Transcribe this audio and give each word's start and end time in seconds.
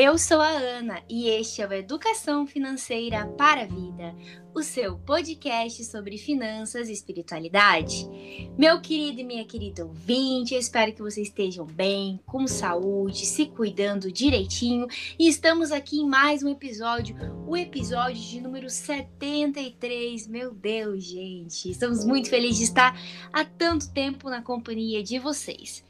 Eu 0.00 0.16
sou 0.16 0.40
a 0.40 0.50
Ana 0.50 1.02
e 1.08 1.28
este 1.28 1.60
é 1.60 1.66
o 1.66 1.72
Educação 1.72 2.46
Financeira 2.46 3.26
para 3.36 3.62
a 3.62 3.66
Vida, 3.66 4.14
o 4.54 4.62
seu 4.62 4.96
podcast 4.96 5.84
sobre 5.86 6.16
finanças 6.16 6.88
e 6.88 6.92
espiritualidade. 6.92 8.08
Meu 8.56 8.80
querido 8.80 9.20
e 9.20 9.24
minha 9.24 9.44
querida 9.44 9.84
ouvinte, 9.84 10.54
eu 10.54 10.60
espero 10.60 10.92
que 10.92 11.02
vocês 11.02 11.26
estejam 11.26 11.66
bem, 11.66 12.20
com 12.24 12.46
saúde, 12.46 13.26
se 13.26 13.46
cuidando 13.46 14.12
direitinho 14.12 14.86
e 15.18 15.26
estamos 15.26 15.72
aqui 15.72 15.96
em 15.96 16.08
mais 16.08 16.44
um 16.44 16.48
episódio, 16.48 17.16
o 17.44 17.56
episódio 17.56 18.22
de 18.22 18.40
número 18.40 18.70
73. 18.70 20.28
Meu 20.28 20.54
Deus, 20.54 21.02
gente, 21.02 21.70
estamos 21.70 22.04
muito 22.04 22.30
felizes 22.30 22.58
de 22.58 22.64
estar 22.66 22.96
há 23.32 23.44
tanto 23.44 23.92
tempo 23.92 24.30
na 24.30 24.42
companhia 24.42 25.02
de 25.02 25.18
vocês. 25.18 25.82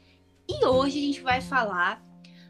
E 0.49 0.65
hoje 0.65 0.97
a 0.97 1.01
gente 1.01 1.21
vai 1.21 1.41
falar 1.41 2.03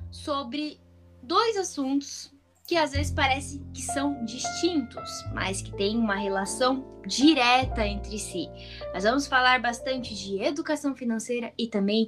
sobre 0.09 0.79
dois 1.21 1.57
assuntos 1.57 2.31
que 2.69 2.77
às 2.77 2.91
vezes 2.91 3.11
parece 3.11 3.59
que 3.73 3.81
são 3.81 4.23
distintos, 4.23 5.09
mas 5.33 5.59
que 5.59 5.75
têm 5.75 5.97
uma 5.97 6.13
relação 6.13 6.85
direta 7.03 7.83
entre 7.83 8.19
si. 8.19 8.47
Nós 8.93 9.03
vamos 9.03 9.25
falar 9.25 9.59
bastante 9.59 10.13
de 10.13 10.39
educação 10.43 10.95
financeira 10.95 11.51
e 11.57 11.65
também 11.65 12.07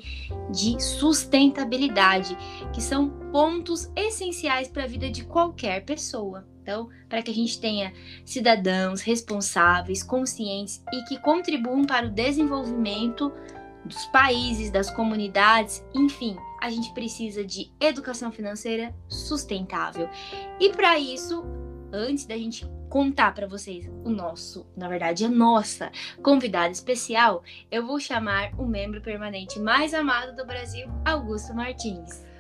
de 0.52 0.80
sustentabilidade, 0.80 2.38
que 2.72 2.80
são 2.80 3.10
pontos 3.32 3.92
essenciais 3.96 4.68
para 4.68 4.84
a 4.84 4.88
vida 4.88 5.10
de 5.10 5.26
qualquer 5.26 5.84
pessoa. 5.84 6.46
Então, 6.62 6.90
para 7.10 7.24
que 7.24 7.32
a 7.32 7.34
gente 7.34 7.60
tenha 7.60 7.92
cidadãos 8.24 9.02
responsáveis, 9.02 10.04
conscientes 10.04 10.84
e 10.94 11.04
que 11.06 11.20
contribuam 11.22 11.86
para 11.86 12.06
o 12.06 12.12
desenvolvimento 12.12 13.34
dos 13.84 14.06
países, 14.06 14.70
das 14.70 14.92
comunidades, 14.92 15.84
enfim, 15.96 16.38
a 16.62 16.70
gente 16.70 16.94
precisa 16.94 17.44
de 17.44 17.72
educação 17.80 18.32
financeira 18.32 18.96
sustentável. 19.10 20.08
E 20.60 20.70
para 20.70 21.00
isso, 21.00 21.44
antes 21.92 22.26
da 22.26 22.38
gente 22.38 22.66
contar 22.88 23.34
para 23.34 23.48
vocês 23.48 23.90
o 24.04 24.10
nosso, 24.10 24.68
na 24.78 24.88
verdade, 24.88 25.26
a 25.26 25.30
nossa 25.30 25.92
convidada 26.22 26.72
especial, 26.72 27.42
eu 27.72 27.86
vou 27.86 28.00
chamar 28.00 28.52
o 28.60 28.66
membro 28.66 29.02
permanente 29.02 29.60
mais 29.60 29.94
amado 29.94 30.36
do 30.36 30.46
Brasil, 30.46 30.88
Augusto 31.06 31.54
Martins. 31.54 32.31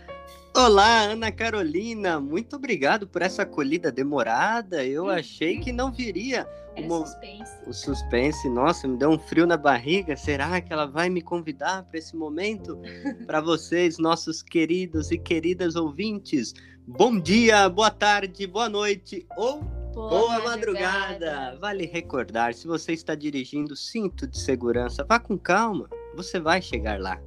Olá, 0.53 1.03
Ana 1.03 1.31
Carolina, 1.31 2.19
muito 2.19 2.57
obrigado 2.57 3.07
por 3.07 3.21
essa 3.21 3.43
acolhida 3.43 3.89
demorada. 3.89 4.85
Eu 4.85 5.03
uhum. 5.03 5.09
achei 5.09 5.57
que 5.57 5.71
não 5.71 5.89
viria 5.89 6.45
uma... 6.77 7.05
suspense. 7.05 7.51
o 7.65 7.73
suspense. 7.73 8.49
Nossa, 8.49 8.85
me 8.85 8.97
deu 8.97 9.11
um 9.11 9.17
frio 9.17 9.47
na 9.47 9.55
barriga. 9.55 10.17
Será 10.17 10.59
que 10.59 10.73
ela 10.73 10.85
vai 10.85 11.09
me 11.09 11.21
convidar 11.21 11.83
para 11.83 11.97
esse 11.97 12.17
momento? 12.17 12.77
para 13.25 13.39
vocês, 13.39 13.97
nossos 13.97 14.43
queridos 14.43 15.09
e 15.09 15.17
queridas 15.17 15.77
ouvintes, 15.77 16.53
bom 16.85 17.17
dia, 17.17 17.69
boa 17.69 17.89
tarde, 17.89 18.45
boa 18.45 18.67
noite 18.67 19.25
ou 19.37 19.63
Boa, 19.93 20.09
Boa 20.09 20.39
madrugada. 20.39 20.99
madrugada! 20.99 21.59
Vale 21.59 21.85
recordar, 21.85 22.53
se 22.53 22.65
você 22.65 22.93
está 22.93 23.13
dirigindo, 23.13 23.75
cinto 23.75 24.25
de 24.25 24.39
segurança, 24.39 25.03
vá 25.03 25.19
com 25.19 25.37
calma, 25.37 25.89
você 26.15 26.39
vai 26.39 26.61
chegar 26.61 26.97
lá 26.97 27.19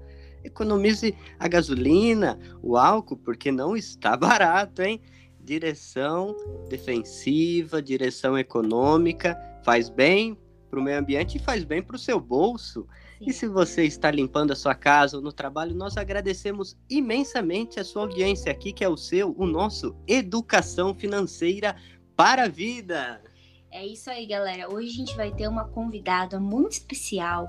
economize 0.44 1.14
a 1.38 1.48
gasolina, 1.48 2.38
o 2.62 2.76
álcool, 2.76 3.16
porque 3.16 3.50
não 3.50 3.76
está 3.76 4.16
barato, 4.16 4.82
hein? 4.82 5.00
Direção 5.40 6.36
defensiva, 6.68 7.82
direção 7.82 8.38
econômica, 8.38 9.36
faz 9.64 9.88
bem 9.88 10.38
para 10.70 10.80
o 10.80 10.82
meio 10.82 10.98
ambiente 10.98 11.36
e 11.36 11.40
faz 11.40 11.64
bem 11.64 11.82
para 11.82 11.96
o 11.96 11.98
seu 11.98 12.20
bolso. 12.20 12.86
Sim. 13.18 13.26
E 13.28 13.32
se 13.32 13.46
você 13.46 13.84
está 13.84 14.10
limpando 14.10 14.52
a 14.52 14.56
sua 14.56 14.74
casa 14.74 15.16
ou 15.16 15.22
no 15.22 15.32
trabalho, 15.32 15.74
nós 15.74 15.96
agradecemos 15.96 16.76
imensamente 16.88 17.78
a 17.78 17.84
sua 17.84 18.02
audiência 18.02 18.50
aqui, 18.50 18.72
que 18.72 18.84
é 18.84 18.88
o 18.88 18.96
seu, 18.96 19.34
o 19.38 19.46
nosso 19.46 19.94
Educação 20.06 20.94
Financeira 20.94 21.77
para 22.16 22.44
a 22.44 22.48
Vida. 22.48 23.22
É 23.70 23.84
isso 23.84 24.08
aí, 24.08 24.24
galera. 24.27 24.72
Hoje 24.72 24.88
a 24.88 24.92
gente 24.92 25.16
vai 25.16 25.33
ter 25.33 25.48
uma 25.48 25.64
convidada 25.64 26.38
muito 26.38 26.72
especial 26.72 27.46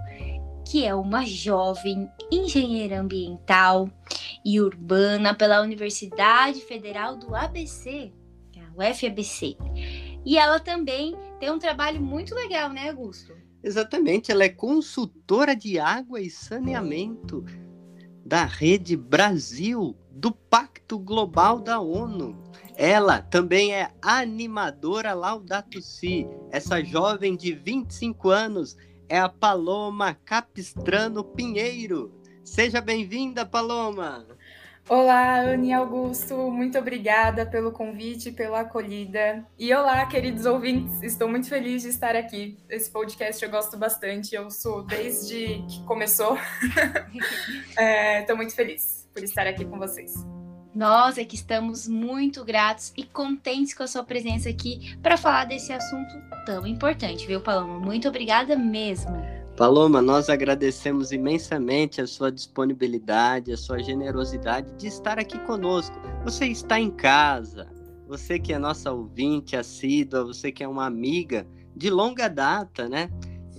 que 0.65 0.83
é 0.83 0.95
uma 0.95 1.23
jovem 1.25 2.09
engenheira 2.31 2.99
ambiental 2.99 3.89
e 4.43 4.59
urbana 4.59 5.33
pela 5.33 5.61
Universidade 5.61 6.59
Federal 6.61 7.15
do 7.15 7.35
ABC, 7.35 8.11
é 8.55 8.59
a 8.59 8.89
UFABC. 8.91 9.55
E 10.25 10.37
ela 10.37 10.59
também 10.59 11.15
tem 11.39 11.51
um 11.51 11.59
trabalho 11.59 12.01
muito 12.01 12.33
legal, 12.33 12.69
né, 12.69 12.89
Augusto? 12.89 13.33
Exatamente, 13.63 14.31
ela 14.31 14.43
é 14.43 14.49
consultora 14.49 15.55
de 15.55 15.79
água 15.79 16.19
e 16.19 16.29
saneamento 16.29 17.45
da 18.25 18.43
Rede 18.45 18.97
Brasil, 18.97 19.95
do 20.11 20.31
Pacto 20.31 20.97
Global 20.97 21.59
da 21.59 21.79
ONU. 21.79 22.35
Ela 22.75 23.21
também 23.21 23.73
é 23.73 23.91
animadora 24.01 25.13
Laudato 25.13 25.81
Si. 25.81 26.27
Essa 26.51 26.83
jovem 26.83 27.35
de 27.35 27.53
25 27.53 28.29
anos 28.29 28.75
é 29.09 29.19
a 29.19 29.29
Paloma 29.29 30.17
Capistrano 30.25 31.23
Pinheiro. 31.23 32.11
Seja 32.43 32.81
bem-vinda, 32.81 33.45
Paloma! 33.45 34.25
Olá, 34.87 35.39
Anne 35.39 35.73
Augusto, 35.73 36.51
muito 36.51 36.77
obrigada 36.77 37.43
pelo 37.43 37.71
convite, 37.71 38.31
pela 38.31 38.59
acolhida. 38.59 39.43
E 39.57 39.73
olá, 39.73 40.05
queridos 40.05 40.45
ouvintes, 40.45 41.01
estou 41.01 41.27
muito 41.27 41.49
feliz 41.49 41.81
de 41.81 41.89
estar 41.89 42.15
aqui. 42.15 42.59
Esse 42.69 42.91
podcast 42.91 43.43
eu 43.43 43.49
gosto 43.49 43.77
bastante, 43.77 44.35
eu 44.35 44.51
sou 44.51 44.83
desde 44.83 45.63
que 45.67 45.83
começou. 45.85 46.37
é, 47.75 48.21
estou 48.21 48.37
muito 48.37 48.53
feliz 48.53 49.09
por 49.11 49.23
estar 49.23 49.47
aqui 49.47 49.65
com 49.65 49.79
vocês. 49.79 50.34
Nós 50.75 51.17
é 51.17 51.23
que 51.23 51.35
estamos 51.35 51.87
muito 51.87 52.43
gratos 52.43 52.91
e 52.97 53.03
contentes 53.05 53.73
com 53.73 53.83
a 53.83 53.87
sua 53.87 54.03
presença 54.03 54.49
aqui 54.49 54.97
para 55.01 55.15
falar 55.15 55.45
desse 55.45 55.71
assunto 55.71 56.13
tão 56.45 56.67
importante, 56.67 57.25
viu, 57.25 57.39
Paloma? 57.39 57.79
Muito 57.79 58.09
obrigada 58.09 58.57
mesmo. 58.57 59.15
Paloma, 59.55 60.01
nós 60.01 60.29
agradecemos 60.29 61.13
imensamente 61.13 62.01
a 62.01 62.07
sua 62.07 62.29
disponibilidade, 62.29 63.53
a 63.53 63.57
sua 63.57 63.81
generosidade 63.81 64.69
de 64.73 64.87
estar 64.87 65.17
aqui 65.17 65.39
conosco. 65.45 65.95
Você 66.25 66.47
está 66.47 66.77
em 66.77 66.91
casa, 66.91 67.69
você 68.05 68.37
que 68.37 68.51
é 68.51 68.59
nossa 68.59 68.91
ouvinte 68.91 69.55
assídua, 69.55 70.25
você 70.25 70.51
que 70.51 70.61
é 70.61 70.67
uma 70.67 70.85
amiga 70.85 71.47
de 71.73 71.89
longa 71.89 72.27
data, 72.27 72.89
né? 72.89 73.09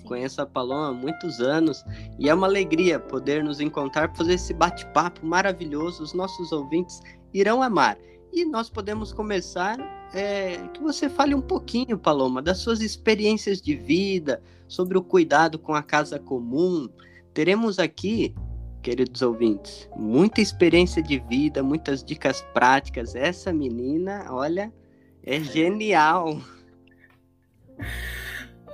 Conheço 0.07 0.41
a 0.41 0.47
Paloma 0.47 0.89
há 0.89 0.93
muitos 0.93 1.41
anos 1.41 1.85
e 2.19 2.31
é 2.31 2.35
uma 2.35 2.47
alegria 2.47 2.99
poder 2.99 3.45
nos 3.45 3.61
encontrar 3.61 4.15
fazer 4.17 4.35
esse 4.35 4.55
bate-papo 4.55 5.27
maravilhoso. 5.27 6.03
Os 6.03 6.15
nossos 6.15 6.53
ouvintes 6.53 7.01
irão 7.35 7.63
amar. 7.63 7.99
E 8.33 8.45
nós 8.45 8.71
podemos 8.71 9.13
começar 9.13 9.79
é, 10.15 10.57
que 10.73 10.81
você 10.81 11.09
fale 11.09 11.35
um 11.35 11.41
pouquinho, 11.41 11.99
Paloma, 11.99 12.41
das 12.41 12.59
suas 12.59 12.81
experiências 12.81 13.61
de 13.61 13.75
vida, 13.75 14.43
sobre 14.69 14.97
o 14.99 15.03
cuidado 15.03 15.59
com 15.59 15.75
a 15.75 15.83
casa 15.83 16.19
comum. 16.19 16.89
Teremos 17.33 17.79
aqui, 17.79 18.35
queridos 18.83 19.23
ouvintes, 19.23 19.89
muita 19.97 20.41
experiência 20.41 21.03
de 21.03 21.19
vida, 21.19 21.63
muitas 21.63 22.05
dicas 22.05 22.43
práticas. 22.53 23.15
Essa 23.15 23.53
menina, 23.53 24.27
olha, 24.31 24.73
é 25.23 25.41
genial. 25.41 26.41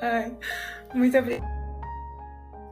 Ai, 0.00 0.36
muito 0.94 1.16
obrigada. 1.18 1.62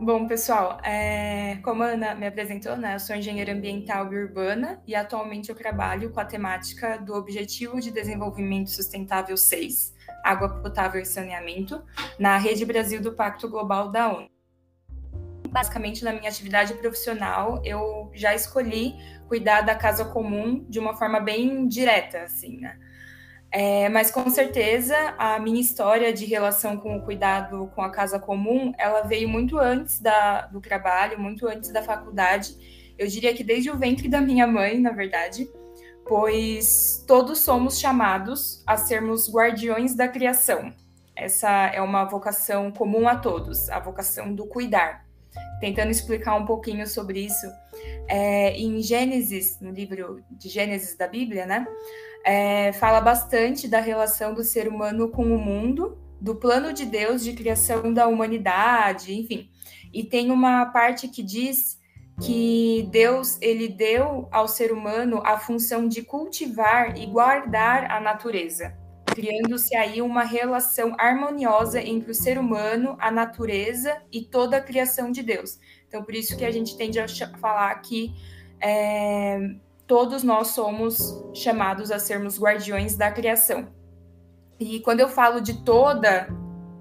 Bom, 0.02 0.26
pessoal, 0.26 0.80
é, 0.82 1.56
como 1.62 1.82
a 1.82 1.88
Ana 1.88 2.14
me 2.14 2.26
apresentou, 2.26 2.74
né, 2.74 2.94
eu 2.94 2.98
sou 2.98 3.14
engenheira 3.14 3.52
ambiental 3.52 4.10
e 4.10 4.16
urbana 4.16 4.82
e 4.86 4.94
atualmente 4.94 5.50
eu 5.50 5.54
trabalho 5.54 6.10
com 6.10 6.18
a 6.18 6.24
temática 6.24 6.96
do 6.96 7.12
Objetivo 7.12 7.78
de 7.78 7.90
Desenvolvimento 7.90 8.70
Sustentável 8.70 9.36
6, 9.36 9.94
Água 10.24 10.48
Potável 10.62 11.02
e 11.02 11.04
Saneamento, 11.04 11.84
na 12.18 12.38
Rede 12.38 12.64
Brasil 12.64 13.02
do 13.02 13.12
Pacto 13.12 13.46
Global 13.46 13.90
da 13.90 14.10
ONU. 14.10 14.30
Basicamente, 15.50 16.02
na 16.02 16.14
minha 16.14 16.30
atividade 16.30 16.72
profissional, 16.74 17.60
eu 17.62 18.10
já 18.14 18.34
escolhi 18.34 18.94
cuidar 19.28 19.60
da 19.60 19.74
casa 19.74 20.06
comum 20.06 20.64
de 20.66 20.78
uma 20.78 20.96
forma 20.96 21.20
bem 21.20 21.68
direta, 21.68 22.22
assim, 22.22 22.58
né? 22.58 22.78
É, 23.52 23.88
mas 23.88 24.12
com 24.12 24.30
certeza 24.30 24.96
a 25.18 25.40
minha 25.40 25.60
história 25.60 26.12
de 26.12 26.24
relação 26.24 26.76
com 26.76 26.96
o 26.96 27.02
cuidado 27.02 27.70
com 27.74 27.82
a 27.82 27.90
casa 27.90 28.18
comum, 28.18 28.72
ela 28.78 29.02
veio 29.02 29.28
muito 29.28 29.58
antes 29.58 29.98
da, 29.98 30.42
do 30.42 30.60
trabalho, 30.60 31.18
muito 31.18 31.48
antes 31.48 31.72
da 31.72 31.82
faculdade. 31.82 32.56
Eu 32.96 33.08
diria 33.08 33.34
que 33.34 33.42
desde 33.42 33.70
o 33.70 33.76
ventre 33.76 34.08
da 34.08 34.20
minha 34.20 34.46
mãe, 34.46 34.78
na 34.78 34.92
verdade, 34.92 35.50
pois 36.06 37.04
todos 37.08 37.40
somos 37.40 37.80
chamados 37.80 38.62
a 38.66 38.76
sermos 38.76 39.28
guardiões 39.32 39.94
da 39.94 40.06
criação. 40.06 40.72
Essa 41.16 41.66
é 41.66 41.82
uma 41.82 42.04
vocação 42.04 42.70
comum 42.70 43.08
a 43.08 43.16
todos, 43.16 43.68
a 43.68 43.80
vocação 43.80 44.32
do 44.34 44.46
cuidar. 44.46 45.04
Tentando 45.60 45.90
explicar 45.90 46.36
um 46.36 46.46
pouquinho 46.46 46.86
sobre 46.86 47.20
isso, 47.20 47.46
é, 48.08 48.56
em 48.56 48.80
Gênesis, 48.80 49.58
no 49.60 49.70
livro 49.70 50.24
de 50.30 50.48
Gênesis 50.48 50.96
da 50.96 51.06
Bíblia, 51.06 51.44
né? 51.46 51.66
É, 52.24 52.72
fala 52.72 53.00
bastante 53.00 53.66
da 53.66 53.80
relação 53.80 54.34
do 54.34 54.42
ser 54.42 54.68
humano 54.68 55.08
com 55.08 55.24
o 55.24 55.38
mundo, 55.38 55.98
do 56.20 56.34
plano 56.34 56.72
de 56.72 56.84
Deus 56.84 57.24
de 57.24 57.32
criação 57.32 57.92
da 57.92 58.06
humanidade, 58.06 59.14
enfim. 59.14 59.48
E 59.92 60.04
tem 60.04 60.30
uma 60.30 60.66
parte 60.66 61.08
que 61.08 61.22
diz 61.22 61.80
que 62.20 62.86
Deus 62.90 63.38
ele 63.40 63.68
deu 63.68 64.28
ao 64.30 64.46
ser 64.46 64.72
humano 64.72 65.22
a 65.24 65.38
função 65.38 65.88
de 65.88 66.02
cultivar 66.02 66.96
e 66.98 67.06
guardar 67.06 67.90
a 67.90 67.98
natureza, 67.98 68.76
criando-se 69.06 69.74
aí 69.74 70.02
uma 70.02 70.22
relação 70.22 70.94
harmoniosa 70.98 71.80
entre 71.80 72.10
o 72.10 72.14
ser 72.14 72.38
humano, 72.38 72.94
a 73.00 73.10
natureza 73.10 74.02
e 74.12 74.20
toda 74.20 74.58
a 74.58 74.60
criação 74.60 75.10
de 75.10 75.22
Deus. 75.22 75.58
Então, 75.88 76.04
por 76.04 76.14
isso 76.14 76.36
que 76.36 76.44
a 76.44 76.50
gente 76.50 76.76
tende 76.76 77.00
a 77.00 77.08
falar 77.38 77.74
que 77.76 78.12
é, 78.60 79.38
todos 79.90 80.22
nós 80.22 80.46
somos 80.50 81.20
chamados 81.34 81.90
a 81.90 81.98
sermos 81.98 82.40
guardiões 82.40 82.96
da 82.96 83.10
criação. 83.10 83.66
E 84.56 84.78
quando 84.78 85.00
eu 85.00 85.08
falo 85.08 85.40
de 85.40 85.64
toda 85.64 86.28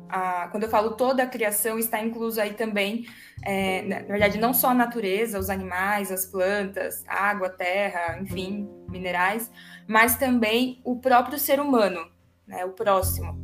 a, 0.07 0.47
quando 0.49 0.61
eu 0.65 0.69
falo 0.69 0.91
toda 0.91 1.23
a 1.23 1.25
criação, 1.25 1.79
está 1.79 1.99
incluso 1.99 2.39
aí 2.39 2.53
também, 2.53 3.07
é, 3.43 3.81
na 3.81 3.99
verdade, 4.01 4.37
não 4.37 4.53
só 4.53 4.69
a 4.69 4.73
natureza, 4.75 5.39
os 5.39 5.49
animais, 5.49 6.11
as 6.11 6.27
plantas, 6.27 7.03
água, 7.07 7.49
terra, 7.49 8.19
enfim, 8.21 8.69
minerais, 8.87 9.49
mas 9.87 10.15
também 10.15 10.79
o 10.85 10.99
próprio 10.99 11.39
ser 11.39 11.59
humano, 11.59 12.07
né, 12.45 12.63
o 12.63 12.73
próximo. 12.73 13.43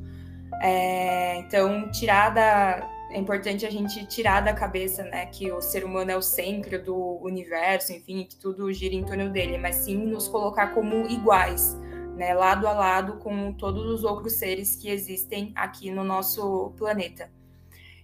É, 0.62 1.38
então, 1.38 1.90
tirar 1.90 2.30
da, 2.30 2.88
é 3.10 3.20
importante 3.20 3.66
a 3.66 3.70
gente 3.70 4.06
tirar 4.06 4.42
da 4.42 4.54
cabeça, 4.54 5.04
né, 5.04 5.26
que 5.28 5.52
o 5.52 5.62
ser 5.62 5.86
humano 5.86 6.12
é 6.12 6.18
o 6.18 6.22
centro 6.22 6.84
do 6.84 7.20
universo, 7.22 7.94
enfim, 7.94 8.26
que 8.30 8.36
tudo 8.36 8.72
gira 8.74 8.96
em 8.96 9.04
torno 9.04 9.30
dele, 9.30 9.58
mas 9.58 9.76
sim 9.76 9.98
nos 9.98 10.28
colocar 10.28 10.74
como 10.74 11.08
iguais, 11.08 11.78
né, 12.16 12.34
lado 12.34 12.68
a 12.68 12.74
lado 12.74 13.18
com 13.18 13.54
todos 13.54 13.86
os 13.86 14.04
outros 14.04 14.34
seres 14.34 14.76
que 14.76 14.90
existem 14.90 15.52
aqui 15.56 15.92
no 15.92 16.04
nosso 16.04 16.74
planeta. 16.78 17.30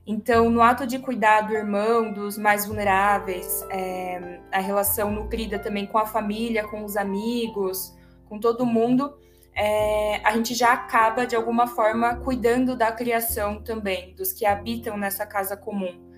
Então, 0.05 0.49
no 0.49 0.61
ato 0.61 0.87
de 0.87 0.97
cuidar 0.97 1.41
do 1.41 1.53
irmão, 1.53 2.11
dos 2.11 2.37
mais 2.37 2.65
vulneráveis, 2.65 3.65
é, 3.69 4.39
a 4.51 4.59
relação 4.59 5.11
nutrida 5.11 5.59
também 5.59 5.85
com 5.85 5.97
a 5.97 6.05
família, 6.05 6.67
com 6.67 6.83
os 6.83 6.97
amigos, 6.97 7.95
com 8.27 8.39
todo 8.39 8.65
mundo, 8.65 9.13
é, 9.55 10.21
a 10.23 10.31
gente 10.31 10.53
já 10.53 10.73
acaba, 10.73 11.25
de 11.25 11.35
alguma 11.35 11.67
forma, 11.67 12.15
cuidando 12.17 12.75
da 12.75 12.91
criação 12.91 13.61
também, 13.61 14.15
dos 14.15 14.31
que 14.31 14.45
habitam 14.45 14.97
nessa 14.97 15.25
casa 15.25 15.57
comum. 15.57 16.09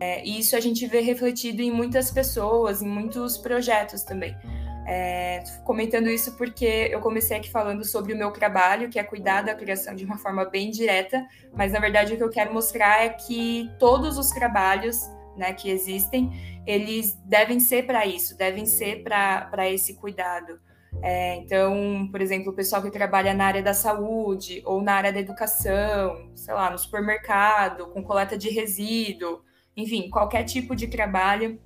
É, 0.00 0.24
e 0.24 0.40
isso 0.40 0.56
a 0.56 0.60
gente 0.60 0.84
vê 0.86 1.00
refletido 1.00 1.62
em 1.62 1.70
muitas 1.70 2.10
pessoas, 2.10 2.82
em 2.82 2.88
muitos 2.88 3.38
projetos 3.38 4.02
também. 4.02 4.36
É, 4.84 5.44
comentando 5.64 6.08
isso 6.08 6.36
porque 6.36 6.88
eu 6.90 7.00
comecei 7.00 7.36
aqui 7.36 7.48
falando 7.48 7.84
sobre 7.84 8.12
o 8.12 8.16
meu 8.16 8.32
trabalho, 8.32 8.88
que 8.88 8.98
é 8.98 9.04
cuidar 9.04 9.42
da 9.42 9.54
criação 9.54 9.94
de 9.94 10.04
uma 10.04 10.18
forma 10.18 10.44
bem 10.44 10.70
direta, 10.70 11.24
mas 11.54 11.72
na 11.72 11.78
verdade 11.78 12.14
o 12.14 12.16
que 12.16 12.22
eu 12.24 12.30
quero 12.30 12.52
mostrar 12.52 13.04
é 13.04 13.10
que 13.10 13.70
todos 13.78 14.18
os 14.18 14.30
trabalhos 14.30 15.08
né, 15.36 15.52
que 15.52 15.70
existem, 15.70 16.32
eles 16.66 17.16
devem 17.24 17.60
ser 17.60 17.86
para 17.86 18.04
isso, 18.04 18.36
devem 18.36 18.66
ser 18.66 19.04
para 19.04 19.70
esse 19.70 19.94
cuidado. 19.94 20.58
É, 21.00 21.36
então, 21.36 22.08
por 22.10 22.20
exemplo, 22.20 22.52
o 22.52 22.54
pessoal 22.54 22.82
que 22.82 22.90
trabalha 22.90 23.32
na 23.32 23.46
área 23.46 23.62
da 23.62 23.72
saúde 23.72 24.62
ou 24.64 24.82
na 24.82 24.94
área 24.94 25.12
da 25.12 25.20
educação, 25.20 26.30
sei 26.34 26.54
lá, 26.54 26.70
no 26.70 26.78
supermercado, 26.78 27.86
com 27.86 28.02
coleta 28.02 28.36
de 28.36 28.50
resíduo, 28.50 29.42
enfim, 29.76 30.10
qualquer 30.10 30.44
tipo 30.44 30.76
de 30.76 30.86
trabalho 30.86 31.58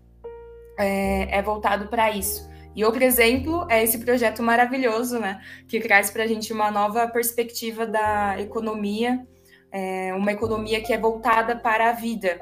é, 0.78 1.38
é 1.38 1.42
voltado 1.42 1.88
para 1.88 2.10
isso. 2.10 2.48
E 2.74 2.84
outro 2.84 3.02
exemplo 3.02 3.66
é 3.70 3.82
esse 3.82 3.98
projeto 3.98 4.42
maravilhoso, 4.42 5.18
né, 5.18 5.40
que 5.66 5.80
traz 5.80 6.10
para 6.10 6.24
a 6.24 6.26
gente 6.26 6.52
uma 6.52 6.70
nova 6.70 7.08
perspectiva 7.08 7.86
da 7.86 8.38
economia, 8.38 9.26
é, 9.72 10.12
uma 10.14 10.32
economia 10.32 10.82
que 10.82 10.92
é 10.92 10.98
voltada 10.98 11.56
para 11.56 11.88
a 11.88 11.92
vida. 11.92 12.38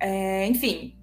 É, 0.00 0.46
enfim, 0.46 0.96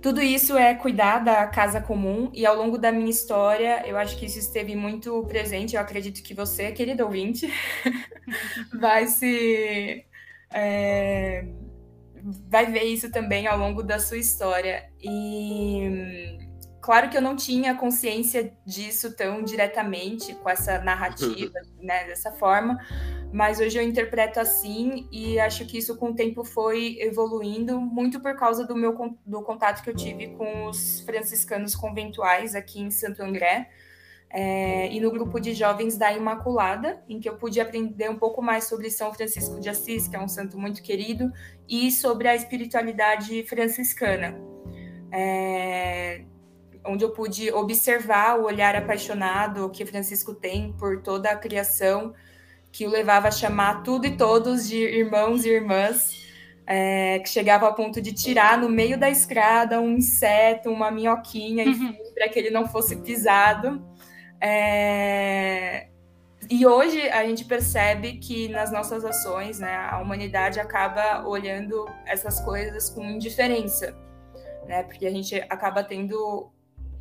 tudo 0.00 0.22
isso 0.22 0.56
é 0.56 0.74
cuidar 0.74 1.18
da 1.18 1.46
casa 1.46 1.80
comum 1.80 2.30
e 2.32 2.46
ao 2.46 2.56
longo 2.56 2.78
da 2.78 2.92
minha 2.92 3.10
história, 3.10 3.82
eu 3.86 3.96
acho 3.96 4.16
que 4.16 4.26
isso 4.26 4.38
esteve 4.38 4.76
muito 4.76 5.24
presente. 5.24 5.74
Eu 5.74 5.82
acredito 5.82 6.22
que 6.22 6.34
você, 6.34 6.70
querido 6.70 7.04
ouvinte, 7.04 7.52
vai 8.78 9.06
se 9.08 10.04
é, 10.52 11.44
vai 12.48 12.66
ver 12.66 12.84
isso 12.84 13.10
também 13.10 13.46
ao 13.46 13.58
longo 13.58 13.82
da 13.82 13.98
sua 13.98 14.18
história. 14.18 14.88
E 15.00 16.38
claro 16.80 17.08
que 17.10 17.16
eu 17.16 17.22
não 17.22 17.34
tinha 17.34 17.74
consciência 17.74 18.52
disso 18.64 19.16
tão 19.16 19.42
diretamente 19.42 20.34
com 20.34 20.48
essa 20.48 20.78
narrativa, 20.78 21.58
né, 21.82 22.04
dessa 22.06 22.32
forma, 22.32 22.78
mas 23.32 23.60
hoje 23.60 23.78
eu 23.78 23.82
interpreto 23.82 24.40
assim 24.40 25.06
e 25.12 25.38
acho 25.38 25.66
que 25.66 25.78
isso 25.78 25.96
com 25.96 26.10
o 26.10 26.14
tempo 26.14 26.44
foi 26.44 26.96
evoluindo 27.00 27.80
muito 27.80 28.20
por 28.20 28.34
causa 28.36 28.66
do 28.66 28.74
meu 28.74 28.94
do 29.26 29.42
contato 29.42 29.82
que 29.82 29.90
eu 29.90 29.94
tive 29.94 30.28
com 30.28 30.66
os 30.66 31.00
franciscanos 31.00 31.74
conventuais 31.74 32.54
aqui 32.54 32.80
em 32.80 32.90
Santo 32.90 33.22
André 33.22 33.68
é, 34.30 34.92
e 34.92 35.00
no 35.00 35.10
grupo 35.10 35.40
de 35.40 35.54
jovens 35.54 35.96
da 35.96 36.12
Imaculada, 36.12 37.02
em 37.08 37.18
que 37.18 37.28
eu 37.28 37.36
pude 37.36 37.60
aprender 37.60 38.10
um 38.10 38.18
pouco 38.18 38.42
mais 38.42 38.64
sobre 38.64 38.90
São 38.90 39.12
Francisco 39.12 39.58
de 39.58 39.70
Assis, 39.70 40.06
que 40.06 40.16
é 40.16 40.20
um 40.20 40.28
santo 40.28 40.58
muito 40.58 40.82
querido, 40.82 41.32
e 41.66 41.90
sobre 41.90 42.28
a 42.28 42.34
espiritualidade 42.36 43.42
franciscana. 43.44 44.38
É, 45.10 46.24
onde 46.84 47.04
eu 47.04 47.10
pude 47.10 47.50
observar 47.52 48.38
o 48.38 48.44
olhar 48.44 48.76
apaixonado 48.76 49.70
que 49.70 49.86
Francisco 49.86 50.34
tem 50.34 50.74
por 50.74 51.02
toda 51.02 51.30
a 51.30 51.36
criação 51.36 52.14
que 52.72 52.86
o 52.86 52.90
levava 52.90 53.28
a 53.28 53.30
chamar 53.30 53.82
tudo 53.82 54.06
e 54.06 54.16
todos 54.16 54.68
de 54.68 54.76
irmãos 54.76 55.44
e 55.44 55.48
irmãs, 55.48 56.10
é, 56.66 57.18
que 57.20 57.28
chegava 57.28 57.66
a 57.66 57.72
ponto 57.72 58.00
de 58.00 58.12
tirar 58.12 58.58
no 58.58 58.68
meio 58.68 58.98
da 58.98 59.08
escada 59.08 59.80
um 59.80 59.96
inseto, 59.96 60.70
uma 60.70 60.90
minhoquinha, 60.90 61.64
uhum. 61.64 61.96
para 62.14 62.28
que 62.28 62.38
ele 62.38 62.50
não 62.50 62.68
fosse 62.68 62.96
pisado. 62.96 63.82
É... 64.40 65.88
E 66.50 66.66
hoje 66.66 67.08
a 67.10 67.24
gente 67.24 67.44
percebe 67.44 68.18
que 68.18 68.48
nas 68.48 68.70
nossas 68.70 69.04
ações, 69.04 69.58
né, 69.58 69.76
a 69.76 69.98
humanidade 69.98 70.60
acaba 70.60 71.26
olhando 71.26 71.86
essas 72.06 72.40
coisas 72.40 72.88
com 72.88 73.02
indiferença, 73.02 73.96
né, 74.66 74.82
porque 74.82 75.06
a 75.06 75.10
gente 75.10 75.34
acaba 75.50 75.82
tendo 75.82 76.50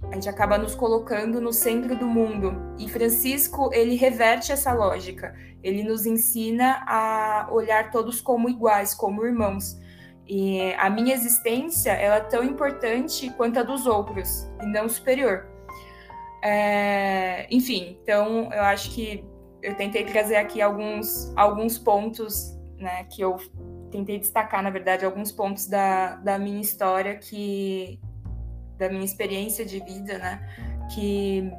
a 0.03 0.15
gente 0.15 0.29
acaba 0.29 0.57
nos 0.57 0.75
colocando 0.75 1.41
no 1.41 1.51
centro 1.51 1.95
do 1.95 2.07
mundo. 2.07 2.53
E 2.77 2.87
Francisco, 2.87 3.69
ele 3.73 3.95
reverte 3.95 4.51
essa 4.51 4.73
lógica. 4.73 5.35
Ele 5.63 5.83
nos 5.83 6.05
ensina 6.05 6.83
a 6.87 7.47
olhar 7.51 7.91
todos 7.91 8.21
como 8.21 8.49
iguais, 8.49 8.93
como 8.93 9.25
irmãos. 9.25 9.77
E 10.27 10.73
a 10.73 10.89
minha 10.89 11.13
existência, 11.13 11.91
ela 11.91 12.15
é 12.17 12.21
tão 12.21 12.43
importante 12.43 13.29
quanto 13.31 13.59
a 13.59 13.63
dos 13.63 13.85
outros, 13.85 14.49
e 14.61 14.65
não 14.65 14.89
superior. 14.89 15.47
É, 16.43 17.47
enfim, 17.49 17.97
então 18.01 18.51
eu 18.53 18.61
acho 18.63 18.91
que 18.91 19.25
eu 19.61 19.75
tentei 19.75 20.03
trazer 20.05 20.35
aqui 20.35 20.61
alguns, 20.61 21.33
alguns 21.35 21.77
pontos, 21.77 22.57
né, 22.77 23.05
que 23.05 23.21
eu 23.21 23.37
tentei 23.89 24.19
destacar, 24.19 24.61
na 24.61 24.69
verdade, 24.69 25.05
alguns 25.05 25.31
pontos 25.31 25.67
da, 25.67 26.15
da 26.17 26.37
minha 26.37 26.61
história 26.61 27.15
que 27.15 27.99
da 28.77 28.89
minha 28.89 29.05
experiência 29.05 29.65
de 29.65 29.79
vida, 29.79 30.17
né, 30.17 30.87
que 30.93 31.51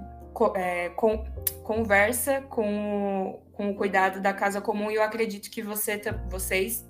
é, 0.55 0.91
com, 0.91 1.25
conversa 1.65 2.43
com, 2.43 3.41
com 3.53 3.71
o 3.71 3.75
cuidado 3.75 4.21
da 4.21 4.33
casa 4.33 4.61
comum 4.61 4.91
e 4.91 4.95
eu 4.95 5.03
acredito 5.03 5.51
que 5.51 5.63
você, 5.63 6.01
vocês, 6.31 6.89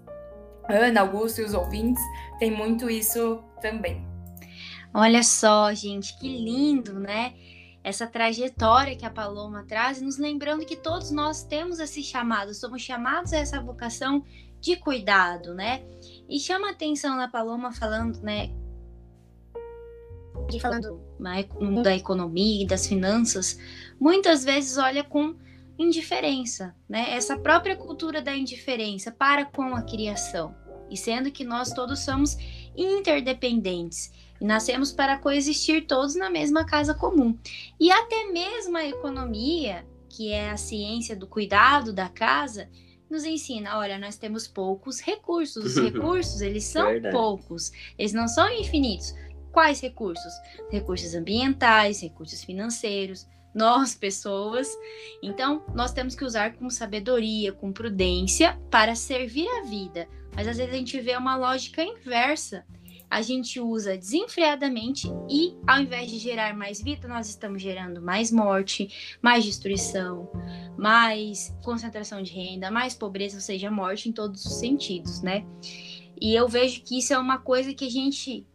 Ana, 0.69 1.01
Augusto 1.01 1.41
e 1.41 1.45
os 1.45 1.55
ouvintes, 1.55 2.03
tem 2.39 2.51
muito 2.51 2.91
isso 2.91 3.43
também. 3.61 4.07
Olha 4.93 5.23
só, 5.23 5.73
gente, 5.73 6.19
que 6.19 6.29
lindo, 6.29 6.99
né? 6.99 7.35
Essa 7.85 8.07
trajetória 8.07 8.97
que 8.97 9.07
a 9.07 9.11
Paloma 9.11 9.65
traz, 9.67 10.01
nos 10.01 10.19
lembrando 10.19 10.67
que 10.67 10.77
todos 10.77 11.11
nós 11.11 11.43
temos 11.43 11.79
esse 11.79 12.03
chamado, 12.03 12.53
somos 12.53 12.83
chamados 12.83 13.33
a 13.33 13.39
essa 13.39 13.61
vocação 13.61 14.25
de 14.61 14.77
cuidado, 14.77 15.55
né? 15.55 15.83
E 16.29 16.39
chama 16.39 16.71
atenção 16.71 17.17
na 17.17 17.29
Paloma 17.29 17.73
falando, 17.73 18.21
né, 18.21 18.51
aqui 20.49 20.59
falando 20.59 21.01
no 21.61 21.71
mundo 21.71 21.83
da 21.83 21.95
economia 21.95 22.63
e 22.65 22.67
das 22.67 22.87
finanças, 22.87 23.59
muitas 24.01 24.45
vezes 24.45 24.79
olha 24.79 25.05
com 25.05 25.37
indiferença, 25.79 26.75
né? 26.89 27.15
Essa 27.15 27.37
própria 27.37 27.77
cultura 27.77 28.21
da 28.23 28.35
indiferença 28.35 29.13
para 29.13 29.45
com 29.45 29.75
a 29.75 29.83
criação. 29.83 30.55
E 30.91 30.97
sendo 30.97 31.31
que 31.31 31.45
nós 31.45 31.73
todos 31.73 32.01
somos 32.01 32.37
interdependentes 32.75 34.11
e 34.41 34.45
nascemos 34.45 34.91
para 34.91 35.19
coexistir 35.19 35.87
todos 35.87 36.15
na 36.15 36.31
mesma 36.31 36.65
casa 36.65 36.95
comum. 36.95 37.37
E 37.79 37.93
até 37.93 38.25
mesmo 38.33 38.77
a 38.77 38.87
economia, 38.87 39.87
que 40.09 40.33
é 40.33 40.51
a 40.51 40.57
ciência 40.57 41.15
do 41.15 41.27
cuidado 41.27 41.93
da 41.93 42.09
casa, 42.09 42.69
nos 43.11 43.25
ensina, 43.25 43.79
olha, 43.79 43.99
nós 43.99 44.17
temos 44.17 44.47
poucos 44.47 45.01
recursos. 45.01 45.65
Os 45.65 45.77
recursos, 45.83 46.41
eles 46.41 46.65
são 46.65 46.87
Verdade. 46.87 47.15
poucos. 47.15 47.73
Eles 47.99 48.13
não 48.13 48.29
são 48.29 48.49
infinitos. 48.51 49.15
Quais 49.59 49.81
recursos? 49.81 50.33
Recursos 50.71 51.17
ambientais, 51.17 52.01
recursos 52.01 52.45
financeiros, 52.45 53.27
nós, 53.53 53.93
pessoas. 53.93 54.69
Então, 55.21 55.65
nós 55.75 55.93
temos 55.93 56.15
que 56.15 56.25
usar 56.25 56.55
com 56.55 56.71
sabedoria, 56.71 57.53
com 57.53 57.73
prudência 57.73 58.57
para 58.71 58.95
servir 58.95 59.49
a 59.49 59.63
vida. 59.63 60.09
Mas 60.33 60.47
às 60.47 60.59
vezes 60.59 60.73
a 60.73 60.77
gente 60.77 61.01
vê 61.01 61.17
uma 61.17 61.37
lógica 61.37 61.83
inversa 61.83 62.65
a 63.11 63.23
gente 63.23 63.59
usa 63.59 63.97
desenfreadamente 63.97 65.11
e, 65.31 65.57
ao 65.67 65.81
invés 65.81 66.11
de 66.11 66.19
gerar 66.19 66.55
mais 66.55 66.81
vida, 66.81 67.09
nós 67.09 67.29
estamos 67.29 67.63
gerando 67.63 68.03
mais 68.03 68.31
morte, 68.31 69.19
mais 69.23 69.45
destruição, 69.45 70.31
mais 70.77 71.57
concentração 71.65 72.23
de 72.23 72.33
renda, 72.33 72.71
mais 72.71 72.95
pobreza, 72.95 73.37
ou 73.37 73.41
seja, 73.41 73.71
morte 73.71 74.11
em 74.11 74.13
todos 74.13 74.45
os 74.45 74.59
sentidos, 74.59 75.23
né? 75.23 75.47
E 76.21 76.35
eu 76.35 76.49
vejo 76.49 76.83
que 76.83 76.99
isso 76.99 77.13
é 77.13 77.19
uma 77.19 77.39
coisa 77.39 77.73
que 77.73 77.87
a 77.87 77.91
gente, 77.91 78.47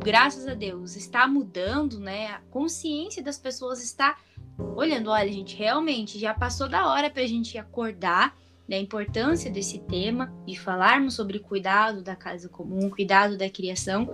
graças 0.00 0.46
a 0.46 0.54
Deus, 0.54 0.96
está 0.96 1.26
mudando, 1.26 1.98
né? 1.98 2.28
A 2.28 2.40
consciência 2.50 3.22
das 3.22 3.38
pessoas 3.38 3.82
está 3.82 4.16
olhando, 4.76 5.10
olha, 5.10 5.32
gente, 5.32 5.56
realmente 5.56 6.18
já 6.18 6.34
passou 6.34 6.68
da 6.68 6.88
hora 6.88 7.10
para 7.10 7.22
a 7.22 7.26
gente 7.26 7.58
acordar 7.58 8.36
da 8.68 8.78
importância 8.78 9.50
desse 9.50 9.80
tema, 9.80 10.32
de 10.46 10.58
falarmos 10.58 11.14
sobre 11.14 11.38
cuidado 11.38 12.02
da 12.02 12.14
casa 12.14 12.48
comum, 12.48 12.88
cuidado 12.88 13.36
da 13.36 13.50
criação, 13.50 14.08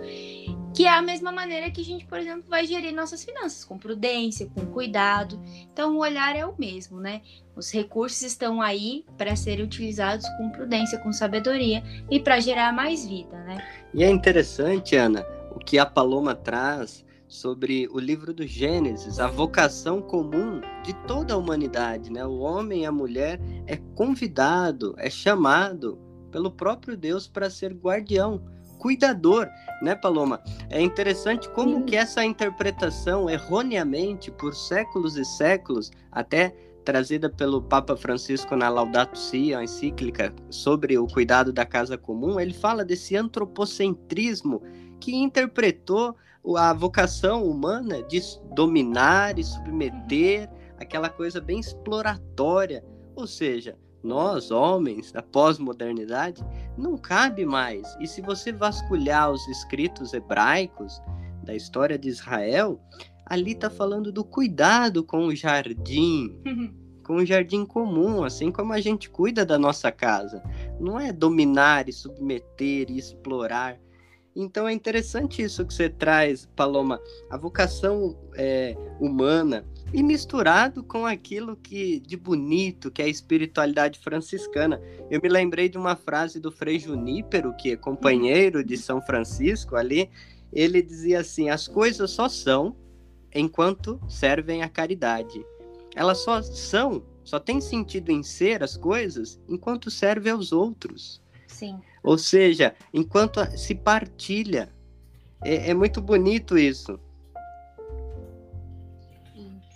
que 0.75 0.85
é 0.85 0.89
a 0.89 1.01
mesma 1.01 1.31
maneira 1.31 1.69
que 1.71 1.81
a 1.81 1.83
gente, 1.83 2.05
por 2.05 2.19
exemplo, 2.19 2.43
vai 2.49 2.65
gerir 2.65 2.93
nossas 2.93 3.23
finanças, 3.23 3.63
com 3.63 3.77
prudência, 3.77 4.49
com 4.53 4.65
cuidado. 4.65 5.41
Então, 5.71 5.95
o 5.95 5.99
olhar 5.99 6.35
é 6.35 6.45
o 6.45 6.55
mesmo, 6.57 6.99
né? 6.99 7.21
Os 7.55 7.71
recursos 7.71 8.21
estão 8.21 8.61
aí 8.61 9.05
para 9.17 9.35
serem 9.35 9.63
utilizados 9.63 10.27
com 10.37 10.49
prudência, 10.49 10.99
com 10.99 11.13
sabedoria 11.13 11.83
e 12.09 12.19
para 12.19 12.39
gerar 12.39 12.73
mais 12.73 13.05
vida, 13.05 13.37
né? 13.43 13.65
E 13.93 14.03
é 14.03 14.09
interessante, 14.09 14.95
Ana, 14.95 15.25
o 15.59 15.65
que 15.65 15.77
a 15.77 15.85
Paloma 15.85 16.33
traz 16.33 17.05
sobre 17.27 17.87
o 17.91 17.99
livro 17.99 18.33
do 18.33 18.47
Gênesis, 18.47 19.19
a 19.19 19.27
vocação 19.27 20.01
comum 20.01 20.61
de 20.83 20.93
toda 21.05 21.33
a 21.33 21.37
humanidade, 21.37 22.11
né? 22.11 22.25
O 22.25 22.39
homem 22.39 22.83
e 22.83 22.85
a 22.85 22.91
mulher 22.91 23.39
é 23.67 23.77
convidado, 23.93 24.95
é 24.97 25.09
chamado 25.09 25.99
pelo 26.31 26.49
próprio 26.49 26.97
Deus 26.97 27.27
para 27.27 27.49
ser 27.49 27.73
guardião, 27.73 28.41
cuidador, 28.79 29.47
né, 29.81 29.93
Paloma? 29.93 30.41
É 30.69 30.81
interessante 30.81 31.47
como 31.49 31.79
Sim. 31.79 31.83
que 31.83 31.95
essa 31.95 32.23
interpretação 32.23 33.29
erroneamente 33.29 34.31
por 34.31 34.55
séculos 34.55 35.17
e 35.17 35.25
séculos, 35.25 35.91
até 36.11 36.55
trazida 36.83 37.29
pelo 37.29 37.61
Papa 37.61 37.95
Francisco 37.95 38.55
na 38.55 38.69
Laudato 38.69 39.19
Si, 39.19 39.53
a 39.53 39.63
encíclica 39.63 40.33
sobre 40.49 40.97
o 40.97 41.05
cuidado 41.05 41.53
da 41.53 41.65
casa 41.65 41.97
comum, 41.97 42.39
ele 42.39 42.53
fala 42.53 42.83
desse 42.83 43.15
antropocentrismo 43.15 44.63
que 44.99 45.15
interpretou 45.15 46.15
a 46.57 46.73
vocação 46.73 47.43
humana 47.43 48.01
de 48.03 48.21
dominar 48.53 49.37
e 49.37 49.43
submeter, 49.43 50.49
aquela 50.77 51.09
coisa 51.09 51.39
bem 51.41 51.59
exploratória. 51.59 52.83
Ou 53.15 53.27
seja, 53.27 53.77
nós, 54.01 54.49
homens 54.49 55.11
da 55.11 55.21
pós-modernidade, 55.21 56.43
não 56.77 56.97
cabe 56.97 57.45
mais. 57.45 57.85
E 57.99 58.07
se 58.07 58.21
você 58.21 58.51
vasculhar 58.51 59.31
os 59.31 59.45
escritos 59.47 60.13
hebraicos 60.13 61.01
da 61.43 61.53
história 61.53 61.97
de 61.97 62.07
Israel, 62.07 62.79
ali 63.25 63.51
está 63.51 63.69
falando 63.69 64.11
do 64.11 64.23
cuidado 64.23 65.03
com 65.03 65.27
o 65.27 65.35
jardim, 65.35 66.33
com 67.03 67.17
o 67.17 67.25
jardim 67.25 67.65
comum, 67.65 68.23
assim 68.23 68.51
como 68.51 68.71
a 68.71 68.79
gente 68.79 69.09
cuida 69.09 69.45
da 69.45 69.57
nossa 69.57 69.91
casa. 69.91 70.41
Não 70.79 70.99
é 70.99 71.11
dominar 71.11 71.89
e 71.89 71.93
submeter 71.93 72.89
e 72.89 72.97
explorar 72.97 73.77
então 74.41 74.67
é 74.67 74.73
interessante 74.73 75.41
isso 75.41 75.65
que 75.65 75.73
você 75.73 75.89
traz, 75.89 76.47
Paloma, 76.55 77.01
a 77.29 77.37
vocação 77.37 78.17
é, 78.35 78.73
humana 78.99 79.65
e 79.93 80.01
misturado 80.01 80.81
com 80.81 81.05
aquilo 81.05 81.57
que 81.57 81.99
de 81.99 82.15
bonito 82.15 82.89
que 82.89 83.01
é 83.01 83.05
a 83.05 83.09
espiritualidade 83.09 83.99
franciscana. 83.99 84.81
Eu 85.11 85.19
me 85.21 85.27
lembrei 85.27 85.67
de 85.67 85.77
uma 85.77 85.95
frase 85.95 86.39
do 86.39 86.51
Frei 86.51 86.79
Junípero, 86.79 87.53
que 87.57 87.71
é 87.71 87.75
companheiro 87.75 88.63
de 88.63 88.77
São 88.77 89.01
Francisco 89.01 89.75
ali, 89.75 90.09
ele 90.53 90.81
dizia 90.81 91.19
assim: 91.19 91.49
as 91.49 91.67
coisas 91.67 92.09
só 92.11 92.29
são 92.29 92.75
enquanto 93.35 93.99
servem 94.07 94.63
à 94.63 94.69
caridade. 94.69 95.45
Elas 95.95 96.19
só 96.19 96.41
são, 96.41 97.03
só 97.25 97.39
tem 97.39 97.59
sentido 97.59 98.09
em 98.09 98.23
ser 98.23 98.63
as 98.63 98.77
coisas 98.77 99.39
enquanto 99.49 99.91
servem 99.91 100.31
aos 100.31 100.53
outros. 100.53 101.21
Sim. 101.47 101.79
Ou 102.03 102.17
seja, 102.17 102.75
enquanto 102.93 103.39
se 103.57 103.75
partilha. 103.75 104.69
É, 105.43 105.71
é 105.71 105.73
muito 105.73 106.01
bonito 106.01 106.57
isso. 106.57 106.99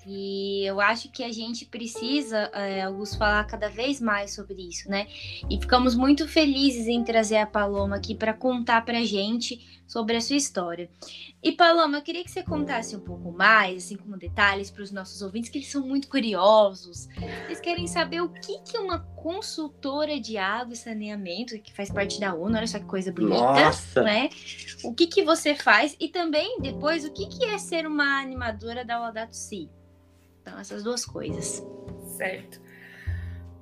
E 0.05 0.65
eu 0.65 0.81
acho 0.81 1.09
que 1.11 1.23
a 1.23 1.31
gente 1.31 1.65
precisa, 1.65 2.49
é, 2.53 2.83
Augusto, 2.83 3.17
falar 3.17 3.43
cada 3.45 3.69
vez 3.69 4.01
mais 4.01 4.33
sobre 4.33 4.55
isso, 4.67 4.89
né? 4.89 5.07
E 5.49 5.59
ficamos 5.59 5.95
muito 5.95 6.27
felizes 6.27 6.87
em 6.87 7.03
trazer 7.03 7.37
a 7.37 7.47
Paloma 7.47 7.95
aqui 7.95 8.13
para 8.13 8.33
contar 8.33 8.83
para 8.83 8.99
a 8.99 9.05
gente 9.05 9.81
sobre 9.87 10.15
a 10.15 10.21
sua 10.21 10.35
história. 10.35 10.89
E 11.41 11.51
Paloma, 11.51 11.97
eu 11.97 12.01
queria 12.01 12.23
que 12.23 12.31
você 12.31 12.41
contasse 12.41 12.95
um 12.95 12.99
pouco 12.99 13.31
mais, 13.31 13.85
assim 13.85 13.95
como 13.95 14.17
detalhes 14.17 14.71
para 14.71 14.81
os 14.81 14.91
nossos 14.91 15.21
ouvintes, 15.21 15.49
que 15.49 15.59
eles 15.59 15.69
são 15.69 15.85
muito 15.85 16.07
curiosos. 16.07 17.07
Eles 17.45 17.59
querem 17.59 17.85
saber 17.85 18.21
o 18.21 18.29
que 18.29 18.59
que 18.59 18.77
uma 18.77 18.99
consultora 18.99 20.19
de 20.19 20.37
água 20.37 20.73
e 20.73 20.77
saneamento, 20.77 21.59
que 21.59 21.73
faz 21.73 21.91
parte 21.91 22.19
da 22.19 22.33
ONU, 22.33 22.57
olha 22.57 22.67
só 22.67 22.79
que 22.79 22.85
coisa 22.85 23.11
bonita, 23.11 23.35
Nossa. 23.35 24.01
né? 24.01 24.29
O 24.83 24.93
que 24.93 25.07
que 25.07 25.23
você 25.23 25.53
faz 25.53 25.95
e 25.99 26.07
também 26.09 26.59
depois 26.59 27.05
o 27.05 27.11
que 27.11 27.27
que 27.27 27.45
é 27.45 27.57
ser 27.57 27.85
uma 27.85 28.19
animadora 28.19 28.83
da 28.83 28.99
Laudato 28.99 29.35
Si? 29.35 29.69
Então, 30.43 30.59
essas 30.59 30.83
duas 30.83 31.05
coisas. 31.05 31.65
Certo. 32.17 32.61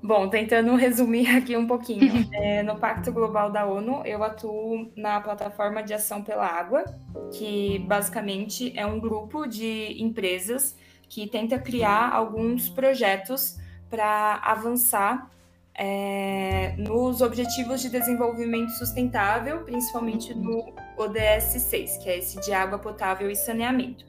Bom, 0.04 0.28
tentando 0.30 0.74
resumir 0.76 1.30
aqui 1.30 1.56
um 1.56 1.68
pouquinho. 1.68 2.30
É, 2.34 2.64
no 2.64 2.78
Pacto 2.78 3.12
Global 3.12 3.52
da 3.52 3.66
ONU, 3.66 4.02
eu 4.04 4.24
atuo 4.24 4.92
na 4.96 5.22
plataforma 5.22 5.84
de 5.84 5.94
ação 5.94 6.24
pela 6.24 6.46
água, 6.46 6.84
que 7.32 7.80
basicamente 7.88 8.74
é 8.76 8.86
um 8.86 9.00
grupo 9.00 9.46
de 9.46 10.02
empresas 10.02 10.76
que 11.08 11.28
tenta 11.28 11.60
criar 11.60 12.12
alguns 12.12 12.68
projetos 12.68 13.58
para 13.90 14.42
avançar 14.44 15.30
é, 15.76 16.74
nos 16.78 17.22
Objetivos 17.22 17.82
de 17.82 17.90
Desenvolvimento 17.90 18.72
Sustentável, 18.72 19.64
principalmente 19.64 20.34
no 20.34 20.74
ODS 20.98 21.62
6, 21.62 21.98
que 21.98 22.10
é 22.10 22.18
esse 22.18 22.40
de 22.42 22.54
água 22.54 22.80
potável 22.80 23.30
e 23.30 23.36
saneamento. 23.36 24.06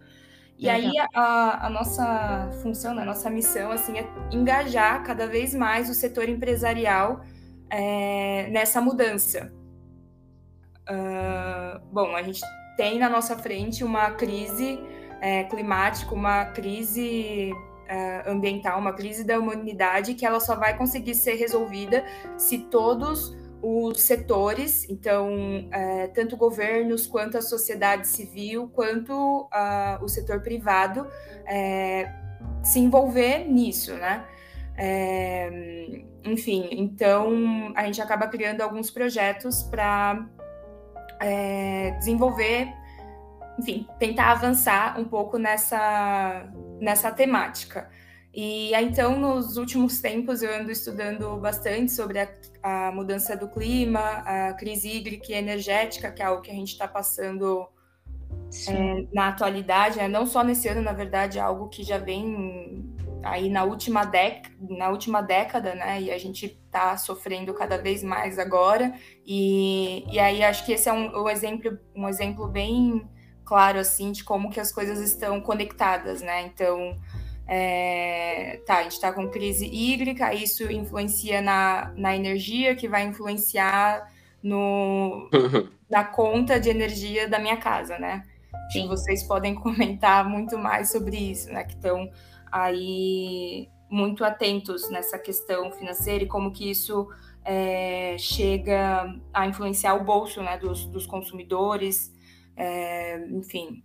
E 0.63 0.71
aí 0.71 0.93
a, 1.13 1.67
a, 1.67 1.71
nossa 1.71 2.49
função, 2.63 2.97
a 2.97 3.05
nossa 3.05 3.29
missão, 3.29 3.73
assim, 3.73 3.99
é 3.99 4.09
engajar 4.31 5.03
cada 5.03 5.27
vez 5.27 5.53
mais 5.53 5.91
o 5.91 5.95
setor 5.95 6.29
empresarial 6.29 7.21
é, 7.69 8.49
nessa 8.49 8.81
mudança. 8.81 9.53
Uh, 10.89 11.81
bom, 11.93 12.15
a 12.15 12.23
gente 12.23 12.41
tem 12.77 12.97
na 12.97 13.09
nossa 13.09 13.37
frente 13.37 13.83
uma 13.83 14.13
crise 14.13 14.79
é, 15.21 15.43
climática, 15.45 16.15
uma 16.15 16.45
crise 16.45 17.51
é, 17.89 18.31
ambiental, 18.31 18.79
uma 18.79 18.93
crise 18.93 19.25
da 19.25 19.41
humanidade 19.41 20.15
que 20.15 20.25
ela 20.25 20.39
só 20.39 20.55
vai 20.55 20.77
conseguir 20.77 21.17
ser 21.17 21.35
resolvida 21.35 22.05
se 22.39 22.59
todos 22.59 23.37
os 23.63 24.03
setores, 24.03 24.89
então, 24.91 25.69
é, 25.71 26.09
tanto 26.09 26.37
governos 26.37 27.07
quanto 27.07 27.39
a 27.39 27.43
sociedade 27.43 28.09
civil, 28.09 28.69
quanto 28.75 29.49
a, 29.53 30.01
o 30.03 30.09
setor 30.09 30.41
privado, 30.41 31.07
é, 31.47 32.13
se 32.65 32.81
envolver 32.81 33.49
nisso, 33.49 33.95
né? 33.95 34.25
É, 34.77 36.03
enfim, 36.25 36.69
então 36.73 37.73
a 37.77 37.85
gente 37.85 38.01
acaba 38.01 38.27
criando 38.27 38.63
alguns 38.63 38.91
projetos 38.91 39.63
para 39.63 40.27
é, 41.21 41.93
desenvolver, 41.99 42.69
enfim, 43.59 43.87
tentar 43.99 44.33
avançar 44.33 44.99
um 44.99 45.05
pouco 45.05 45.39
nessa, 45.39 46.49
nessa 46.81 47.13
temática. 47.13 47.89
E 48.35 48.75
então, 48.75 49.19
nos 49.19 49.57
últimos 49.57 50.01
tempos, 50.01 50.43
eu 50.43 50.55
ando 50.55 50.71
estudando 50.71 51.37
bastante 51.37 51.93
sobre 51.93 52.19
a, 52.19 52.29
a 52.63 52.93
mudança 52.93 53.37
do 53.37 53.49
clima, 53.49 54.01
a 54.01 54.55
crise 54.55 54.89
hídrica 54.89 55.33
e 55.33 55.35
energética, 55.35 56.11
que 56.11 56.23
é 56.23 56.25
algo 56.25 56.41
que 56.41 56.51
a 56.51 56.55
gente 56.55 56.73
está 56.73 56.89
passando 56.89 57.69
é, 58.69 59.07
na 59.13 59.29
atualidade, 59.29 59.99
né? 59.99 60.09
não 60.09 60.27
só 60.27 60.43
nesse 60.43 60.67
ano, 60.69 60.81
na 60.81 60.93
verdade, 60.93 61.39
é 61.39 61.43
algo 61.43 61.69
que 61.69 61.83
já 61.83 61.99
vem 61.99 62.91
aí 63.23 63.49
na 63.49 63.65
última, 63.65 64.05
dec 64.05 64.49
na 64.61 64.89
última 64.89 65.23
década, 65.23 65.75
né? 65.75 66.01
E 66.01 66.11
a 66.11 66.19
gente 66.19 66.47
está 66.47 66.97
sofrendo 66.97 67.55
cada 67.55 67.79
vez 67.79 68.03
mais 68.03 68.39
agora. 68.39 68.93
E, 69.25 70.05
e 70.13 70.19
aí 70.19 70.43
acho 70.43 70.65
que 70.67 70.73
esse 70.73 70.89
é 70.89 70.93
um, 70.93 71.23
um, 71.23 71.29
exemplo, 71.29 71.79
um 71.95 72.09
exemplo 72.09 72.49
bem 72.49 73.09
claro 73.45 73.79
assim 73.79 74.13
de 74.13 74.25
como 74.25 74.51
que 74.51 74.61
as 74.61 74.73
coisas 74.73 74.99
estão 75.01 75.41
conectadas, 75.41 76.21
né? 76.21 76.43
Então 76.43 76.97
é, 77.55 78.63
tá, 78.65 78.79
a 78.79 78.83
gente 78.85 78.93
está 78.93 79.13
com 79.13 79.29
crise 79.29 79.67
hídrica, 79.67 80.33
isso 80.33 80.73
influencia 80.73 81.43
na, 81.43 81.93
na 81.95 82.17
energia, 82.17 82.75
que 82.75 82.89
vai 82.89 83.05
influenciar 83.05 84.11
no, 84.43 85.29
na 85.89 86.03
conta 86.03 86.59
de 86.59 86.71
energia 86.71 87.29
da 87.29 87.39
minha 87.39 87.59
casa, 87.59 87.99
né? 87.99 88.23
Sim. 88.71 88.89
Vocês 88.89 89.23
podem 89.25 89.53
comentar 89.61 90.27
muito 90.27 90.57
mais 90.57 90.91
sobre 90.91 91.19
isso, 91.19 91.53
né? 91.53 91.65
Que 91.65 91.75
estão 91.75 92.11
aí 92.51 93.69
muito 93.91 94.25
atentos 94.25 94.91
nessa 94.91 95.19
questão 95.19 95.71
financeira 95.73 96.25
e 96.25 96.29
como 96.29 96.53
que 96.53 96.71
isso 96.71 97.07
é, 97.45 98.17
chega 98.17 99.15
a 99.31 99.47
influenciar 99.47 99.93
o 99.97 100.05
bolso 100.05 100.43
né, 100.43 100.57
dos, 100.57 100.87
dos 100.87 101.07
consumidores, 101.07 102.11
é, 102.57 103.27
enfim. 103.27 103.85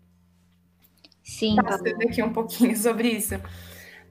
Sim, 1.28 1.58
Passando 1.58 2.02
aqui 2.04 2.24
um 2.24 2.32
pouquinho 2.32 2.76
sobre 2.80 3.10
isso. 3.10 3.36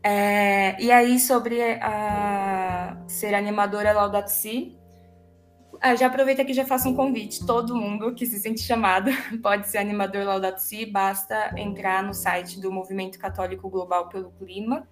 É, 0.02 0.80
e 0.80 0.92
aí, 0.92 1.18
sobre 1.18 1.61
a 1.80 3.02
ser 3.08 3.35
animadora 3.35 3.92
Laudato 3.92 4.30
Si, 4.30 4.76
ah, 5.80 5.96
já 5.96 6.06
aproveita 6.06 6.44
que 6.44 6.52
já 6.52 6.66
faço 6.66 6.90
um 6.90 6.94
convite. 6.94 7.44
Todo 7.46 7.75
mundo 7.75 8.14
que 8.14 8.26
se 8.26 8.38
sente 8.38 8.61
chamado 8.61 9.11
pode 9.42 9.66
ser 9.66 9.78
animador 9.78 10.25
Laudato 10.25 10.61
Si, 10.61 10.85
basta 10.85 11.54
entrar 11.56 12.02
no 12.02 12.12
site 12.12 12.61
do 12.61 12.70
Movimento 12.70 13.18
Católico 13.18 13.70
Global 13.70 14.11
pelo 14.11 14.30
Clima 14.32 14.87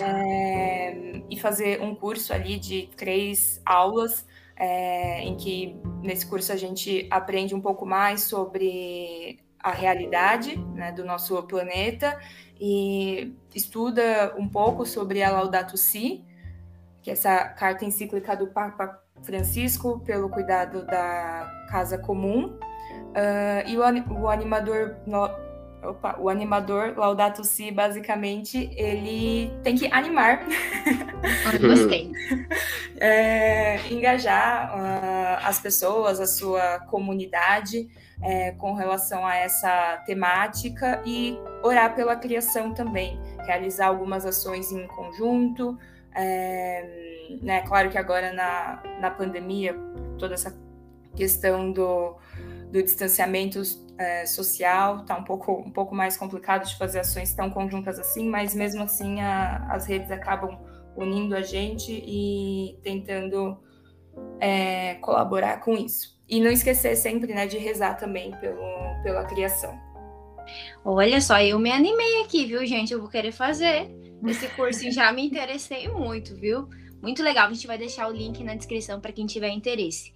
é, 0.00 1.22
e 1.28 1.38
fazer 1.38 1.82
um 1.82 1.96
curso 1.96 2.32
ali 2.32 2.60
de 2.60 2.88
três 2.96 3.60
aulas, 3.66 4.24
é, 4.56 5.22
em 5.22 5.36
que 5.36 5.76
nesse 6.00 6.26
curso 6.26 6.52
a 6.52 6.56
gente 6.56 7.08
aprende 7.10 7.56
um 7.56 7.60
pouco 7.60 7.84
mais 7.84 8.22
sobre 8.22 9.40
a 9.62 9.70
realidade 9.72 10.56
né, 10.74 10.92
do 10.92 11.04
nosso 11.04 11.42
planeta 11.44 12.18
e 12.60 13.34
estuda 13.54 14.34
um 14.36 14.48
pouco 14.48 14.84
sobre 14.84 15.22
a 15.22 15.30
Laudato 15.30 15.76
Si, 15.76 16.24
que 17.02 17.10
é 17.10 17.12
essa 17.12 17.44
carta 17.48 17.84
encíclica 17.84 18.36
do 18.36 18.48
Papa 18.48 19.02
Francisco 19.22 20.00
pelo 20.00 20.28
cuidado 20.28 20.84
da 20.84 21.66
casa 21.68 21.98
comum. 21.98 22.58
Uh, 23.10 23.66
e 23.66 23.76
o, 23.76 24.20
o 24.20 24.28
animador 24.28 24.96
opa, 25.82 26.16
o 26.18 26.28
animador 26.28 26.94
Laudato 26.96 27.44
Si, 27.44 27.70
basicamente, 27.70 28.70
ele 28.76 29.50
tem 29.62 29.76
que 29.76 29.86
animar. 29.92 30.46
gostei. 31.60 32.12
é, 32.98 33.80
engajar 33.90 34.74
uh, 34.74 35.46
as 35.46 35.58
pessoas, 35.60 36.20
a 36.20 36.26
sua 36.26 36.80
comunidade 36.90 37.88
é, 38.22 38.52
com 38.52 38.74
relação 38.74 39.26
a 39.26 39.36
essa 39.36 40.02
temática 40.06 41.02
e 41.06 41.38
orar 41.62 41.94
pela 41.94 42.16
criação 42.16 42.74
também, 42.74 43.18
realizar 43.44 43.86
algumas 43.86 44.26
ações 44.26 44.70
em 44.72 44.86
conjunto. 44.86 45.78
É, 46.14 47.38
né, 47.42 47.62
claro 47.62 47.88
que 47.88 47.96
agora 47.96 48.32
na, 48.32 48.82
na 49.00 49.10
pandemia, 49.10 49.74
toda 50.18 50.34
essa 50.34 50.54
questão 51.16 51.72
do, 51.72 52.16
do 52.70 52.82
distanciamento 52.82 53.60
é, 53.98 54.24
social 54.24 55.02
está 55.02 55.16
um 55.16 55.24
pouco, 55.24 55.52
um 55.52 55.70
pouco 55.70 55.94
mais 55.94 56.16
complicado 56.16 56.66
de 56.66 56.76
fazer 56.78 57.00
ações 57.00 57.34
tão 57.34 57.50
conjuntas 57.50 57.98
assim, 57.98 58.28
mas 58.28 58.54
mesmo 58.54 58.82
assim 58.82 59.20
a, 59.20 59.66
as 59.70 59.86
redes 59.86 60.10
acabam 60.10 60.58
unindo 60.96 61.36
a 61.36 61.42
gente 61.42 61.92
e 61.92 62.78
tentando 62.82 63.58
é, 64.40 64.94
colaborar 64.96 65.58
com 65.58 65.74
isso. 65.74 66.18
E 66.28 66.40
não 66.40 66.50
esquecer 66.50 66.96
sempre 66.96 67.34
né, 67.34 67.46
de 67.46 67.58
rezar 67.58 67.94
também 67.94 68.30
pelo, 68.40 68.62
pela 69.02 69.24
criação. 69.24 69.78
Olha 70.84 71.20
só, 71.20 71.40
eu 71.40 71.58
me 71.58 71.70
animei 71.70 72.22
aqui, 72.22 72.46
viu, 72.46 72.64
gente? 72.66 72.92
Eu 72.92 73.00
vou 73.00 73.08
querer 73.08 73.32
fazer 73.32 73.90
esse 74.26 74.48
curso, 74.48 74.90
já 74.90 75.12
me 75.12 75.26
interessei 75.26 75.88
muito, 75.88 76.34
viu? 76.36 76.68
Muito 77.02 77.22
legal. 77.22 77.48
A 77.48 77.52
gente 77.52 77.66
vai 77.66 77.78
deixar 77.78 78.08
o 78.08 78.12
link 78.12 78.42
na 78.44 78.54
descrição 78.54 79.00
para 79.00 79.12
quem 79.12 79.26
tiver 79.26 79.50
interesse. 79.50 80.12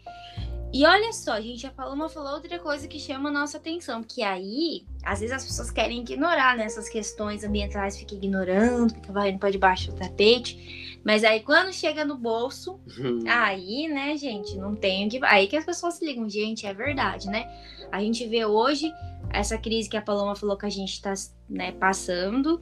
E 0.75 0.85
olha 0.85 1.12
só, 1.12 1.35
a 1.35 1.40
gente 1.40 1.62
já 1.62 1.71
falou 1.71 1.95
uma 1.95 2.09
falou 2.09 2.33
outra 2.33 2.59
coisa 2.59 2.88
que 2.88 2.99
chama 2.99 3.28
a 3.28 3.33
nossa 3.33 3.59
atenção, 3.59 4.02
que 4.02 4.25
aí, 4.25 4.85
às 5.04 5.21
vezes 5.21 5.33
as 5.33 5.45
pessoas 5.45 5.71
querem 5.71 6.00
ignorar 6.00 6.57
nessas 6.57 6.87
né, 6.87 6.90
questões 6.90 7.45
ambientais, 7.45 7.97
fica 7.97 8.16
ignorando, 8.16 8.93
fica 8.93 9.12
varrendo 9.12 9.38
para 9.38 9.52
debaixo 9.52 9.93
do 9.93 9.97
tapete. 9.97 10.99
Mas 11.04 11.23
aí 11.23 11.38
quando 11.38 11.73
chega 11.73 12.04
no 12.04 12.16
bolso, 12.16 12.81
uhum. 12.99 13.21
aí, 13.28 13.87
né, 13.87 14.16
gente, 14.16 14.57
não 14.57 14.75
tem 14.75 15.07
o 15.07 15.09
que. 15.09 15.21
Aí 15.26 15.47
que 15.47 15.57
as 15.57 15.64
pessoas 15.64 15.95
se 15.95 16.04
ligam, 16.04 16.28
gente, 16.28 16.66
é 16.66 16.75
verdade, 16.75 17.28
né? 17.28 17.49
A 17.93 18.00
gente 18.00 18.26
vê 18.26 18.45
hoje 18.45 18.93
essa 19.31 19.57
crise 19.57 19.88
que 19.88 19.96
a 19.96 20.03
Paloma 20.03 20.35
falou 20.35 20.57
que 20.57 20.66
a 20.66 20.70
gente 20.70 20.94
está 20.94 21.14
né, 21.49 21.70
passando, 21.70 22.61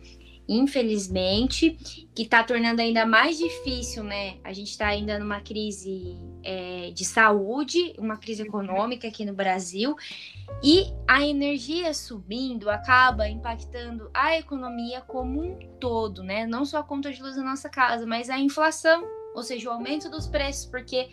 infelizmente, 0.49 1.79
que 2.15 2.23
está 2.23 2.43
tornando 2.43 2.83
ainda 2.83 3.07
mais 3.07 3.39
difícil, 3.39 4.03
né? 4.03 4.37
A 4.43 4.53
gente 4.53 4.71
está 4.71 4.89
ainda 4.89 5.19
numa 5.19 5.41
crise 5.41 6.17
é, 6.43 6.91
de 6.91 7.05
saúde, 7.05 7.95
uma 7.99 8.17
crise 8.17 8.43
econômica 8.43 9.09
aqui 9.09 9.25
no 9.25 9.33
Brasil, 9.33 9.97
e 10.63 10.87
a 11.09 11.25
energia 11.27 11.95
subindo 11.95 12.69
acaba 12.69 13.29
impactando 13.29 14.11
a 14.13 14.37
economia 14.37 15.01
como 15.01 15.43
um 15.43 15.59
todo, 15.81 16.23
né? 16.23 16.47
Não 16.47 16.65
só 16.65 16.79
a 16.79 16.85
conta 16.85 17.13
de 17.13 17.23
luz 17.23 17.37
da 17.37 17.43
nossa 17.43 17.69
casa, 17.69 18.07
mas 18.07 18.29
a 18.29 18.39
inflação, 18.39 19.05
ou 19.35 19.43
seja, 19.43 19.69
o 19.69 19.73
aumento 19.73 20.11
dos 20.11 20.27
preços, 20.27 20.67
porque 20.67 21.09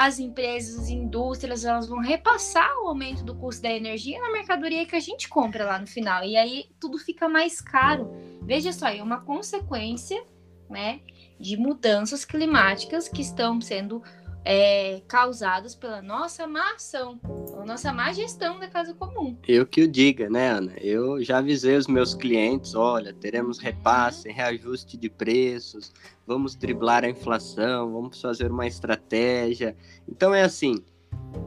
as 0.00 0.18
empresas, 0.18 0.78
as 0.78 0.88
indústrias, 0.88 1.62
elas 1.62 1.86
vão 1.86 1.98
repassar 1.98 2.70
o 2.78 2.88
aumento 2.88 3.22
do 3.22 3.36
custo 3.36 3.60
da 3.60 3.70
energia 3.70 4.18
na 4.18 4.32
mercadoria 4.32 4.86
que 4.86 4.96
a 4.96 5.00
gente 5.00 5.28
compra 5.28 5.66
lá 5.66 5.78
no 5.78 5.86
final. 5.86 6.24
E 6.24 6.38
aí 6.38 6.70
tudo 6.80 6.96
fica 6.96 7.28
mais 7.28 7.60
caro. 7.60 8.10
Veja 8.40 8.72
só, 8.72 8.88
é 8.88 9.02
uma 9.02 9.20
consequência, 9.20 10.24
né, 10.70 11.00
de 11.38 11.54
mudanças 11.54 12.24
climáticas 12.24 13.10
que 13.10 13.20
estão 13.20 13.60
sendo 13.60 14.02
é, 14.44 15.02
causadas 15.06 15.74
pela 15.74 16.00
nossa 16.00 16.46
má 16.46 16.74
ação, 16.74 17.18
pela 17.18 17.64
nossa 17.64 17.92
má 17.92 18.12
gestão 18.12 18.58
da 18.58 18.68
casa 18.68 18.94
comum. 18.94 19.36
Eu 19.46 19.66
que 19.66 19.82
o 19.82 19.88
diga, 19.88 20.30
né, 20.30 20.50
Ana? 20.50 20.72
Eu 20.78 21.22
já 21.22 21.38
avisei 21.38 21.76
os 21.76 21.86
meus 21.86 22.14
clientes, 22.14 22.74
olha, 22.74 23.12
teremos 23.12 23.58
uhum. 23.58 23.64
repasse, 23.64 24.30
reajuste 24.30 24.96
de 24.96 25.08
preços, 25.08 25.92
vamos 26.26 26.54
driblar 26.54 27.04
a 27.04 27.10
inflação, 27.10 27.92
vamos 27.92 28.20
fazer 28.20 28.50
uma 28.50 28.66
estratégia. 28.66 29.76
Então 30.08 30.34
é 30.34 30.42
assim, 30.42 30.82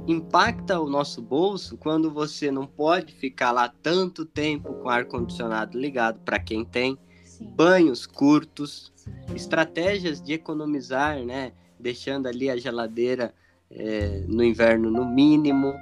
impacta 0.07 0.79
o 0.79 0.89
nosso 0.89 1.21
bolso 1.21 1.77
quando 1.77 2.11
você 2.11 2.51
não 2.51 2.67
pode 2.67 3.13
ficar 3.13 3.51
lá 3.51 3.73
tanto 3.81 4.25
tempo 4.25 4.73
com 4.75 4.89
ar 4.89 5.05
condicionado 5.05 5.79
ligado 5.79 6.19
para 6.19 6.39
quem 6.39 6.63
tem, 6.63 6.97
Sim. 7.23 7.45
banhos 7.55 8.05
curtos, 8.05 8.91
Sim. 8.95 9.11
estratégias 9.35 10.21
de 10.21 10.33
economizar, 10.33 11.23
né? 11.23 11.53
Deixando 11.83 12.27
ali 12.27 12.49
a 12.49 12.57
geladeira 12.57 13.33
é, 13.69 14.23
no 14.27 14.43
inverno 14.43 14.89
no 14.89 15.05
mínimo, 15.05 15.73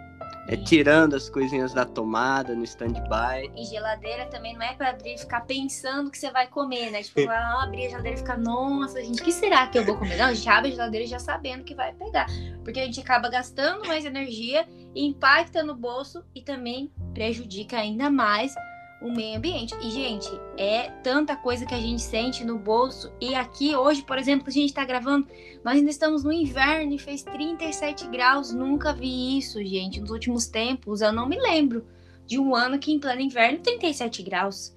é, 0.47 0.57
tirando 0.57 1.15
as 1.15 1.29
coisinhas 1.29 1.73
da 1.73 1.85
tomada 1.85 2.55
no 2.55 2.63
stand-by. 2.63 3.51
E 3.55 3.65
geladeira 3.65 4.25
também 4.25 4.55
não 4.55 4.63
é 4.63 4.73
para 4.73 4.89
abrir 4.89 5.13
e 5.13 5.17
ficar 5.17 5.41
pensando 5.41 6.09
que 6.09 6.17
você 6.17 6.31
vai 6.31 6.47
comer, 6.47 6.89
né? 6.89 7.03
Tipo, 7.03 7.25
vai 7.25 7.37
abrir 7.37 7.85
a 7.85 7.89
geladeira 7.89 8.17
e 8.17 8.19
ficar, 8.19 8.37
nossa, 8.37 9.01
gente, 9.01 9.21
o 9.21 9.23
que 9.23 9.31
será 9.31 9.67
que 9.67 9.77
eu 9.77 9.85
vou 9.85 9.97
comer? 9.97 10.17
Não, 10.17 10.25
a 10.25 10.33
gente 10.33 10.49
abre 10.49 10.71
a 10.71 10.75
geladeira 10.75 11.05
já 11.05 11.19
sabendo 11.19 11.63
que 11.63 11.75
vai 11.75 11.93
pegar. 11.93 12.25
Porque 12.63 12.79
a 12.79 12.85
gente 12.85 12.99
acaba 12.99 13.29
gastando 13.29 13.87
mais 13.87 14.03
energia, 14.03 14.67
impacta 14.95 15.61
no 15.61 15.75
bolso 15.75 16.23
e 16.33 16.41
também 16.41 16.91
prejudica 17.13 17.77
ainda 17.77 18.09
mais 18.09 18.53
o 19.01 19.11
meio 19.11 19.37
ambiente. 19.37 19.75
E, 19.81 19.89
gente, 19.89 20.29
é 20.57 20.89
tanta 21.03 21.35
coisa 21.35 21.65
que 21.65 21.73
a 21.73 21.79
gente 21.79 22.01
sente 22.01 22.45
no 22.45 22.57
bolso. 22.57 23.11
E 23.19 23.33
aqui, 23.33 23.75
hoje, 23.75 24.03
por 24.03 24.17
exemplo, 24.17 24.47
a 24.47 24.51
gente 24.51 24.69
está 24.69 24.85
gravando, 24.85 25.27
nós 25.63 25.75
ainda 25.75 25.89
estamos 25.89 26.23
no 26.23 26.31
inverno 26.31 26.93
e 26.93 26.99
fez 26.99 27.23
37 27.23 28.07
graus. 28.07 28.53
Nunca 28.53 28.93
vi 28.93 29.37
isso, 29.37 29.63
gente. 29.63 29.99
Nos 29.99 30.11
últimos 30.11 30.47
tempos, 30.47 31.01
eu 31.01 31.11
não 31.11 31.27
me 31.27 31.39
lembro 31.39 31.85
de 32.25 32.39
um 32.39 32.55
ano 32.55 32.79
que 32.79 32.91
em 32.91 32.99
pleno 32.99 33.21
inverno 33.21 33.59
37 33.59 34.23
graus. 34.23 34.75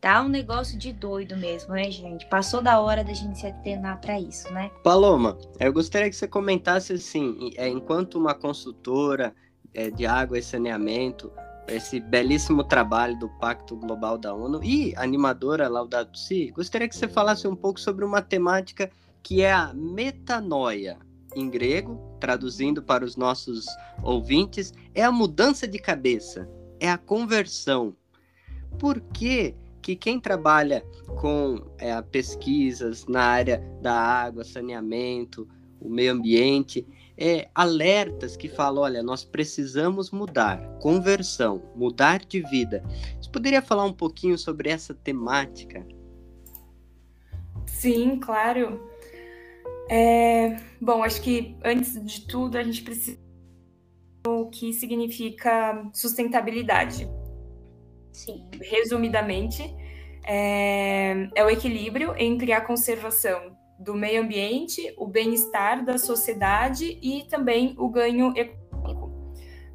Tá 0.00 0.22
um 0.22 0.28
negócio 0.28 0.78
de 0.78 0.92
doido 0.92 1.36
mesmo, 1.36 1.74
né, 1.74 1.90
gente? 1.90 2.26
Passou 2.28 2.62
da 2.62 2.78
hora 2.80 3.02
da 3.02 3.12
gente 3.12 3.38
se 3.38 3.46
atenar 3.46 4.00
para 4.00 4.20
isso, 4.20 4.52
né? 4.52 4.70
Paloma, 4.84 5.36
eu 5.58 5.72
gostaria 5.72 6.08
que 6.08 6.14
você 6.14 6.28
comentasse 6.28 6.92
assim, 6.92 7.50
é, 7.56 7.66
enquanto 7.66 8.16
uma 8.16 8.34
consultora 8.34 9.34
é, 9.74 9.90
de 9.90 10.06
água 10.06 10.38
e 10.38 10.42
saneamento, 10.42 11.32
esse 11.68 11.98
belíssimo 12.00 12.62
trabalho 12.62 13.18
do 13.18 13.28
Pacto 13.28 13.76
Global 13.76 14.16
da 14.16 14.34
ONU 14.34 14.62
e 14.62 14.94
animadora 14.96 15.68
Laudato 15.68 16.18
Si, 16.18 16.50
gostaria 16.50 16.88
que 16.88 16.96
você 16.96 17.08
falasse 17.08 17.46
um 17.48 17.56
pouco 17.56 17.80
sobre 17.80 18.04
uma 18.04 18.22
temática 18.22 18.90
que 19.22 19.42
é 19.42 19.52
a 19.52 19.72
metanoia. 19.74 20.98
Em 21.34 21.50
grego, 21.50 22.00
traduzindo 22.18 22.82
para 22.82 23.04
os 23.04 23.16
nossos 23.16 23.66
ouvintes, 24.02 24.72
é 24.94 25.02
a 25.02 25.12
mudança 25.12 25.66
de 25.66 25.78
cabeça, 25.78 26.48
é 26.80 26.88
a 26.88 26.96
conversão. 26.96 27.94
Por 28.78 29.00
que, 29.00 29.54
que 29.82 29.96
quem 29.96 30.20
trabalha 30.20 30.82
com 31.20 31.60
é, 31.78 32.00
pesquisas 32.00 33.06
na 33.06 33.22
área 33.22 33.58
da 33.82 33.92
água, 33.92 34.44
saneamento, 34.44 35.46
o 35.80 35.90
meio 35.90 36.12
ambiente, 36.12 36.86
é, 37.16 37.48
alertas 37.54 38.36
que 38.36 38.48
falam: 38.48 38.82
olha, 38.82 39.02
nós 39.02 39.24
precisamos 39.24 40.10
mudar, 40.10 40.60
conversão, 40.80 41.62
mudar 41.74 42.20
de 42.20 42.42
vida. 42.42 42.82
Você 43.20 43.30
poderia 43.30 43.62
falar 43.62 43.84
um 43.84 43.92
pouquinho 43.92 44.36
sobre 44.36 44.68
essa 44.68 44.94
temática? 44.94 45.86
Sim, 47.66 48.18
claro. 48.18 48.80
É, 49.88 50.56
bom, 50.80 51.02
acho 51.02 51.22
que 51.22 51.56
antes 51.64 52.04
de 52.04 52.26
tudo 52.26 52.58
a 52.58 52.62
gente 52.62 52.82
precisa 52.82 53.18
o 54.26 54.50
que 54.50 54.72
significa 54.72 55.88
sustentabilidade. 55.92 57.08
Sim. 58.12 58.44
Resumidamente, 58.60 59.62
é, 60.24 61.28
é 61.34 61.44
o 61.44 61.48
equilíbrio 61.48 62.12
entre 62.18 62.52
a 62.52 62.60
conservação 62.60 63.55
do 63.78 63.94
meio 63.94 64.22
ambiente, 64.22 64.94
o 64.96 65.06
bem-estar 65.06 65.84
da 65.84 65.98
sociedade 65.98 66.98
e 67.02 67.24
também 67.24 67.74
o 67.78 67.88
ganho 67.88 68.32
econômico. 68.36 69.12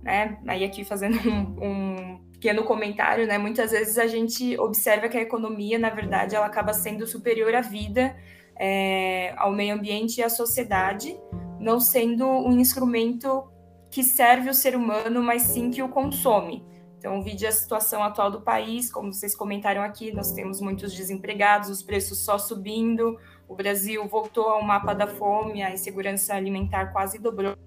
Né? 0.02 0.40
Aí 0.48 0.64
aqui 0.64 0.84
fazendo 0.84 1.18
um, 1.30 1.66
um 1.66 2.32
pequeno 2.34 2.64
comentário, 2.64 3.28
né? 3.28 3.38
Muitas 3.38 3.70
vezes 3.70 4.00
a 4.00 4.08
gente 4.08 4.58
observa 4.60 5.08
que 5.08 5.16
a 5.16 5.22
economia, 5.22 5.78
na 5.78 5.92
verdade, 5.92 6.36
ela 6.36 6.48
acaba 6.48 6.74
sendo 6.74 7.06
superior 7.06 7.54
à 7.54 7.62
vida, 7.62 8.16
é, 8.60 9.34
ao 9.38 9.52
meio 9.52 9.76
ambiente 9.76 10.18
e 10.18 10.24
à 10.24 10.30
sociedade, 10.30 11.16
não 11.60 11.80
sendo 11.80 12.26
um 12.26 12.60
instrumento 12.60 13.48
que 13.92 14.04
serve 14.04 14.50
o 14.50 14.54
ser 14.56 14.76
humano, 14.76 15.22
mas 15.22 15.44
sim 15.44 15.70
que 15.70 15.84
o 15.84 15.90
consome. 15.90 16.66
Então, 16.98 17.22
vide 17.22 17.46
a 17.46 17.52
situação 17.52 18.04
atual 18.04 18.32
do 18.32 18.42
país, 18.42 18.92
como 18.92 19.14
vocês 19.14 19.36
comentaram 19.36 19.82
aqui, 19.82 20.12
nós 20.12 20.32
temos 20.32 20.62
muitos 20.62 20.94
desempregados, 20.94 21.70
os 21.70 21.84
preços 21.84 22.20
só 22.20 22.38
subindo, 22.38 23.18
o 23.52 23.56
Brasil 23.56 24.08
voltou 24.08 24.46
ao 24.46 24.64
mapa 24.64 24.94
da 24.94 25.06
fome, 25.06 25.62
a 25.62 25.74
insegurança 25.74 26.34
alimentar 26.34 26.94
quase 26.94 27.20
dobrou. 27.20 27.58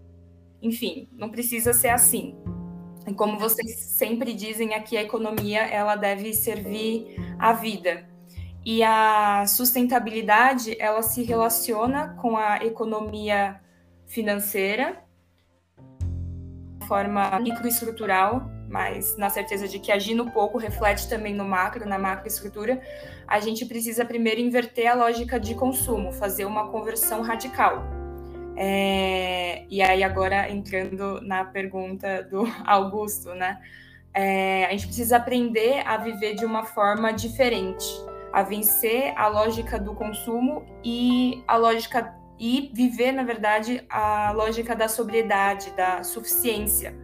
Enfim, 0.62 1.06
não 1.12 1.28
precisa 1.28 1.74
ser 1.74 1.90
assim. 1.90 2.34
E 3.06 3.12
como 3.12 3.38
vocês 3.38 3.76
sempre 3.80 4.32
dizem 4.32 4.72
aqui, 4.72 4.96
a 4.96 5.02
economia 5.02 5.60
ela 5.60 5.94
deve 5.94 6.32
servir 6.32 7.16
à 7.38 7.52
vida. 7.52 8.08
E 8.64 8.82
a 8.82 9.44
sustentabilidade 9.46 10.74
ela 10.80 11.02
se 11.02 11.22
relaciona 11.22 12.16
com 12.18 12.34
a 12.38 12.64
economia 12.64 13.60
financeira, 14.06 15.04
forma 16.88 17.38
microestrutural, 17.40 18.48
mas 18.74 19.16
na 19.16 19.30
certeza 19.30 19.68
de 19.68 19.78
que 19.78 19.92
agindo 19.92 20.28
pouco 20.32 20.58
reflete 20.58 21.08
também 21.08 21.32
no 21.32 21.44
macro, 21.44 21.88
na 21.88 21.96
macroestrutura, 21.96 22.82
a 23.24 23.38
gente 23.38 23.64
precisa 23.64 24.04
primeiro 24.04 24.40
inverter 24.40 24.90
a 24.90 24.94
lógica 24.94 25.38
de 25.38 25.54
consumo, 25.54 26.10
fazer 26.10 26.44
uma 26.44 26.66
conversão 26.72 27.22
radical. 27.22 27.84
É, 28.56 29.64
e 29.70 29.80
aí 29.80 30.02
agora 30.02 30.50
entrando 30.50 31.20
na 31.20 31.44
pergunta 31.44 32.24
do 32.24 32.42
Augusto, 32.66 33.32
né? 33.32 33.60
É, 34.12 34.66
a 34.66 34.70
gente 34.72 34.86
precisa 34.86 35.18
aprender 35.18 35.86
a 35.86 35.96
viver 35.96 36.34
de 36.34 36.44
uma 36.44 36.64
forma 36.64 37.12
diferente, 37.12 37.86
a 38.32 38.42
vencer 38.42 39.14
a 39.16 39.28
lógica 39.28 39.78
do 39.78 39.94
consumo 39.94 40.66
e 40.82 41.44
a 41.46 41.56
lógica 41.56 42.12
e 42.40 42.72
viver, 42.74 43.12
na 43.12 43.22
verdade, 43.22 43.84
a 43.88 44.32
lógica 44.32 44.74
da 44.74 44.88
sobriedade, 44.88 45.70
da 45.76 46.02
suficiência 46.02 47.03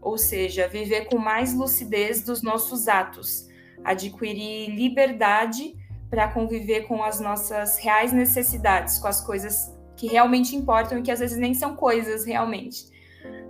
ou 0.00 0.16
seja, 0.16 0.68
viver 0.68 1.06
com 1.06 1.18
mais 1.18 1.54
lucidez 1.54 2.22
dos 2.22 2.42
nossos 2.42 2.88
atos, 2.88 3.48
adquirir 3.84 4.70
liberdade 4.70 5.76
para 6.08 6.28
conviver 6.28 6.82
com 6.82 7.02
as 7.02 7.20
nossas 7.20 7.78
reais 7.78 8.12
necessidades, 8.12 8.98
com 8.98 9.06
as 9.06 9.20
coisas 9.20 9.72
que 9.96 10.08
realmente 10.08 10.56
importam 10.56 10.98
e 10.98 11.02
que 11.02 11.10
às 11.10 11.20
vezes 11.20 11.38
nem 11.38 11.54
são 11.54 11.76
coisas 11.76 12.24
realmente. 12.24 12.86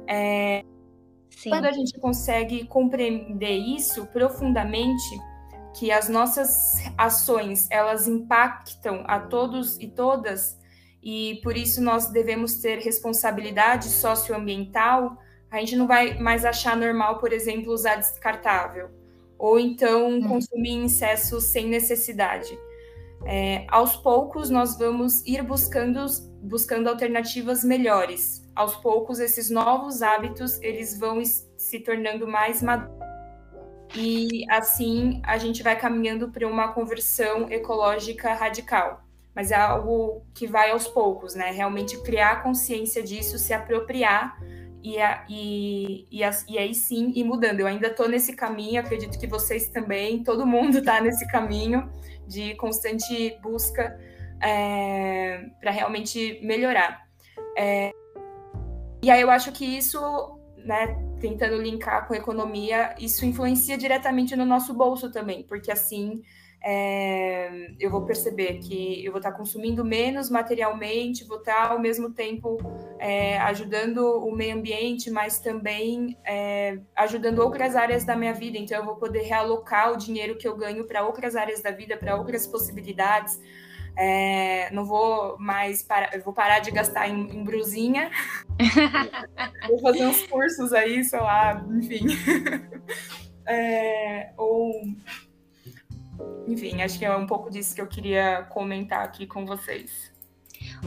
É, 0.06 0.64
quando 1.48 1.64
a 1.64 1.72
gente 1.72 1.98
consegue 1.98 2.66
compreender 2.66 3.56
isso 3.56 4.06
profundamente, 4.06 5.18
que 5.78 5.90
as 5.92 6.08
nossas 6.08 6.82
ações 6.98 7.68
elas 7.70 8.08
impactam 8.08 9.04
a 9.06 9.20
todos 9.20 9.78
e 9.78 9.86
todas 9.86 10.58
e 11.02 11.40
por 11.42 11.56
isso 11.56 11.80
nós 11.80 12.08
devemos 12.10 12.56
ter 12.56 12.78
responsabilidade 12.80 13.88
socioambiental 13.88 15.16
a 15.50 15.58
gente 15.58 15.74
não 15.76 15.86
vai 15.86 16.18
mais 16.18 16.44
achar 16.44 16.76
normal, 16.76 17.18
por 17.18 17.32
exemplo, 17.32 17.72
usar 17.72 17.96
descartável, 17.96 18.90
ou 19.38 19.58
então 19.58 20.10
uhum. 20.10 20.28
consumir 20.28 20.70
em 20.70 20.84
excesso 20.84 21.40
sem 21.40 21.68
necessidade. 21.68 22.56
É, 23.26 23.66
aos 23.68 23.96
poucos, 23.96 24.48
nós 24.48 24.78
vamos 24.78 25.26
ir 25.26 25.42
buscando, 25.42 26.06
buscando 26.42 26.88
alternativas 26.88 27.64
melhores. 27.64 28.42
Aos 28.54 28.76
poucos, 28.76 29.18
esses 29.18 29.50
novos 29.50 30.02
hábitos 30.02 30.60
eles 30.62 30.98
vão 30.98 31.22
se 31.24 31.80
tornando 31.80 32.26
mais 32.26 32.62
maduros. 32.62 33.00
E 33.96 34.44
assim 34.48 35.20
a 35.24 35.36
gente 35.36 35.62
vai 35.62 35.76
caminhando 35.76 36.30
para 36.30 36.46
uma 36.46 36.72
conversão 36.72 37.50
ecológica 37.50 38.32
radical. 38.34 39.02
Mas 39.34 39.50
é 39.50 39.56
algo 39.56 40.22
que 40.34 40.46
vai 40.46 40.70
aos 40.70 40.86
poucos, 40.86 41.34
né? 41.34 41.50
Realmente 41.50 42.00
criar 42.02 42.42
consciência 42.42 43.02
disso, 43.02 43.38
se 43.38 43.52
apropriar 43.52 44.36
e, 44.82 44.96
e, 45.28 46.06
e, 46.10 46.20
e, 46.48 46.58
aí 46.58 46.74
sim 46.74 47.12
ir 47.14 47.24
mudando. 47.24 47.60
Eu 47.60 47.66
ainda 47.66 47.88
estou 47.88 48.08
nesse 48.08 48.34
caminho, 48.34 48.80
acredito 48.80 49.18
que 49.18 49.26
vocês 49.26 49.68
também, 49.68 50.22
todo 50.22 50.46
mundo 50.46 50.78
está 50.78 51.00
nesse 51.00 51.26
caminho 51.28 51.90
de 52.26 52.54
constante 52.54 53.36
busca 53.42 53.98
é, 54.42 55.44
para 55.60 55.70
realmente 55.70 56.40
melhorar. 56.42 57.06
É, 57.56 57.92
e 59.02 59.10
aí 59.10 59.20
eu 59.20 59.30
acho 59.30 59.52
que 59.52 59.64
isso, 59.64 60.00
né, 60.56 60.96
tentando 61.20 61.60
linkar 61.60 62.06
com 62.06 62.14
economia, 62.14 62.94
isso 62.98 63.24
influencia 63.26 63.76
diretamente 63.76 64.34
no 64.34 64.44
nosso 64.44 64.72
bolso 64.72 65.10
também, 65.10 65.42
porque 65.42 65.70
assim 65.70 66.22
é, 66.62 67.70
eu 67.80 67.90
vou 67.90 68.04
perceber 68.04 68.58
que 68.58 69.04
eu 69.04 69.12
vou 69.12 69.18
estar 69.18 69.32
consumindo 69.32 69.82
menos 69.84 70.28
materialmente, 70.28 71.24
vou 71.24 71.38
estar 71.38 71.70
ao 71.70 71.78
mesmo 71.78 72.10
tempo 72.10 72.58
é, 72.98 73.38
ajudando 73.38 73.98
o 73.98 74.34
meio 74.34 74.56
ambiente, 74.56 75.10
mas 75.10 75.38
também 75.38 76.18
é, 76.24 76.78
ajudando 76.94 77.38
outras 77.38 77.74
áreas 77.74 78.04
da 78.04 78.14
minha 78.14 78.34
vida. 78.34 78.58
Então, 78.58 78.78
eu 78.78 78.84
vou 78.84 78.96
poder 78.96 79.22
realocar 79.22 79.92
o 79.92 79.96
dinheiro 79.96 80.36
que 80.36 80.46
eu 80.46 80.56
ganho 80.56 80.86
para 80.86 81.04
outras 81.04 81.34
áreas 81.34 81.62
da 81.62 81.70
vida, 81.70 81.96
para 81.96 82.16
outras 82.16 82.46
possibilidades. 82.46 83.40
É, 83.96 84.70
não 84.70 84.84
vou 84.84 85.38
mais 85.38 85.82
parar, 85.82 86.10
vou 86.22 86.32
parar 86.32 86.60
de 86.60 86.70
gastar 86.70 87.08
em, 87.08 87.38
em 87.38 87.42
brusinha. 87.42 88.10
vou 89.66 89.78
fazer 89.80 90.06
uns 90.06 90.26
cursos 90.26 90.72
aí, 90.74 91.02
sei 91.04 91.20
lá, 91.20 91.64
enfim. 91.70 92.06
É, 93.46 94.30
ou 94.36 94.84
enfim, 96.46 96.82
acho 96.82 96.98
que 96.98 97.04
é 97.04 97.16
um 97.16 97.26
pouco 97.26 97.50
disso 97.50 97.74
que 97.74 97.80
eu 97.80 97.86
queria 97.86 98.44
comentar 98.50 99.04
aqui 99.04 99.26
com 99.26 99.46
vocês. 99.46 100.10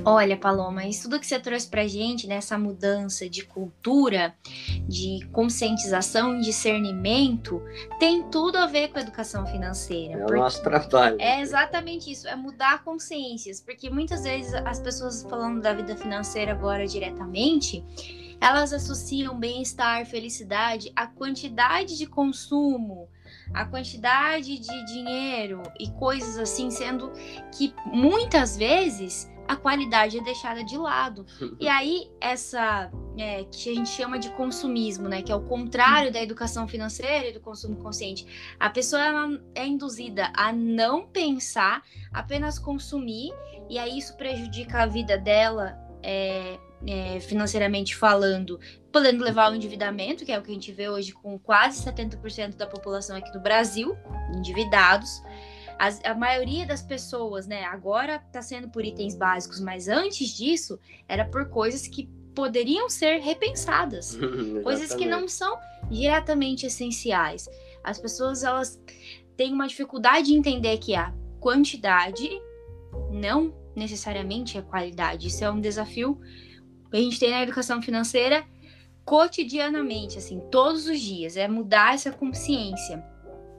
Olha, 0.05 0.37
Paloma, 0.37 0.85
isso 0.85 1.03
tudo 1.03 1.19
que 1.19 1.25
você 1.25 1.39
trouxe 1.39 1.67
pra 1.67 1.87
gente, 1.87 2.27
nessa 2.27 2.57
né, 2.57 2.63
mudança 2.63 3.29
de 3.29 3.43
cultura, 3.43 4.35
de 4.87 5.27
conscientização 5.31 6.37
e 6.37 6.41
discernimento, 6.41 7.61
tem 7.99 8.23
tudo 8.29 8.57
a 8.57 8.65
ver 8.65 8.89
com 8.89 8.99
a 8.99 9.01
educação 9.01 9.45
financeira. 9.45 10.19
É 10.19 10.25
o 10.25 10.35
nosso 10.35 10.61
trabalho. 10.61 11.17
É 11.19 11.41
exatamente 11.41 12.11
isso, 12.11 12.27
é 12.27 12.35
mudar 12.35 12.83
consciências, 12.83 13.61
porque 13.61 13.89
muitas 13.89 14.23
vezes 14.23 14.53
as 14.53 14.79
pessoas 14.79 15.23
falando 15.23 15.61
da 15.61 15.73
vida 15.73 15.95
financeira 15.95 16.51
agora 16.51 16.85
diretamente, 16.87 17.83
elas 18.41 18.73
associam 18.73 19.39
bem-estar, 19.39 20.05
felicidade 20.05 20.91
à 20.95 21.07
quantidade 21.07 21.97
de 21.97 22.05
consumo, 22.05 23.07
a 23.53 23.65
quantidade 23.65 24.57
de 24.57 24.85
dinheiro 24.85 25.61
e 25.79 25.89
coisas 25.91 26.37
assim, 26.37 26.71
sendo 26.71 27.11
que 27.51 27.73
muitas 27.85 28.57
vezes 28.57 29.31
a 29.47 29.55
qualidade 29.55 30.17
é 30.17 30.23
deixada 30.23 30.63
de 30.63 30.77
lado. 30.77 31.25
E 31.59 31.67
aí, 31.67 32.11
essa 32.19 32.91
é, 33.17 33.45
que 33.45 33.69
a 33.69 33.75
gente 33.75 33.89
chama 33.89 34.19
de 34.19 34.29
consumismo, 34.31 35.07
né? 35.07 35.21
Que 35.21 35.31
é 35.31 35.35
o 35.35 35.41
contrário 35.41 36.11
da 36.11 36.21
educação 36.21 36.67
financeira 36.67 37.27
e 37.27 37.33
do 37.33 37.39
consumo 37.39 37.77
consciente. 37.77 38.25
A 38.59 38.69
pessoa 38.69 39.01
é 39.55 39.65
induzida 39.65 40.31
a 40.35 40.51
não 40.51 41.07
pensar, 41.07 41.83
apenas 42.11 42.59
consumir, 42.59 43.31
e 43.69 43.77
aí 43.77 43.97
isso 43.97 44.17
prejudica 44.17 44.83
a 44.83 44.85
vida 44.85 45.17
dela. 45.17 45.77
É, 46.01 46.59
é, 46.87 47.19
financeiramente 47.19 47.95
falando, 47.95 48.59
podendo 48.91 49.23
levar 49.23 49.45
ao 49.45 49.55
endividamento, 49.55 50.25
que 50.25 50.31
é 50.31 50.37
o 50.37 50.41
que 50.41 50.51
a 50.51 50.53
gente 50.53 50.71
vê 50.71 50.89
hoje 50.89 51.13
com 51.13 51.37
quase 51.39 51.83
70% 51.83 52.55
da 52.55 52.67
população 52.67 53.15
aqui 53.15 53.31
do 53.31 53.39
Brasil, 53.39 53.97
endividados. 54.35 55.21
As, 55.79 55.99
a 56.03 56.13
maioria 56.13 56.65
das 56.65 56.81
pessoas, 56.81 57.47
né, 57.47 57.63
agora 57.63 58.21
está 58.27 58.41
sendo 58.41 58.69
por 58.69 58.85
itens 58.85 59.15
básicos, 59.15 59.59
mas 59.59 59.87
antes 59.87 60.29
disso 60.29 60.79
era 61.07 61.25
por 61.25 61.49
coisas 61.49 61.87
que 61.87 62.07
poderiam 62.35 62.89
ser 62.89 63.19
repensadas, 63.19 64.17
coisas 64.63 64.93
que 64.93 65.05
não 65.05 65.27
são 65.27 65.57
diretamente 65.89 66.65
essenciais. 66.65 67.47
As 67.83 67.99
pessoas 67.99 68.43
elas 68.43 68.79
têm 69.35 69.53
uma 69.53 69.67
dificuldade 69.67 70.27
de 70.27 70.33
entender 70.33 70.77
que 70.77 70.95
a 70.95 71.13
quantidade 71.39 72.29
não 73.11 73.53
necessariamente 73.75 74.57
é 74.57 74.61
qualidade. 74.61 75.27
Isso 75.27 75.43
é 75.43 75.51
um 75.51 75.59
desafio 75.59 76.19
a 76.95 76.99
gente 76.99 77.19
tem 77.19 77.31
na 77.31 77.43
educação 77.43 77.81
financeira 77.81 78.45
cotidianamente, 79.05 80.17
assim, 80.17 80.39
todos 80.51 80.87
os 80.87 80.99
dias, 80.99 81.35
é 81.35 81.47
mudar 81.47 81.93
essa 81.93 82.11
consciência. 82.11 83.03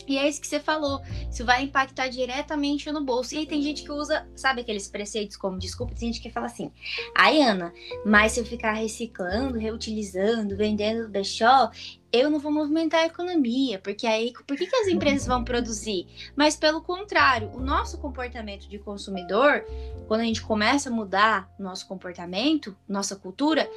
E 0.07 0.19
é 0.19 0.29
isso 0.29 0.41
que 0.41 0.47
você 0.47 0.61
falou, 0.61 1.01
isso 1.31 1.45
vai 1.45 1.63
impactar 1.63 2.09
diretamente 2.09 2.91
no 2.93 3.03
bolso. 3.03 3.35
E 3.35 3.39
aí 3.39 3.47
tem 3.47 3.63
gente 3.63 3.83
que 3.83 3.91
usa, 3.91 4.27
sabe 4.37 4.61
aqueles 4.61 4.87
preceitos 4.87 5.37
como 5.37 5.59
desculpa, 5.59 5.95
tem 5.95 6.13
gente 6.13 6.23
que 6.23 6.31
fala 6.31 6.47
assim, 6.47 6.71
ai 7.17 7.41
Ana, 7.41 7.73
mas 8.05 8.33
se 8.33 8.41
eu 8.41 8.45
ficar 8.45 8.73
reciclando, 8.73 9.59
reutilizando, 9.59 10.57
vendendo 10.57 11.09
brechó, 11.09 11.71
eu 12.15 12.31
não 12.31 12.39
vou 12.39 12.53
movimentar 12.53 13.01
a 13.01 13.07
economia, 13.07 13.79
porque 13.81 14.07
aí 14.07 14.33
por 14.47 14.57
que, 14.57 14.67
que 14.67 14.77
as 14.77 14.87
empresas 14.87 15.27
vão 15.27 15.43
produzir? 15.43 16.07
Mas 16.37 16.55
pelo 16.55 16.81
contrário, 16.81 17.51
o 17.53 17.61
nosso 17.61 17.99
comportamento 17.99 18.69
de 18.69 18.79
consumidor, 18.79 19.65
quando 20.07 20.21
a 20.21 20.25
gente 20.25 20.41
começa 20.41 20.89
a 20.89 20.93
mudar 20.93 21.51
nosso 21.59 21.89
comportamento, 21.89 22.77
nossa 22.89 23.17
cultura, 23.17 23.69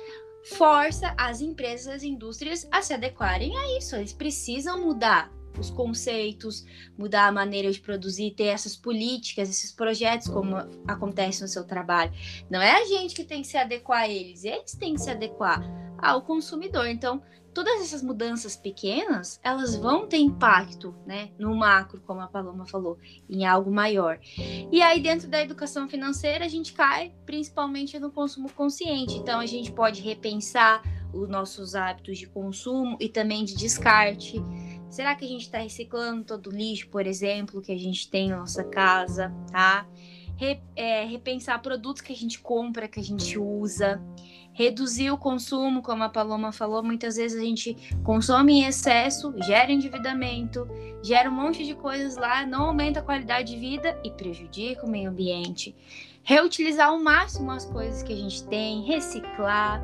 força 0.55 1.15
as 1.17 1.41
empresas, 1.41 1.87
as 1.87 2.03
indústrias 2.03 2.67
a 2.71 2.81
se 2.83 2.93
adequarem 2.93 3.57
a 3.57 3.77
isso. 3.77 3.95
Eles 3.95 4.13
precisam 4.13 4.79
mudar 4.79 5.31
os 5.59 5.71
conceitos, 5.71 6.63
mudar 6.95 7.25
a 7.25 7.31
maneira 7.31 7.71
de 7.71 7.79
produzir, 7.79 8.35
ter 8.35 8.45
essas 8.45 8.75
políticas, 8.75 9.49
esses 9.49 9.71
projetos 9.71 10.27
como 10.27 10.55
acontece 10.87 11.41
no 11.41 11.47
seu 11.47 11.65
trabalho. 11.65 12.13
Não 12.51 12.61
é 12.61 12.83
a 12.83 12.85
gente 12.85 13.15
que 13.15 13.23
tem 13.23 13.41
que 13.41 13.47
se 13.47 13.57
adequar 13.57 14.01
a 14.01 14.07
eles, 14.07 14.43
eles 14.43 14.73
têm 14.73 14.93
que 14.93 15.01
se 15.01 15.09
adequar 15.09 15.63
ao 15.97 16.21
consumidor. 16.21 16.85
Então, 16.87 17.23
todas 17.57 17.81
essas 17.81 18.03
mudanças 18.03 18.55
pequenas, 18.55 19.39
elas 19.43 19.75
vão 19.75 20.05
ter 20.05 20.19
impacto, 20.19 20.93
né, 21.07 21.31
no 21.39 21.55
macro, 21.55 21.99
como 22.05 22.21
a 22.21 22.27
Paloma 22.27 22.67
falou, 22.67 22.99
em 23.27 23.47
algo 23.47 23.71
maior. 23.71 24.19
E 24.71 24.79
aí 24.79 25.01
dentro 25.01 25.27
da 25.27 25.41
educação 25.41 25.89
financeira, 25.89 26.45
a 26.45 26.47
gente 26.47 26.71
cai 26.73 27.15
principalmente 27.25 27.97
no 27.97 28.11
consumo 28.11 28.47
consciente. 28.51 29.15
Então 29.15 29.39
a 29.39 29.47
gente 29.47 29.71
pode 29.71 30.03
repensar 30.03 30.83
os 31.11 31.27
nossos 31.27 31.73
hábitos 31.73 32.19
de 32.19 32.27
consumo 32.27 32.95
e 32.99 33.09
também 33.09 33.43
de 33.43 33.55
descarte. 33.55 34.39
Será 34.87 35.15
que 35.15 35.25
a 35.25 35.27
gente 35.27 35.41
está 35.41 35.57
reciclando 35.57 36.25
todo 36.25 36.51
o 36.51 36.55
lixo, 36.55 36.87
por 36.89 37.07
exemplo, 37.07 37.59
que 37.59 37.71
a 37.71 37.77
gente 37.77 38.07
tem 38.07 38.29
na 38.29 38.37
nossa 38.37 38.63
casa, 38.63 39.33
tá? 39.51 39.87
Re, 40.35 40.61
é, 40.75 41.05
repensar 41.05 41.59
produtos 41.59 42.03
que 42.03 42.13
a 42.13 42.15
gente 42.15 42.39
compra, 42.39 42.87
que 42.87 42.99
a 42.99 43.03
gente 43.03 43.39
usa 43.39 43.99
reduzir 44.57 45.11
o 45.11 45.17
consumo, 45.19 45.83
como 45.83 46.03
a 46.03 46.09
Paloma 46.09 46.51
falou, 46.51 46.81
muitas 46.81 47.15
vezes 47.15 47.39
a 47.39 47.45
gente 47.45 47.77
consome 48.03 48.53
em 48.53 48.65
excesso, 48.65 49.31
gera 49.43 49.71
endividamento, 49.71 50.67
gera 51.03 51.29
um 51.29 51.33
monte 51.33 51.63
de 51.63 51.75
coisas 51.75 52.17
lá, 52.17 52.43
não 52.43 52.63
aumenta 52.63 52.99
a 52.99 53.03
qualidade 53.03 53.53
de 53.53 53.59
vida 53.59 53.95
e 54.03 54.09
prejudica 54.09 54.83
o 54.83 54.89
meio 54.89 55.11
ambiente. 55.11 55.75
Reutilizar 56.23 56.87
ao 56.87 56.97
máximo 56.97 57.51
as 57.51 57.65
coisas 57.65 58.01
que 58.01 58.11
a 58.11 58.15
gente 58.15 58.43
tem, 58.47 58.81
reciclar 58.81 59.79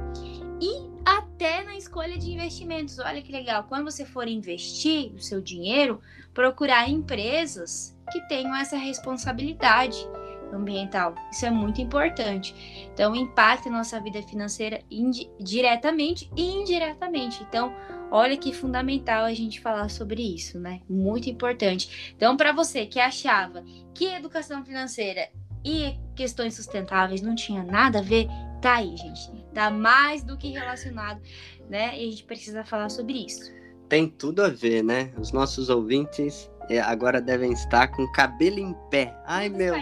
e 0.59 0.91
até 1.05 1.63
na 1.63 1.77
escolha 1.77 2.17
de 2.17 2.31
investimentos. 2.31 2.97
Olha 2.97 3.21
que 3.21 3.31
legal, 3.31 3.65
quando 3.65 3.83
você 3.83 4.03
for 4.03 4.27
investir 4.27 5.13
o 5.13 5.21
seu 5.21 5.39
dinheiro, 5.39 6.01
procurar 6.33 6.89
empresas 6.89 7.95
que 8.11 8.19
tenham 8.27 8.55
essa 8.55 8.75
responsabilidade 8.75 10.03
ambiental. 10.55 11.15
Isso 11.31 11.45
é 11.45 11.51
muito 11.51 11.81
importante. 11.81 12.89
Então, 12.93 13.15
impacta 13.15 13.69
a 13.69 13.71
nossa 13.71 13.99
vida 13.99 14.21
financeira 14.21 14.81
diretamente 15.39 16.29
e 16.35 16.43
indiretamente. 16.43 17.43
Então, 17.47 17.73
olha 18.11 18.37
que 18.37 18.53
fundamental 18.53 19.25
a 19.25 19.33
gente 19.33 19.59
falar 19.59 19.89
sobre 19.89 20.21
isso, 20.21 20.59
né? 20.59 20.81
Muito 20.89 21.29
importante. 21.29 22.13
Então, 22.15 22.37
para 22.37 22.51
você 22.51 22.85
que 22.85 22.99
achava 22.99 23.63
que 23.93 24.05
educação 24.05 24.63
financeira 24.63 25.29
e 25.65 25.95
questões 26.15 26.55
sustentáveis 26.55 27.21
não 27.21 27.35
tinha 27.35 27.63
nada 27.63 27.99
a 27.99 28.01
ver, 28.01 28.27
tá 28.61 28.75
aí, 28.75 28.95
gente. 28.95 29.31
Tá 29.53 29.69
mais 29.69 30.23
do 30.23 30.37
que 30.37 30.49
relacionado, 30.49 31.21
né? 31.69 31.97
E 31.99 32.07
a 32.07 32.11
gente 32.11 32.23
precisa 32.23 32.63
falar 32.63 32.89
sobre 32.89 33.25
isso. 33.25 33.51
Tem 33.87 34.09
tudo 34.09 34.41
a 34.43 34.49
ver, 34.49 34.83
né? 34.83 35.13
Os 35.17 35.31
nossos 35.31 35.69
ouvintes 35.69 36.49
é, 36.69 36.79
agora 36.79 37.21
devem 37.21 37.51
estar 37.51 37.87
com 37.89 38.09
cabelo 38.11 38.59
em 38.59 38.73
pé. 38.89 39.15
Ai, 39.25 39.49
Tudo 39.49 39.57
meu. 39.57 39.75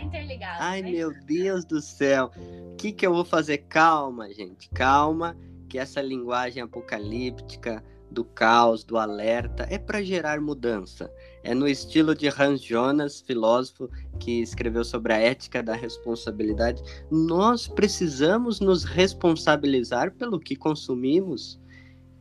Ai, 0.60 0.82
né? 0.82 0.92
meu 0.92 1.14
Deus 1.26 1.66
do 1.66 1.82
céu. 1.82 2.32
O 2.74 2.76
que, 2.76 2.92
que 2.92 3.06
eu 3.06 3.14
vou 3.14 3.26
fazer? 3.26 3.60
Calma, 3.70 4.32
gente. 4.34 4.70
Calma, 4.70 5.38
que 5.70 5.78
essa 5.78 6.02
linguagem 6.02 6.62
apocalíptica 6.62 7.84
do 8.10 8.26
caos, 8.26 8.84
do 8.84 8.98
alerta, 8.98 9.66
é 9.70 9.78
para 9.78 10.04
gerar 10.04 10.42
mudança. 10.42 11.10
É 11.44 11.54
no 11.54 11.68
estilo 11.68 12.14
de 12.14 12.28
Hans 12.28 12.62
Jonas, 12.62 13.22
filósofo 13.22 13.90
que 14.20 14.42
escreveu 14.42 14.84
sobre 14.84 15.14
a 15.14 15.18
ética 15.18 15.64
da 15.64 15.74
responsabilidade. 15.74 16.84
Nós 17.10 17.68
precisamos 17.68 18.60
nos 18.60 18.84
responsabilizar 18.84 20.12
pelo 20.12 20.40
que 20.40 20.56
consumimos 20.56 21.61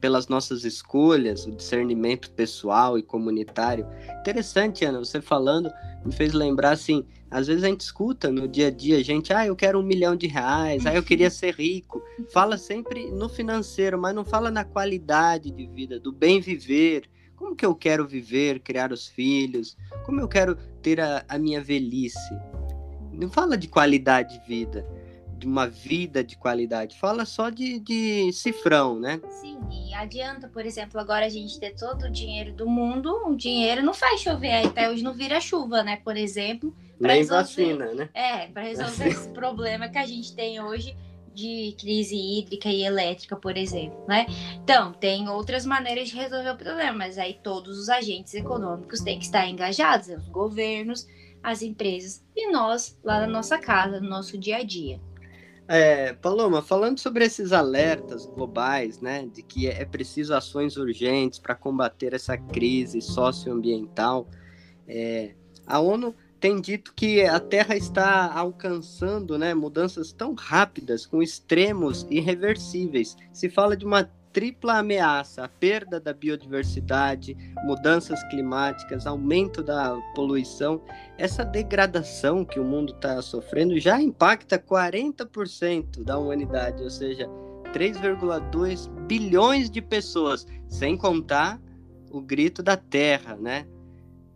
pelas 0.01 0.29
nossas 0.29 0.65
escolhas, 0.65 1.47
o 1.47 1.53
discernimento 1.53 2.31
pessoal 2.31 2.99
e 2.99 3.03
comunitário. 3.03 3.87
Interessante, 4.21 4.85
Ana, 4.85 4.99
você 4.99 5.21
falando 5.21 5.71
me 6.05 6.13
fez 6.13 6.33
lembrar 6.33 6.71
assim, 6.71 7.05
às 7.31 7.47
vezes 7.47 7.63
a 7.63 7.69
gente 7.69 7.83
escuta 7.83 8.33
no 8.33 8.49
dia 8.49 8.69
a 8.69 8.71
dia, 8.71 9.05
gente, 9.05 9.33
ah, 9.33 9.47
eu 9.47 9.55
quero 9.55 9.79
um 9.79 9.83
milhão 9.83 10.17
de 10.17 10.27
reais, 10.27 10.87
ah, 10.87 10.95
eu 10.95 11.03
queria 11.03 11.29
ser 11.31 11.55
rico. 11.55 12.03
Fala 12.33 12.57
sempre 12.57 13.11
no 13.11 13.29
financeiro, 13.29 14.01
mas 14.01 14.15
não 14.15 14.25
fala 14.25 14.51
na 14.51 14.65
qualidade 14.65 15.51
de 15.51 15.67
vida, 15.67 16.01
do 16.01 16.11
bem 16.11 16.41
viver. 16.41 17.05
Como 17.37 17.55
que 17.55 17.65
eu 17.65 17.75
quero 17.75 18.07
viver, 18.07 18.61
criar 18.61 18.93
os 18.93 19.07
filhos? 19.07 19.77
Como 20.05 20.21
eu 20.21 20.29
quero 20.29 20.57
ter 20.83 21.01
a, 21.01 21.25
a 21.29 21.39
minha 21.39 21.61
velhice? 21.63 22.35
Não 23.13 23.31
fala 23.31 23.57
de 23.57 23.69
qualidade 23.69 24.39
de 24.39 24.47
vida 24.47 24.87
de 25.41 25.47
uma 25.47 25.67
vida 25.67 26.23
de 26.23 26.37
qualidade, 26.37 26.99
fala 26.99 27.25
só 27.25 27.49
de, 27.49 27.81
de 27.81 28.31
cifrão, 28.33 29.01
né? 29.01 29.21
Sim, 29.41 29.59
e 29.73 29.95
adianta, 29.95 30.49
por 30.49 30.67
exemplo, 30.67 31.01
agora 31.01 31.25
a 31.25 31.29
gente 31.31 31.59
ter 31.59 31.75
todo 31.75 32.05
o 32.05 32.11
dinheiro 32.11 32.53
do 32.53 32.69
mundo, 32.69 33.11
o 33.27 33.35
dinheiro 33.35 33.83
não 33.83 33.95
faz 33.95 34.21
chover, 34.21 34.67
até 34.67 34.91
hoje 34.91 35.03
não 35.03 35.15
vira 35.15 35.41
chuva, 35.41 35.83
né? 35.83 35.97
Por 36.05 36.17
exemplo. 36.17 36.77
Nem 37.01 37.17
resolver, 37.17 37.43
vacina, 37.43 37.95
né? 37.95 38.09
É, 38.13 38.47
para 38.49 38.63
resolver 38.63 39.09
esse 39.09 39.29
problema 39.33 39.89
que 39.89 39.99
a 39.99 40.07
gente 40.07 40.35
tem 40.35 40.61
hoje 40.63 40.95
de 41.33 41.75
crise 41.79 42.17
hídrica 42.17 42.69
e 42.69 42.83
elétrica, 42.83 43.35
por 43.35 43.57
exemplo, 43.57 44.05
né? 44.07 44.27
Então, 44.63 44.93
tem 44.93 45.29
outras 45.29 45.65
maneiras 45.65 46.09
de 46.11 46.17
resolver 46.17 46.51
o 46.51 46.57
problema, 46.57 46.99
mas 46.99 47.17
aí 47.17 47.39
todos 47.43 47.79
os 47.79 47.89
agentes 47.89 48.35
econômicos 48.35 49.01
têm 49.01 49.19
que 49.19 49.25
estar 49.25 49.49
engajados, 49.49 50.09
os 50.09 50.29
governos, 50.29 51.07
as 51.43 51.63
empresas 51.63 52.23
e 52.37 52.51
nós 52.51 52.99
lá 53.03 53.21
na 53.21 53.27
nossa 53.27 53.59
casa, 53.59 54.01
no 54.01 54.09
nosso 54.09 54.37
dia 54.37 54.59
a 54.59 54.63
dia. 54.63 55.01
É, 55.73 56.15
Paloma, 56.15 56.61
falando 56.63 56.99
sobre 56.99 57.25
esses 57.25 57.53
alertas 57.53 58.27
globais, 58.27 59.01
né, 59.01 59.29
de 59.33 59.41
que 59.41 59.69
é 59.69 59.85
preciso 59.85 60.35
ações 60.35 60.77
urgentes 60.77 61.39
para 61.39 61.55
combater 61.55 62.13
essa 62.13 62.37
crise 62.37 63.01
socioambiental, 63.01 64.29
é, 64.89 65.33
a 65.65 65.79
ONU 65.79 66.13
tem 66.41 66.61
dito 66.61 66.93
que 66.93 67.23
a 67.23 67.39
Terra 67.39 67.77
está 67.77 68.33
alcançando 68.33 69.39
né, 69.39 69.55
mudanças 69.55 70.11
tão 70.11 70.35
rápidas, 70.35 71.07
com 71.07 71.23
extremos 71.23 72.05
irreversíveis. 72.11 73.17
Se 73.33 73.49
fala 73.49 73.77
de 73.77 73.85
uma 73.85 74.11
tripla 74.33 74.79
ameaça: 74.79 75.45
a 75.45 75.49
perda 75.49 76.01
da 76.01 76.13
biodiversidade, 76.13 77.37
mudanças 77.65 78.23
climáticas, 78.25 79.07
aumento 79.07 79.63
da 79.63 79.97
poluição. 80.15 80.83
Essa 81.19 81.45
degradação 81.45 82.45
que 82.45 82.59
o 82.59 82.65
mundo 82.65 82.93
está 82.95 83.21
sofrendo 83.23 83.79
já 83.79 84.01
impacta 84.01 84.59
40% 84.59 86.03
da 86.05 86.19
humanidade, 86.19 86.83
ou 86.83 86.91
seja, 86.91 87.29
3,2 87.73 88.89
bilhões 89.07 89.71
de 89.71 89.81
pessoas, 89.81 90.47
sem 90.69 90.97
contar 90.97 91.61
o 92.11 92.21
grito 92.21 92.63
da 92.63 92.77
terra, 92.77 93.37
né? 93.37 93.67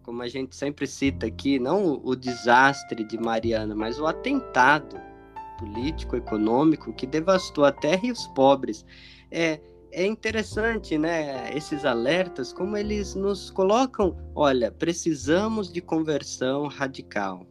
Como 0.03 0.23
a 0.23 0.29
gente 0.29 0.55
sempre 0.55 0.87
cita 0.87 1.27
aqui, 1.27 1.59
não 1.59 2.01
o 2.05 2.15
desastre 2.15 3.03
de 3.05 3.19
Mariana, 3.19 3.75
mas 3.75 3.99
o 3.99 4.07
atentado 4.07 5.01
político, 5.59 6.17
econômico 6.17 6.93
que 6.93 7.07
devastou 7.07 7.65
a 7.65 7.73
terra 7.73 8.03
e 8.05 8.13
os 8.13 8.27
pobres. 8.29 8.85
É, 9.31 9.61
é 9.95 10.05
interessante, 10.05 10.99
né, 10.99 11.57
esses 11.57 11.85
alertas, 11.85 12.53
como 12.53 12.77
eles 12.77 13.15
nos 13.15 13.49
colocam, 13.49 14.17
olha, 14.35 14.71
precisamos 14.73 15.73
de 15.73 15.81
conversão 15.81 16.67
radical. 16.67 17.47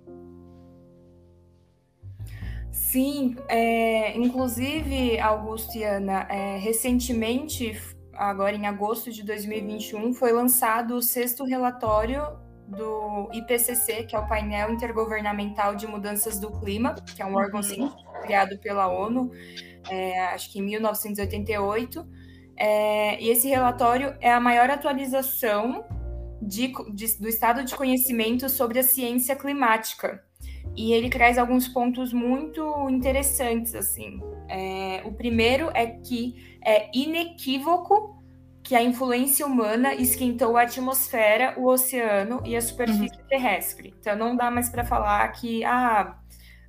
Sim, 2.70 3.38
é, 3.48 4.16
inclusive, 4.18 5.20
Augusto 5.20 5.78
e 5.78 5.84
Ana, 5.84 6.28
é, 6.30 6.58
recentemente, 6.58 7.80
agora 8.14 8.56
em 8.56 8.68
agosto 8.68 9.10
de 9.10 9.24
2021, 9.24 10.14
foi 10.14 10.34
lançado 10.34 10.96
o 10.96 11.02
sexto 11.02 11.46
relatório 11.46 12.22
do 12.68 13.30
IPCC, 13.32 14.04
que 14.04 14.16
é 14.16 14.20
o 14.20 14.28
painel 14.28 14.72
intergovernamental 14.72 15.76
de 15.76 15.88
mudanças 15.88 16.40
do 16.40 16.52
clima, 16.60 16.96
que 17.16 17.22
é 17.22 17.26
um 17.26 17.36
órgão 17.36 17.62
uhum. 17.62 17.92
criado 18.22 18.58
pela 18.60 18.88
ONU, 18.88 19.32
é, 19.90 20.28
acho 20.28 20.52
que 20.52 20.60
em 20.60 20.64
1988 20.64 22.23
é, 22.58 23.22
e 23.22 23.30
esse 23.30 23.48
relatório 23.48 24.16
é 24.20 24.32
a 24.32 24.40
maior 24.40 24.70
atualização 24.70 25.86
de, 26.42 26.74
de, 26.94 27.18
do 27.20 27.28
estado 27.28 27.64
de 27.64 27.76
conhecimento 27.76 28.50
sobre 28.50 28.80
a 28.80 28.84
ciência 28.84 29.36
climática. 29.36 30.24
E 30.76 30.92
ele 30.92 31.10
traz 31.10 31.38
alguns 31.38 31.68
pontos 31.68 32.12
muito 32.12 32.90
interessantes, 32.90 33.76
assim. 33.76 34.20
É, 34.50 35.02
o 35.06 35.12
primeiro 35.12 35.70
é 35.74 35.86
que 35.86 36.58
é 36.66 36.90
inequívoco 36.94 38.22
que 38.64 38.76
a 38.76 38.82
influência 38.82 39.46
humana 39.46 39.94
esquentou 39.94 40.56
a 40.56 40.62
atmosfera, 40.62 41.54
o 41.58 41.68
oceano 41.68 42.42
e 42.46 42.56
a 42.56 42.62
superfície 42.62 43.20
uhum. 43.20 43.28
terrestre. 43.28 43.94
Então 44.00 44.16
não 44.16 44.36
dá 44.36 44.50
mais 44.50 44.70
para 44.70 44.86
falar 44.86 45.28
que 45.34 45.64
ah, 45.66 46.18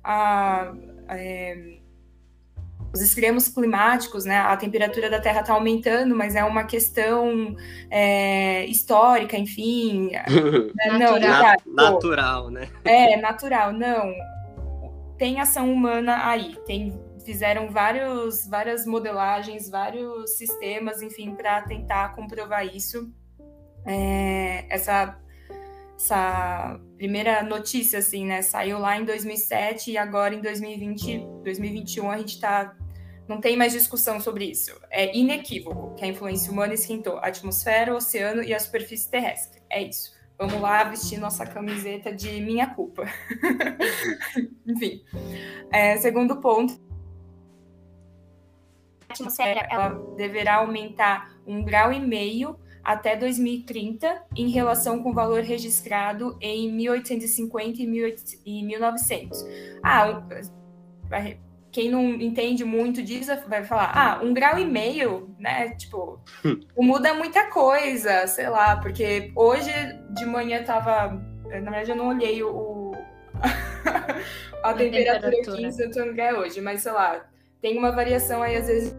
a, 0.03 0.73
é, 1.09 1.79
os 2.95 3.01
extremos 3.01 3.49
climáticos, 3.49 4.23
né? 4.23 4.37
A 4.37 4.55
temperatura 4.55 5.09
da 5.09 5.19
Terra 5.19 5.41
está 5.41 5.53
aumentando, 5.53 6.15
mas 6.15 6.33
é 6.33 6.45
uma 6.45 6.63
questão 6.63 7.53
é, 7.91 8.65
histórica, 8.65 9.37
enfim. 9.37 10.11
Né? 10.75 10.97
natural. 10.97 11.55
Não, 11.65 11.75
natural, 11.75 12.49
né? 12.51 12.67
É, 12.85 13.17
natural, 13.17 13.73
não. 13.73 14.13
Tem 15.17 15.39
ação 15.39 15.71
humana 15.71 16.27
aí, 16.27 16.55
tem 16.65 16.97
fizeram 17.25 17.69
vários, 17.69 18.47
várias 18.47 18.85
modelagens, 18.85 19.67
vários 19.69 20.37
sistemas, 20.37 21.01
enfim, 21.01 21.33
para 21.33 21.61
tentar 21.63 22.15
comprovar 22.15 22.65
isso. 22.65 23.11
É, 23.85 24.65
essa, 24.69 25.17
essa 25.97 26.79
primeira 26.97 27.41
notícia, 27.41 27.99
assim, 27.99 28.25
né, 28.25 28.41
saiu 28.41 28.77
lá 28.77 28.97
em 28.97 29.05
2007 29.05 29.91
e 29.91 29.97
agora 29.97 30.35
em 30.35 30.41
2020, 30.41 31.25
2021 31.43 32.11
a 32.11 32.17
gente 32.17 32.35
está 32.35 32.75
não 33.27 33.39
tem 33.39 33.57
mais 33.57 33.73
discussão 33.73 34.19
sobre 34.19 34.45
isso. 34.45 34.79
É 34.89 35.15
inequívoco 35.15 35.95
que 35.95 36.05
a 36.05 36.07
influência 36.07 36.51
humana 36.51 36.73
esquentou 36.73 37.17
a 37.17 37.27
atmosfera, 37.27 37.93
o 37.93 37.97
oceano 37.97 38.43
e 38.43 38.53
a 38.53 38.59
superfície 38.59 39.09
terrestre. 39.09 39.61
É 39.69 39.81
isso. 39.81 40.13
Vamos 40.37 40.59
lá 40.61 40.83
vestir 40.83 41.17
nossa 41.17 41.45
camiseta 41.45 42.13
de 42.13 42.41
minha 42.41 42.67
culpa. 42.67 43.05
Enfim. 44.67 45.01
É, 45.71 45.97
segundo 45.97 46.41
ponto, 46.41 46.77
a 49.07 49.13
atmosfera 49.13 49.67
ela 49.71 49.89
deverá 50.17 50.55
aumentar 50.55 51.33
um 51.47 51.63
grau 51.63 51.93
e 51.93 51.99
meio 51.99 52.59
até 52.83 53.15
2030 53.15 54.25
em 54.35 54.49
relação 54.49 55.01
com 55.01 55.09
o 55.09 55.13
valor 55.13 55.41
registrado 55.41 56.37
em 56.39 56.71
1850 56.71 57.81
e 57.81 58.63
1900. 58.63 59.45
Ah, 59.81 60.21
quem 61.75 61.89
não 61.89 62.05
entende 62.05 62.63
muito 62.63 63.03
disso 63.03 63.33
vai 63.49 63.61
falar, 63.65 63.91
ah, 63.93 64.23
um 64.23 64.33
grau 64.33 64.57
e 64.57 64.63
meio, 64.63 65.35
né? 65.37 65.71
Tipo, 65.71 66.21
muda 66.77 67.13
muita 67.13 67.49
coisa, 67.49 68.25
sei 68.27 68.47
lá, 68.47 68.77
porque 68.77 69.33
hoje 69.35 69.71
de 70.11 70.25
manhã 70.25 70.63
tava. 70.63 71.21
Na 71.43 71.71
verdade, 71.71 71.91
eu 71.91 71.97
não 71.97 72.07
olhei 72.07 72.41
o, 72.41 72.93
a, 74.63 74.73
temperatura, 74.73 75.31
temperatura 75.31 75.53
aqui 75.53 75.65
em 75.65 75.71
Santo 75.71 75.99
André 75.99 76.33
hoje, 76.33 76.61
mas 76.61 76.79
sei 76.79 76.93
lá, 76.93 77.25
tem 77.61 77.77
uma 77.77 77.91
variação 77.91 78.41
aí, 78.41 78.55
às 78.55 78.67
vezes 78.67 78.95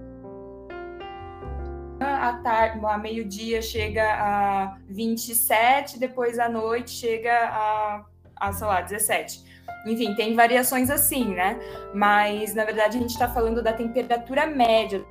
à 1.99 2.35
tarde, 2.43 2.85
a 2.85 2.99
meio-dia 2.99 3.63
chega 3.63 4.05
a 4.05 4.77
27, 4.87 5.99
depois 5.99 6.39
à 6.39 6.47
noite 6.47 6.91
chega 6.91 7.33
a, 7.33 8.05
a, 8.37 8.53
sei 8.53 8.67
lá, 8.67 8.83
17. 8.83 9.56
Enfim, 9.87 10.15
tem 10.15 10.35
variações 10.35 10.91
assim, 10.91 11.35
né? 11.35 11.59
Mas, 11.95 12.55
na 12.55 12.65
verdade, 12.65 12.97
a 12.97 13.01
gente 13.01 13.11
está 13.11 13.29
falando 13.29 13.63
da 13.63 13.73
temperatura 13.73 14.47
média. 14.47 15.05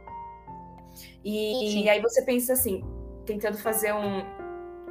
E, 1.23 1.83
e, 1.83 1.89
aí 1.89 2.01
você 2.01 2.21
pensa 2.21 2.53
assim, 2.53 2.83
tentando 3.25 3.57
fazer 3.57 3.93
um. 3.93 4.23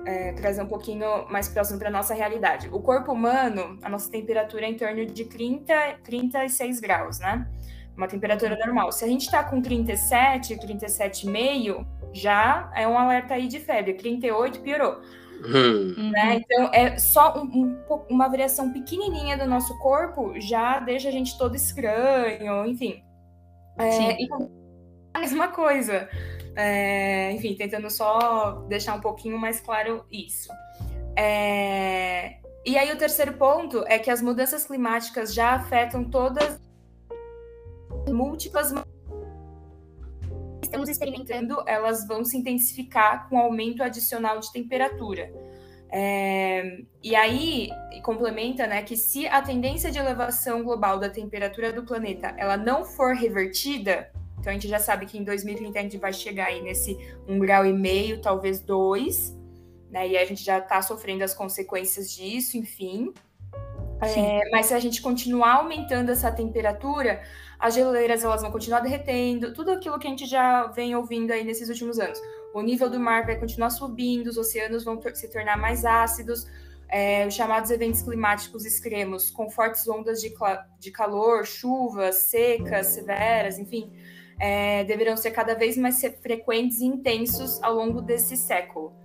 É, 0.07 0.33
trazer 0.33 0.63
um 0.63 0.67
pouquinho 0.67 1.27
mais 1.31 1.49
próximo 1.49 1.79
para 1.79 1.91
nossa 1.91 2.13
realidade. 2.13 2.69
O 2.71 2.81
corpo 2.81 3.13
humano, 3.13 3.79
a 3.83 3.89
nossa 3.89 4.11
temperatura 4.11 4.67
é 4.67 4.69
em 4.69 4.77
torno 4.77 5.07
de 5.07 5.25
30, 5.25 6.01
36 6.03 6.81
graus, 6.81 7.19
né? 7.21 7.49
Uma 7.97 8.07
temperatura 8.07 8.55
normal. 8.57 8.93
Se 8.93 9.05
a 9.05 9.09
gente 9.09 9.23
está 9.23 9.43
com 9.43 9.63
37, 9.63 10.57
37,5, 10.57 11.87
já 12.13 12.71
é 12.75 12.87
um 12.87 12.99
alerta 12.99 13.35
aí 13.35 13.49
de 13.49 13.61
febre. 13.61 13.95
38 13.95 14.61
piorou. 14.61 15.01
Hum. 15.47 16.11
Né? 16.11 16.37
Então, 16.37 16.71
é 16.73 16.97
só 16.99 17.39
um, 17.39 17.45
um, 17.45 17.85
uma 18.09 18.29
variação 18.29 18.73
pequenininha 18.73 19.37
do 19.37 19.47
nosso 19.47 19.79
corpo 19.79 20.41
já 20.41 20.81
deixa 20.81 21.09
a 21.09 21.13
gente 21.13 21.37
todo 21.37 21.55
estranho, 21.55 22.67
enfim. 22.67 23.03
É, 23.79 24.23
e 24.23 24.29
a 25.13 25.19
mesma 25.21 25.49
coisa. 25.49 26.09
É, 26.57 27.33
enfim, 27.33 27.57
tentando 27.57 27.91
só 27.91 28.65
deixar 28.69 28.95
um 28.95 29.01
pouquinho 29.01 29.39
mais 29.39 29.61
claro 29.61 30.05
isso. 30.11 30.49
É, 31.17 32.37
e 32.65 32.79
aí, 32.79 32.91
o 32.93 32.97
terceiro 32.97 33.35
ponto 33.35 33.85
é 33.87 33.99
que 33.99 34.11
as 34.11 34.23
mudanças 34.23 34.67
climáticas 34.67 35.35
já 35.35 35.55
afetam 35.55 36.05
todas 36.05 36.59
múltiplas 38.09 38.73
estamos 40.75 40.89
experimentando, 40.89 41.63
elas 41.67 42.07
vão 42.07 42.25
se 42.25 42.37
intensificar 42.37 43.29
com 43.29 43.39
aumento 43.39 43.83
adicional 43.83 44.41
de 44.41 44.53
temperatura. 44.53 45.33
É, 45.91 46.81
e 47.01 47.15
aí, 47.15 47.71
complementa, 48.03 48.67
né, 48.67 48.83
que 48.83 48.97
se 48.97 49.29
a 49.29 49.41
tendência 49.41 49.93
de 49.93 49.99
elevação 49.99 50.65
global 50.65 50.99
da 50.99 51.09
temperatura 51.09 51.73
do 51.73 51.85
planeta 51.85 52.35
ela 52.37 52.57
não 52.57 52.85
for 52.85 53.15
revertida, 53.15 54.11
então 54.41 54.51
a 54.51 54.55
gente 54.55 54.67
já 54.67 54.81
sabe 54.81 55.07
que 55.07 55.17
em 55.17 55.23
2030 55.23 55.79
a 55.79 55.83
gente 55.83 55.97
vai 55.97 56.13
chegar 56.13 56.49
aí 56.49 56.61
nesse 56.61 56.99
um 57.29 57.39
grau 57.39 57.65
e 57.65 57.73
meio, 57.73 58.21
talvez 58.21 58.61
dois, 58.61 59.39
né, 59.89 60.09
e 60.09 60.19
a 60.19 60.25
gente 60.25 60.43
já 60.43 60.59
está 60.59 60.83
sofrendo 60.83 61.23
as 61.23 61.33
consequências 61.33 62.11
disso, 62.13 62.59
enfim. 62.59 63.15
É, 64.03 64.51
mas 64.51 64.67
se 64.67 64.75
a 64.75 64.81
gente 64.81 65.01
continuar 65.01 65.55
aumentando 65.59 66.11
essa 66.11 66.31
temperatura, 66.31 67.23
as 67.65 67.73
geleiras 67.73 68.23
elas 68.23 68.43
vão 68.43 68.53
continuar 68.53 68.81
derretendo, 68.81 69.55
tudo 69.55 69.71
aquilo 69.71 69.99
que 69.99 70.07
a 70.07 70.11
gente 70.11 70.27
já 70.27 70.67
vem 70.67 70.95
ouvindo 70.95 71.31
aí 71.31 71.43
nesses 71.43 71.71
últimos 71.71 71.99
anos. 71.99 72.21
O 72.53 72.61
nível 72.61 72.91
do 72.91 73.01
mar 73.01 73.25
vai 73.25 73.37
continuar 73.37 73.71
subindo, 73.71 74.27
os 74.27 74.37
oceanos 74.37 74.85
vão 74.85 75.01
se 75.15 75.33
tornar 75.33 75.57
mais 75.57 75.83
ácidos, 75.83 76.47
é, 76.91 77.27
os 77.27 77.33
chamados 77.33 77.71
eventos 77.71 78.03
climáticos 78.03 78.67
extremos, 78.67 79.31
com 79.31 79.49
fortes 79.49 79.89
ondas 79.89 80.21
de, 80.21 80.31
de 80.79 80.91
calor, 80.91 81.47
chuvas 81.47 82.17
secas, 82.17 82.89
severas, 82.89 83.59
enfim, 83.59 83.91
é, 84.39 84.85
deverão 84.85 85.17
ser 85.17 85.31
cada 85.31 85.55
vez 85.55 85.79
mais 85.79 85.99
frequentes 86.21 86.81
e 86.81 86.85
intensos 86.85 87.63
ao 87.63 87.75
longo 87.75 88.03
desse 88.03 88.37
século. 88.37 89.04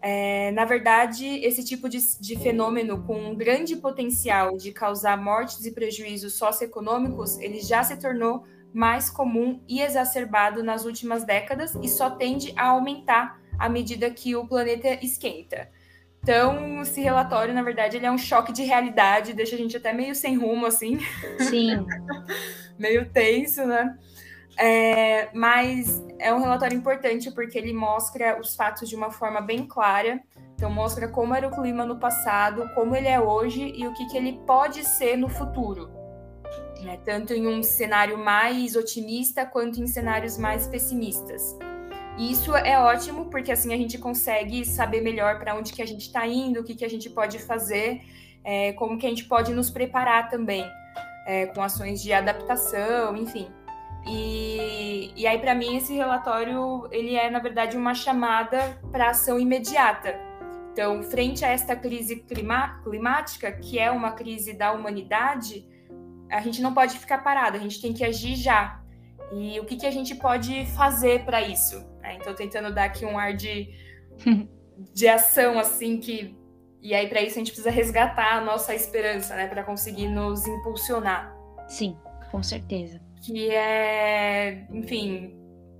É, 0.00 0.52
na 0.52 0.64
verdade, 0.64 1.26
esse 1.26 1.64
tipo 1.64 1.88
de, 1.88 1.98
de, 2.20 2.36
fenômeno 2.36 3.02
com 3.02 3.30
um 3.30 3.34
grande 3.34 3.74
potencial 3.74 4.56
de 4.56 4.70
causar 4.72 5.16
mortes 5.16 5.64
e 5.64 5.72
prejuízos 5.72 6.34
socioeconômicos, 6.34 7.36
ele 7.38 7.60
já 7.60 7.82
se 7.82 7.96
tornou 7.96 8.44
mais 8.72 9.10
comum 9.10 9.60
e 9.66 9.80
exacerbado 9.80 10.62
nas 10.62 10.84
últimas 10.84 11.24
décadas 11.24 11.74
e 11.82 11.88
só 11.88 12.10
tende 12.10 12.52
a 12.56 12.68
aumentar 12.68 13.40
à 13.58 13.68
medida 13.68 14.08
que 14.10 14.36
o 14.36 14.46
planeta 14.46 15.04
esquenta. 15.04 15.68
Então, 16.22 16.82
esse 16.82 17.00
relatório, 17.00 17.54
na 17.54 17.62
verdade, 17.62 17.96
ele 17.96 18.06
é 18.06 18.10
um 18.10 18.18
choque 18.18 18.52
de 18.52 18.62
realidade, 18.62 19.32
deixa 19.32 19.54
a 19.54 19.58
gente 19.58 19.76
até 19.76 19.92
meio 19.92 20.14
sem 20.14 20.36
rumo, 20.36 20.66
assim. 20.66 20.98
Sim. 21.40 21.86
meio 22.78 23.08
tenso, 23.10 23.64
né? 23.66 23.96
É, 24.58 25.28
mas 25.32 26.04
é 26.18 26.34
um 26.34 26.40
relatório 26.40 26.76
importante 26.76 27.30
porque 27.30 27.56
ele 27.56 27.72
mostra 27.72 28.40
os 28.40 28.56
fatos 28.56 28.88
de 28.88 28.96
uma 28.96 29.10
forma 29.10 29.40
bem 29.40 29.64
clara. 29.66 30.20
Então, 30.54 30.68
mostra 30.68 31.06
como 31.06 31.32
era 31.34 31.46
o 31.46 31.50
clima 31.52 31.86
no 31.86 32.00
passado, 32.00 32.68
como 32.74 32.96
ele 32.96 33.06
é 33.06 33.20
hoje 33.20 33.72
e 33.76 33.86
o 33.86 33.94
que, 33.94 34.06
que 34.08 34.16
ele 34.16 34.40
pode 34.44 34.82
ser 34.84 35.16
no 35.16 35.28
futuro. 35.28 35.88
Né? 36.82 36.98
Tanto 37.04 37.32
em 37.32 37.46
um 37.46 37.62
cenário 37.62 38.18
mais 38.18 38.74
otimista 38.74 39.46
quanto 39.46 39.80
em 39.80 39.86
cenários 39.86 40.36
mais 40.36 40.66
pessimistas. 40.66 41.56
E 42.16 42.32
isso 42.32 42.54
é 42.56 42.76
ótimo 42.80 43.26
porque 43.26 43.52
assim 43.52 43.72
a 43.72 43.76
gente 43.76 43.96
consegue 43.96 44.64
saber 44.64 45.00
melhor 45.00 45.38
para 45.38 45.54
onde 45.54 45.72
que 45.72 45.80
a 45.80 45.86
gente 45.86 46.06
está 46.06 46.26
indo, 46.26 46.60
o 46.60 46.64
que, 46.64 46.74
que 46.74 46.84
a 46.84 46.90
gente 46.90 47.08
pode 47.08 47.38
fazer, 47.38 48.00
é, 48.42 48.72
como 48.72 48.98
que 48.98 49.06
a 49.06 49.08
gente 49.08 49.24
pode 49.26 49.52
nos 49.52 49.70
preparar 49.70 50.28
também 50.28 50.68
é, 51.24 51.46
com 51.46 51.62
ações 51.62 52.02
de 52.02 52.12
adaptação, 52.12 53.16
enfim. 53.16 53.48
E, 54.08 55.12
e 55.14 55.26
aí, 55.26 55.38
para 55.38 55.54
mim, 55.54 55.76
esse 55.76 55.94
relatório 55.94 56.88
ele 56.90 57.14
é, 57.14 57.28
na 57.28 57.38
verdade, 57.38 57.76
uma 57.76 57.94
chamada 57.94 58.80
para 58.90 59.10
ação 59.10 59.38
imediata. 59.38 60.18
Então, 60.72 61.02
frente 61.02 61.44
a 61.44 61.48
esta 61.48 61.76
crise 61.76 62.16
clima, 62.16 62.80
climática, 62.82 63.52
que 63.52 63.78
é 63.78 63.90
uma 63.90 64.12
crise 64.12 64.54
da 64.54 64.72
humanidade, 64.72 65.68
a 66.30 66.40
gente 66.40 66.62
não 66.62 66.72
pode 66.72 66.98
ficar 66.98 67.18
parado, 67.18 67.56
a 67.56 67.60
gente 67.60 67.82
tem 67.82 67.92
que 67.92 68.04
agir 68.04 68.36
já. 68.36 68.80
E 69.32 69.60
o 69.60 69.64
que, 69.64 69.76
que 69.76 69.86
a 69.86 69.90
gente 69.90 70.14
pode 70.14 70.64
fazer 70.66 71.24
para 71.24 71.42
isso? 71.42 71.84
É, 72.02 72.14
então, 72.14 72.34
tentando 72.34 72.72
dar 72.72 72.84
aqui 72.84 73.04
um 73.04 73.18
ar 73.18 73.34
de, 73.34 73.68
de 74.94 75.08
ação, 75.08 75.58
assim, 75.58 75.98
que. 75.98 76.34
E 76.80 76.94
aí, 76.94 77.08
para 77.08 77.20
isso, 77.20 77.32
a 77.32 77.38
gente 77.40 77.48
precisa 77.48 77.70
resgatar 77.70 78.36
a 78.36 78.40
nossa 78.40 78.74
esperança, 78.74 79.34
né, 79.34 79.48
para 79.48 79.64
conseguir 79.64 80.06
nos 80.06 80.46
impulsionar. 80.46 81.36
Sim, 81.66 81.98
com 82.30 82.40
certeza 82.40 83.07
que 83.22 83.50
é, 83.50 84.66
enfim, 84.70 85.34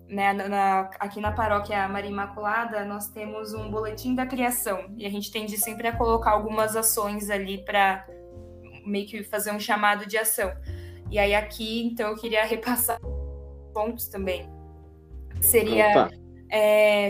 né, 0.09 0.33
na, 0.33 0.91
aqui 0.99 1.21
na 1.21 1.33
paróquia 1.33 1.89
Maria 1.89 2.11
Imaculada, 2.11 2.85
nós 2.85 3.09
temos 3.09 3.53
um 3.53 3.71
boletim 3.71 4.15
da 4.15 4.27
criação 4.27 4.95
e 4.97 5.05
a 5.05 5.11
gente 5.11 5.31
tende 5.31 5.57
sempre 5.59 5.87
a 5.89 5.97
colocar 5.97 6.31
algumas 6.33 6.77
ações 6.77 7.31
ali 7.31 7.65
para 7.65 8.07
meio 8.87 9.07
que 9.07 9.23
fazer 9.23 9.53
um 9.53 9.61
chamado 9.61 10.07
de 10.07 10.17
ação. 10.17 10.51
E 11.11 11.19
aí 11.19 11.35
aqui, 11.35 11.87
então, 11.87 12.11
eu 12.11 12.17
queria 12.17 12.45
repassar 12.47 12.99
pontos 13.73 14.09
também. 14.09 14.49
Seria 15.41 16.11
é, 16.51 17.09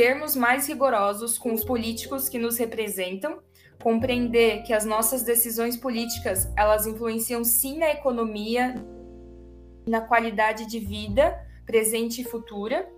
sermos 0.00 0.36
mais 0.36 0.66
rigorosos 0.68 1.36
com 1.36 1.52
os 1.52 1.64
políticos 1.64 2.28
que 2.28 2.38
nos 2.38 2.56
representam 2.58 3.40
compreender 3.82 4.62
que 4.62 4.72
as 4.72 4.84
nossas 4.84 5.22
decisões 5.22 5.76
políticas 5.76 6.50
elas 6.56 6.86
influenciam 6.86 7.44
sim 7.44 7.78
na 7.78 7.90
economia 7.90 8.74
na 9.88 10.00
qualidade 10.00 10.66
de 10.66 10.80
vida 10.80 11.40
presente 11.64 12.20
e 12.20 12.24
futura, 12.24 12.88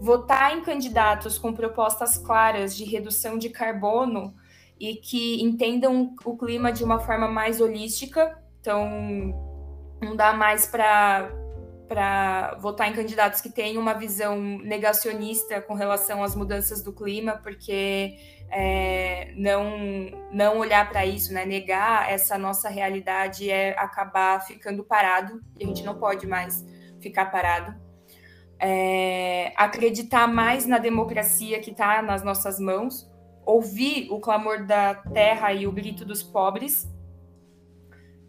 votar 0.00 0.56
em 0.56 0.62
candidatos 0.62 1.38
com 1.38 1.52
propostas 1.52 2.16
claras 2.16 2.74
de 2.74 2.84
redução 2.84 3.36
de 3.38 3.50
carbono 3.50 4.34
e 4.78 4.96
que 4.96 5.42
entendam 5.42 6.14
o 6.24 6.36
clima 6.36 6.72
de 6.72 6.82
uma 6.82 6.98
forma 6.98 7.28
mais 7.28 7.60
holística. 7.60 8.38
Então, 8.60 8.88
não 10.00 10.16
dá 10.16 10.32
mais 10.32 10.66
para 10.66 11.30
para 11.90 12.54
votar 12.60 12.88
em 12.88 12.92
candidatos 12.92 13.40
que 13.40 13.50
tenham 13.50 13.82
uma 13.82 13.94
visão 13.94 14.38
negacionista 14.40 15.60
com 15.60 15.74
relação 15.74 16.22
às 16.22 16.36
mudanças 16.36 16.84
do 16.84 16.92
clima, 16.92 17.40
porque 17.42 18.16
é, 18.48 19.32
não, 19.34 19.76
não 20.30 20.58
olhar 20.58 20.88
para 20.88 21.04
isso, 21.04 21.34
né? 21.34 21.44
negar 21.44 22.08
essa 22.08 22.38
nossa 22.38 22.68
realidade 22.68 23.50
é 23.50 23.76
acabar 23.76 24.40
ficando 24.46 24.84
parado, 24.84 25.40
e 25.58 25.64
a 25.64 25.66
gente 25.66 25.82
não 25.82 25.98
pode 25.98 26.28
mais 26.28 26.64
ficar 27.00 27.26
parado. 27.26 27.74
É, 28.60 29.52
acreditar 29.56 30.28
mais 30.28 30.66
na 30.66 30.78
democracia 30.78 31.58
que 31.58 31.72
está 31.72 32.00
nas 32.02 32.22
nossas 32.22 32.60
mãos, 32.60 33.10
ouvir 33.44 34.06
o 34.12 34.20
clamor 34.20 34.64
da 34.64 34.94
terra 34.94 35.52
e 35.52 35.66
o 35.66 35.72
grito 35.72 36.04
dos 36.04 36.22
pobres, 36.22 36.88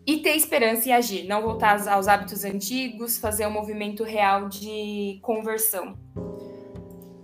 e 0.05 0.17
ter 0.17 0.35
esperança 0.35 0.89
e 0.89 0.91
agir, 0.91 1.27
não 1.27 1.41
voltar 1.41 1.87
aos 1.87 2.07
hábitos 2.07 2.43
antigos, 2.43 3.17
fazer 3.17 3.45
um 3.45 3.51
movimento 3.51 4.03
real 4.03 4.49
de 4.49 5.19
conversão. 5.21 5.97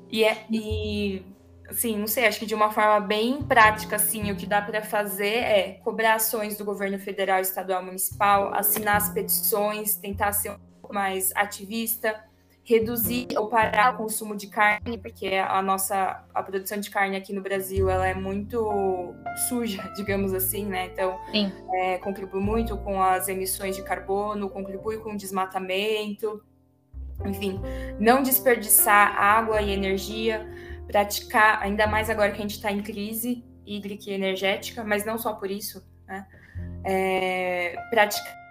E, 0.10 0.24
é, 0.24 0.46
e 0.50 1.26
assim, 1.70 1.98
não 1.98 2.08
sei, 2.08 2.26
acho 2.26 2.40
que 2.40 2.46
de 2.46 2.56
uma 2.56 2.72
forma 2.72 3.00
bem 3.00 3.42
prática, 3.42 3.98
assim, 3.98 4.32
o 4.32 4.36
que 4.36 4.46
dá 4.46 4.62
para 4.62 4.82
fazer 4.82 5.36
é 5.36 5.80
cobrar 5.84 6.16
ações 6.16 6.58
do 6.58 6.64
governo 6.64 6.98
federal, 6.98 7.42
estadual, 7.42 7.84
municipal, 7.84 8.54
assinar 8.54 8.98
as 8.98 9.10
petições, 9.10 9.96
tentar 9.96 10.32
ser 10.32 10.52
um 10.52 10.60
pouco 10.82 10.94
mais 10.94 11.32
ativista, 11.36 12.16
reduzir 12.68 13.28
ou 13.38 13.48
parar 13.48 13.94
o 13.94 13.98
consumo 13.98 14.36
de 14.36 14.48
carne, 14.48 14.98
porque 14.98 15.28
a 15.28 15.62
nossa 15.62 16.22
a 16.36 16.44
produção 16.44 16.78
de 16.78 16.90
carne 16.90 17.16
aqui 17.16 17.32
no 17.32 17.42
Brasil 17.42 17.90
ela 17.90 18.06
é 18.06 18.14
muito 18.14 19.16
suja, 19.48 19.90
digamos 19.96 20.34
assim, 20.34 20.66
né? 20.66 20.88
Então, 20.88 21.18
é, 21.74 21.98
contribui 22.00 22.42
muito 22.42 22.76
com 22.78 23.02
as 23.02 23.30
emissões 23.30 23.78
de 23.78 23.84
carbono, 23.84 24.50
contribui 24.50 24.98
com 24.98 25.14
o 25.14 25.18
desmatamento, 25.18 26.44
enfim, 27.26 27.58
não 28.02 28.22
desperdiçar 28.22 29.16
água 29.18 29.62
e 29.62 29.72
energia, 29.72 30.46
praticar, 30.86 31.62
ainda 31.62 31.88
mais 31.88 32.10
agora 32.10 32.32
que 32.32 32.38
a 32.38 32.42
gente 32.42 32.56
está 32.56 32.70
em 32.70 32.84
crise 32.84 33.46
hídrica 33.66 34.10
e 34.10 34.14
energética, 34.14 34.84
mas 34.84 35.06
não 35.06 35.18
só 35.18 35.34
por 35.34 35.50
isso, 35.50 35.88
né? 36.06 36.28
É, 36.84 37.76
praticar 37.90 38.47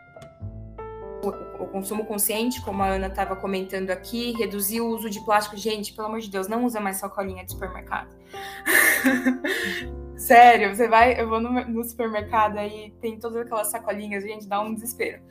o 1.29 1.67
consumo 1.67 2.05
consciente, 2.05 2.63
como 2.63 2.83
a 2.83 2.89
Ana 2.89 3.07
estava 3.09 3.37
comentando 3.37 3.91
aqui, 3.91 4.33
reduzir 4.33 4.81
o 4.81 4.89
uso 4.89 5.09
de 5.11 5.21
plástico. 5.25 5.57
Gente, 5.57 5.93
pelo 5.93 6.09
amor 6.09 6.21
de 6.21 6.31
Deus, 6.31 6.49
não 6.49 6.65
usa 6.65 6.81
mais 6.81 6.97
sacolinha 6.97 7.45
de 7.45 7.53
supermercado. 7.53 8.15
Sério, 10.17 10.75
você 10.75 10.89
vai, 10.89 11.21
eu 11.21 11.29
vou 11.29 11.41
no, 11.41 11.53
no, 11.67 11.85
supermercado 11.85 12.57
aí 12.57 12.95
tem 13.01 13.19
todas 13.19 13.43
aquelas 13.43 13.69
sacolinhas, 13.69 14.25
gente, 14.25 14.49
dá 14.49 14.61
um 14.61 14.75
desespero. 14.75 15.23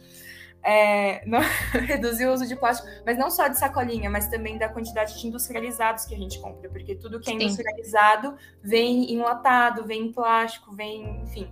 É, 0.63 1.23
não, 1.27 1.39
reduzir 1.85 2.27
o 2.27 2.33
uso 2.33 2.47
de 2.47 2.55
plástico, 2.55 2.87
mas 3.05 3.17
não 3.17 3.29
só 3.29 3.47
de 3.47 3.57
sacolinha, 3.57 4.09
mas 4.09 4.27
também 4.27 4.57
da 4.57 4.69
quantidade 4.69 5.19
de 5.19 5.27
industrializados 5.27 6.05
que 6.05 6.15
a 6.15 6.17
gente 6.17 6.39
compra, 6.39 6.69
porque 6.69 6.95
tudo 6.95 7.19
que 7.19 7.29
é 7.29 7.33
industrializado 7.33 8.35
vem 8.63 9.11
enlatado, 9.11 9.85
vem 9.85 10.07
em 10.07 10.11
plástico, 10.11 10.75
vem, 10.75 11.21
enfim, 11.23 11.49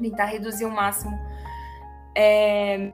tentar 0.00 0.26
reduzir 0.26 0.64
o 0.64 0.70
máximo. 0.70 1.16
É, 2.16 2.92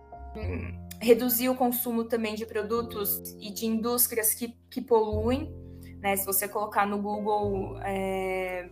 reduzir 1.01 1.49
o 1.49 1.55
consumo 1.55 2.05
também 2.05 2.35
de 2.35 2.47
produtos 2.47 3.37
e 3.41 3.51
de 3.53 3.67
indústrias 3.67 4.35
que, 4.35 4.57
que 4.71 4.81
poluem. 4.81 5.53
Né? 6.01 6.17
Se 6.17 6.25
você 6.25 6.49
colocar 6.49 6.87
no 6.87 6.99
Google, 6.99 7.79
é, 7.83 8.69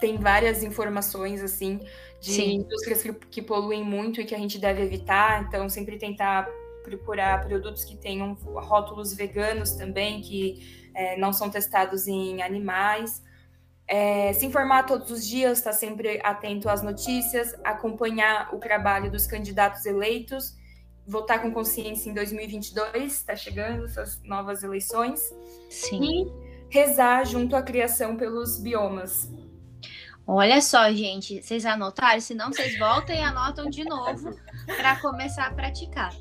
tem 0.00 0.18
várias 0.18 0.62
informações 0.62 1.42
assim 1.42 1.80
de 2.20 2.32
Sim. 2.32 2.54
indústrias 2.56 3.02
que, 3.02 3.12
que 3.12 3.42
poluem 3.42 3.84
muito 3.84 4.20
e 4.20 4.24
que 4.24 4.34
a 4.34 4.38
gente 4.38 4.58
deve 4.58 4.82
evitar. 4.82 5.42
Então, 5.42 5.68
sempre 5.68 5.98
tentar 5.98 6.48
procurar 6.82 7.44
produtos 7.46 7.84
que 7.84 7.96
tenham 7.96 8.34
rótulos 8.34 9.14
veganos 9.14 9.72
também, 9.72 10.20
que 10.20 10.90
é, 10.94 11.16
não 11.16 11.32
são 11.32 11.48
testados 11.48 12.06
em 12.06 12.42
animais. 12.42 13.22
É, 13.86 14.32
se 14.32 14.46
informar 14.46 14.84
todos 14.84 15.10
os 15.10 15.26
dias, 15.26 15.58
estar 15.58 15.72
sempre 15.72 16.20
atento 16.22 16.68
às 16.68 16.82
notícias, 16.82 17.54
acompanhar 17.64 18.54
o 18.54 18.58
trabalho 18.58 19.10
dos 19.10 19.26
candidatos 19.26 19.86
eleitos 19.86 20.56
votar 21.06 21.42
com 21.42 21.52
consciência 21.52 22.10
em 22.10 22.14
2022, 22.14 23.12
está 23.12 23.36
chegando 23.36 23.84
essas 23.84 24.22
novas 24.22 24.62
eleições. 24.62 25.20
Sim. 25.68 26.02
E 26.02 26.52
rezar 26.70 27.24
junto 27.26 27.54
à 27.54 27.62
criação 27.62 28.16
pelos 28.16 28.58
biomas. 28.58 29.30
Olha 30.26 30.60
só, 30.62 30.90
gente, 30.92 31.42
vocês 31.42 31.66
anotaram? 31.66 32.20
Se 32.20 32.34
não, 32.34 32.52
vocês 32.52 32.78
voltam 32.78 33.14
e 33.14 33.20
anotam 33.20 33.68
de 33.68 33.84
novo 33.84 34.30
para 34.64 35.00
começar 35.00 35.46
a 35.46 35.52
praticar. 35.52 36.14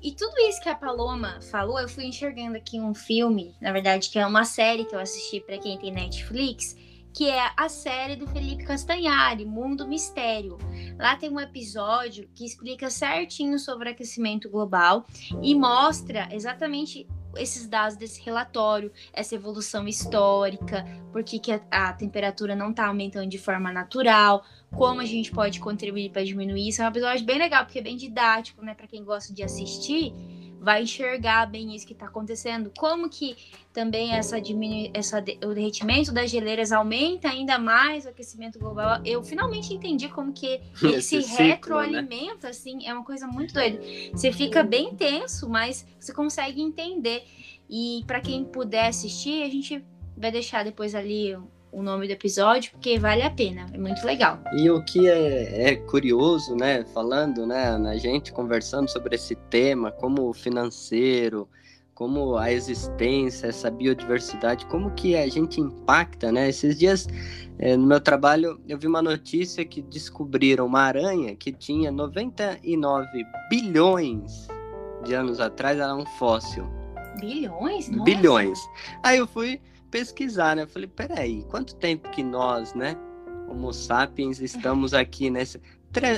E 0.00 0.12
tudo 0.12 0.38
isso 0.48 0.62
que 0.62 0.68
a 0.68 0.76
Paloma 0.76 1.40
falou, 1.50 1.80
eu 1.80 1.88
fui 1.88 2.04
enxergando 2.04 2.56
aqui 2.56 2.80
um 2.80 2.94
filme, 2.94 3.56
na 3.60 3.72
verdade, 3.72 4.10
que 4.10 4.18
é 4.18 4.24
uma 4.24 4.44
série 4.44 4.84
que 4.84 4.94
eu 4.94 5.00
assisti 5.00 5.40
para 5.40 5.58
quem 5.58 5.76
tem 5.76 5.92
Netflix, 5.92 6.76
que 7.18 7.28
é 7.28 7.50
a 7.56 7.68
série 7.68 8.14
do 8.14 8.28
Felipe 8.28 8.62
Castanhari, 8.62 9.44
Mundo 9.44 9.88
Mistério. 9.88 10.56
Lá 10.96 11.16
tem 11.16 11.28
um 11.28 11.40
episódio 11.40 12.30
que 12.32 12.44
explica 12.44 12.88
certinho 12.90 13.58
sobre 13.58 13.88
aquecimento 13.88 14.48
global 14.48 15.04
e 15.42 15.52
mostra 15.52 16.28
exatamente 16.30 17.08
esses 17.36 17.66
dados 17.66 17.96
desse 17.96 18.22
relatório, 18.22 18.92
essa 19.12 19.34
evolução 19.34 19.88
histórica, 19.88 20.84
por 21.10 21.24
que, 21.24 21.40
que 21.40 21.50
a, 21.50 21.60
a 21.72 21.92
temperatura 21.92 22.54
não 22.54 22.70
está 22.70 22.86
aumentando 22.86 23.28
de 23.28 23.36
forma 23.36 23.72
natural, 23.72 24.44
como 24.70 25.00
a 25.00 25.04
gente 25.04 25.32
pode 25.32 25.58
contribuir 25.58 26.10
para 26.10 26.22
diminuir 26.22 26.68
isso. 26.68 26.82
É 26.82 26.84
um 26.84 26.88
episódio 26.88 27.26
bem 27.26 27.38
legal, 27.38 27.64
porque 27.64 27.80
é 27.80 27.82
bem 27.82 27.96
didático, 27.96 28.64
né, 28.64 28.74
para 28.74 28.86
quem 28.86 29.02
gosta 29.02 29.34
de 29.34 29.42
assistir 29.42 30.14
vai 30.60 30.82
enxergar 30.82 31.46
bem 31.46 31.74
isso 31.74 31.86
que 31.86 31.92
está 31.92 32.06
acontecendo, 32.06 32.72
como 32.76 33.08
que 33.08 33.36
também 33.72 34.12
essa, 34.12 34.40
diminu 34.40 34.90
essa 34.92 35.18
o 35.44 35.54
derretimento 35.54 36.12
das 36.12 36.30
geleiras 36.30 36.72
aumenta 36.72 37.28
ainda 37.28 37.58
mais 37.58 38.04
o 38.04 38.08
aquecimento 38.08 38.58
global. 38.58 39.00
Eu 39.04 39.22
finalmente 39.22 39.72
entendi 39.72 40.08
como 40.08 40.32
que 40.32 40.60
ele 40.82 41.00
se 41.00 41.22
ciclo, 41.22 41.38
né? 41.38 41.50
retroalimenta, 41.52 42.46
né? 42.46 42.50
assim, 42.50 42.86
é 42.86 42.92
uma 42.92 43.04
coisa 43.04 43.26
muito 43.26 43.54
doida. 43.54 43.80
Você 44.12 44.32
fica 44.32 44.62
bem 44.62 44.94
tenso, 44.94 45.48
mas 45.48 45.86
você 45.98 46.12
consegue 46.12 46.60
entender. 46.60 47.24
E 47.70 48.02
para 48.06 48.20
quem 48.20 48.44
puder 48.44 48.88
assistir, 48.88 49.42
a 49.42 49.48
gente 49.48 49.84
vai 50.16 50.32
deixar 50.32 50.64
depois 50.64 50.94
ali 50.94 51.36
o 51.70 51.82
nome 51.82 52.06
do 52.06 52.12
episódio, 52.12 52.72
porque 52.72 52.98
vale 52.98 53.22
a 53.22 53.30
pena, 53.30 53.66
é 53.72 53.78
muito 53.78 54.04
legal. 54.04 54.40
E 54.56 54.70
o 54.70 54.82
que 54.84 55.08
é, 55.08 55.70
é 55.70 55.76
curioso, 55.76 56.54
né, 56.56 56.84
falando, 56.94 57.46
né, 57.46 57.76
na 57.76 57.96
gente 57.96 58.32
conversando 58.32 58.88
sobre 58.88 59.14
esse 59.14 59.34
tema, 59.34 59.90
como 59.92 60.28
o 60.28 60.32
financeiro, 60.32 61.48
como 61.98 62.36
a 62.36 62.52
existência, 62.52 63.48
essa 63.48 63.68
biodiversidade, 63.72 64.66
como 64.66 64.92
que 64.92 65.16
a 65.16 65.28
gente 65.28 65.60
impacta, 65.60 66.30
né? 66.30 66.48
Esses 66.48 66.78
dias, 66.78 67.08
é, 67.58 67.76
no 67.76 67.88
meu 67.88 68.00
trabalho, 68.00 68.60
eu 68.68 68.78
vi 68.78 68.86
uma 68.86 69.02
notícia 69.02 69.64
que 69.64 69.82
descobriram 69.82 70.64
uma 70.64 70.82
aranha 70.82 71.34
que 71.34 71.50
tinha 71.50 71.90
99 71.90 73.08
bilhões 73.50 74.46
de 75.04 75.12
anos 75.12 75.40
atrás, 75.40 75.76
era 75.76 75.92
um 75.92 76.06
fóssil. 76.06 76.68
Bilhões? 77.18 77.88
Nossa. 77.88 78.04
Bilhões. 78.04 78.60
Aí 79.02 79.18
eu 79.18 79.26
fui 79.26 79.60
pesquisar, 79.90 80.56
né? 80.56 80.62
Eu 80.62 80.68
falei, 80.68 80.88
peraí, 80.88 81.44
quanto 81.44 81.74
tempo 81.76 82.10
que 82.10 82.22
nós, 82.22 82.74
né, 82.74 82.96
Homo 83.48 83.72
sapiens, 83.72 84.40
estamos 84.40 84.92
aqui 84.92 85.30
nesse. 85.30 85.60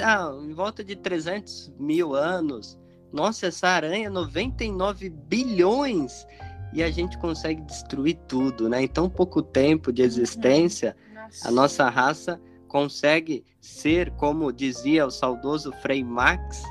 Ah, 0.04 0.32
em 0.42 0.52
volta 0.52 0.82
de 0.82 0.96
300 0.96 1.72
mil 1.78 2.14
anos. 2.14 2.78
Nossa, 3.12 3.46
essa 3.46 3.68
aranha, 3.68 4.10
99 4.10 5.08
bilhões! 5.10 6.26
E 6.72 6.82
a 6.82 6.90
gente 6.90 7.18
consegue 7.18 7.60
destruir 7.62 8.18
tudo, 8.28 8.68
né? 8.68 8.82
Em 8.82 8.88
tão 8.88 9.08
pouco 9.08 9.42
tempo 9.42 9.92
de 9.92 10.02
existência, 10.02 10.96
nossa. 11.14 11.48
a 11.48 11.50
nossa 11.50 11.88
raça 11.88 12.40
consegue 12.68 13.44
ser, 13.60 14.10
como 14.12 14.52
dizia 14.52 15.06
o 15.06 15.10
saudoso 15.10 15.72
Frei 15.82 16.04
Max, 16.04 16.62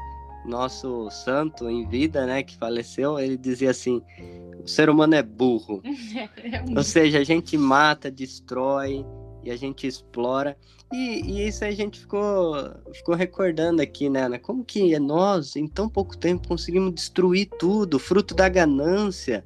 nosso 0.46 1.10
santo 1.12 1.70
em 1.70 1.88
vida, 1.88 2.26
né, 2.26 2.42
que 2.42 2.58
faleceu, 2.58 3.20
ele 3.20 3.38
dizia 3.38 3.72
assim: 3.72 4.02
o 4.64 4.68
ser 4.68 4.90
humano 4.90 5.16
é 5.16 5.24
burro. 5.24 5.82
Ou 6.76 6.84
seja, 6.84 7.20
a 7.20 7.24
gente 7.24 7.58
mata, 7.58 8.12
destrói 8.12 9.06
e 9.44 9.52
a 9.52 9.56
gente 9.56 9.88
explora. 9.88 10.58
E, 10.92 11.22
e, 11.22 11.48
isso 11.48 11.64
a 11.64 11.72
gente 11.72 12.00
ficou, 12.00 12.56
ficou 12.94 13.16
recordando 13.16 13.82
aqui, 13.82 14.10
né, 14.10 14.24
Ana? 14.24 14.40
Como 14.40 14.66
que 14.66 14.98
nós, 15.00 15.56
em 15.56 15.68
tão 15.68 15.88
pouco 15.88 16.18
tempo, 16.18 16.48
conseguimos 16.48 16.94
destruir 16.94 17.48
tudo, 17.60 18.00
fruto 18.00 18.34
da 18.34 18.50
ganância, 18.50 19.46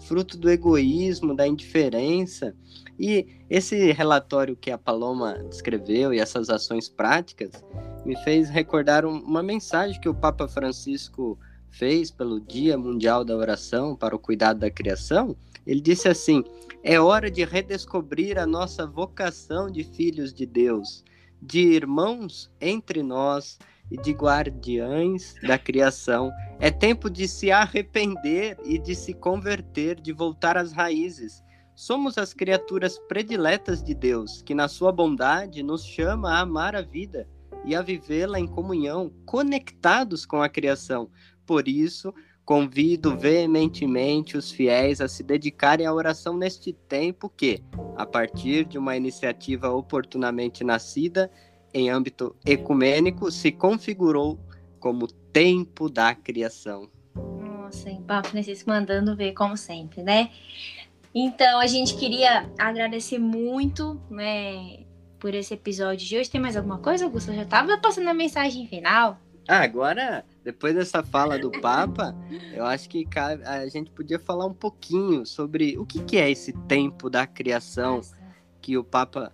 fruto 0.00 0.36
do 0.36 0.50
egoísmo, 0.50 1.34
da 1.34 1.46
indiferença. 1.46 2.54
E 2.98 3.26
esse 3.48 3.92
relatório 3.92 4.56
que 4.56 4.70
a 4.70 4.78
Paloma 4.78 5.42
descreveu 5.48 6.12
e 6.12 6.18
essas 6.18 6.50
ações 6.50 6.88
práticas 6.88 7.64
me 8.04 8.16
fez 8.22 8.50
recordar 8.50 9.06
um, 9.06 9.18
uma 9.20 9.42
mensagem 9.42 10.00
que 10.00 10.08
o 10.08 10.14
Papa 10.14 10.46
Francisco 10.46 11.38
fez 11.72 12.10
pelo 12.10 12.40
Dia 12.40 12.78
Mundial 12.78 13.24
da 13.24 13.36
Oração 13.36 13.96
para 13.96 14.14
o 14.14 14.18
Cuidado 14.18 14.60
da 14.60 14.70
Criação, 14.70 15.36
ele 15.66 15.80
disse 15.80 16.08
assim: 16.08 16.44
é 16.82 17.00
hora 17.00 17.30
de 17.30 17.44
redescobrir 17.44 18.38
a 18.38 18.46
nossa 18.46 18.86
vocação 18.86 19.70
de 19.70 19.84
filhos 19.84 20.32
de 20.32 20.44
Deus, 20.44 21.04
de 21.40 21.60
irmãos 21.60 22.50
entre 22.60 23.02
nós 23.02 23.58
e 23.90 23.96
de 23.96 24.12
guardiães 24.12 25.34
da 25.46 25.58
criação. 25.58 26.30
É 26.58 26.70
tempo 26.70 27.08
de 27.08 27.28
se 27.28 27.50
arrepender 27.50 28.58
e 28.64 28.78
de 28.78 28.94
se 28.94 29.14
converter, 29.14 30.00
de 30.00 30.12
voltar 30.12 30.56
às 30.56 30.72
raízes. 30.72 31.42
Somos 31.74 32.18
as 32.18 32.34
criaturas 32.34 32.98
prediletas 33.08 33.82
de 33.82 33.94
Deus, 33.94 34.42
que 34.42 34.54
na 34.54 34.68
sua 34.68 34.92
bondade 34.92 35.62
nos 35.62 35.84
chama 35.84 36.32
a 36.32 36.40
amar 36.40 36.76
a 36.76 36.82
vida 36.82 37.28
e 37.64 37.74
a 37.74 37.82
vivê-la 37.82 38.40
em 38.40 38.46
comunhão, 38.46 39.12
conectados 39.24 40.26
com 40.26 40.42
a 40.42 40.48
criação. 40.48 41.08
Por 41.52 41.68
isso, 41.68 42.14
convido 42.46 43.14
veementemente 43.14 44.38
os 44.38 44.50
fiéis 44.50 45.02
a 45.02 45.06
se 45.06 45.22
dedicarem 45.22 45.84
à 45.84 45.92
oração 45.92 46.34
neste 46.34 46.72
tempo 46.72 47.28
que, 47.28 47.62
a 47.94 48.06
partir 48.06 48.64
de 48.64 48.78
uma 48.78 48.96
iniciativa 48.96 49.68
oportunamente 49.68 50.64
nascida 50.64 51.30
em 51.74 51.90
âmbito 51.90 52.34
ecumênico, 52.42 53.30
se 53.30 53.52
configurou 53.52 54.40
como 54.80 55.06
tempo 55.06 55.90
da 55.90 56.14
criação. 56.14 56.88
Nossa, 57.14 57.90
em 57.90 58.00
Papo 58.00 58.28
Francisco 58.28 58.70
mandando 58.70 59.14
ver 59.14 59.34
como 59.34 59.54
sempre, 59.54 60.02
né? 60.02 60.30
Então, 61.14 61.60
a 61.60 61.66
gente 61.66 61.98
queria 61.98 62.50
agradecer 62.58 63.18
muito, 63.18 64.00
né, 64.08 64.84
por 65.18 65.34
esse 65.34 65.52
episódio 65.52 66.06
de 66.06 66.16
hoje. 66.16 66.30
Tem 66.30 66.40
mais 66.40 66.56
alguma 66.56 66.78
coisa, 66.78 67.04
Augusto? 67.04 67.30
Eu 67.30 67.36
já 67.36 67.42
estava 67.42 67.76
passando 67.76 68.08
a 68.08 68.14
mensagem 68.14 68.66
final. 68.66 69.20
Ah, 69.48 69.62
agora, 69.62 70.24
depois 70.44 70.74
dessa 70.74 71.02
fala 71.02 71.38
do 71.38 71.50
Papa, 71.50 72.14
eu 72.54 72.64
acho 72.64 72.88
que 72.88 73.06
a 73.44 73.66
gente 73.68 73.90
podia 73.90 74.18
falar 74.18 74.46
um 74.46 74.54
pouquinho 74.54 75.26
sobre 75.26 75.76
o 75.76 75.84
que, 75.84 76.16
é 76.16 76.30
esse 76.30 76.52
tempo 76.68 77.10
da 77.10 77.26
criação 77.26 78.00
que 78.60 78.78
o 78.78 78.84
Papa 78.84 79.32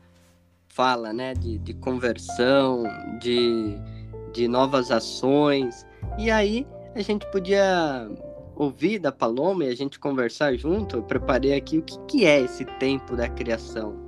fala, 0.68 1.12
né? 1.12 1.34
De, 1.34 1.59
de 1.59 1.74
conversão, 1.74 2.84
de, 3.20 3.76
de 4.32 4.48
novas 4.48 4.90
ações. 4.90 5.86
E 6.18 6.30
aí 6.30 6.66
a 6.94 7.02
gente 7.02 7.26
podia 7.30 8.09
ouvir 8.56 8.98
da 8.98 9.12
Paloma 9.12 9.64
e 9.64 9.68
a 9.68 9.76
gente 9.76 9.98
conversar 9.98 10.56
junto. 10.56 10.96
Eu 10.96 11.02
preparei 11.02 11.54
aqui 11.54 11.78
o 11.78 11.82
que 11.82 12.24
é 12.24 12.40
esse 12.40 12.64
tempo 12.64 13.14
da 13.14 13.28
criação. 13.28 14.07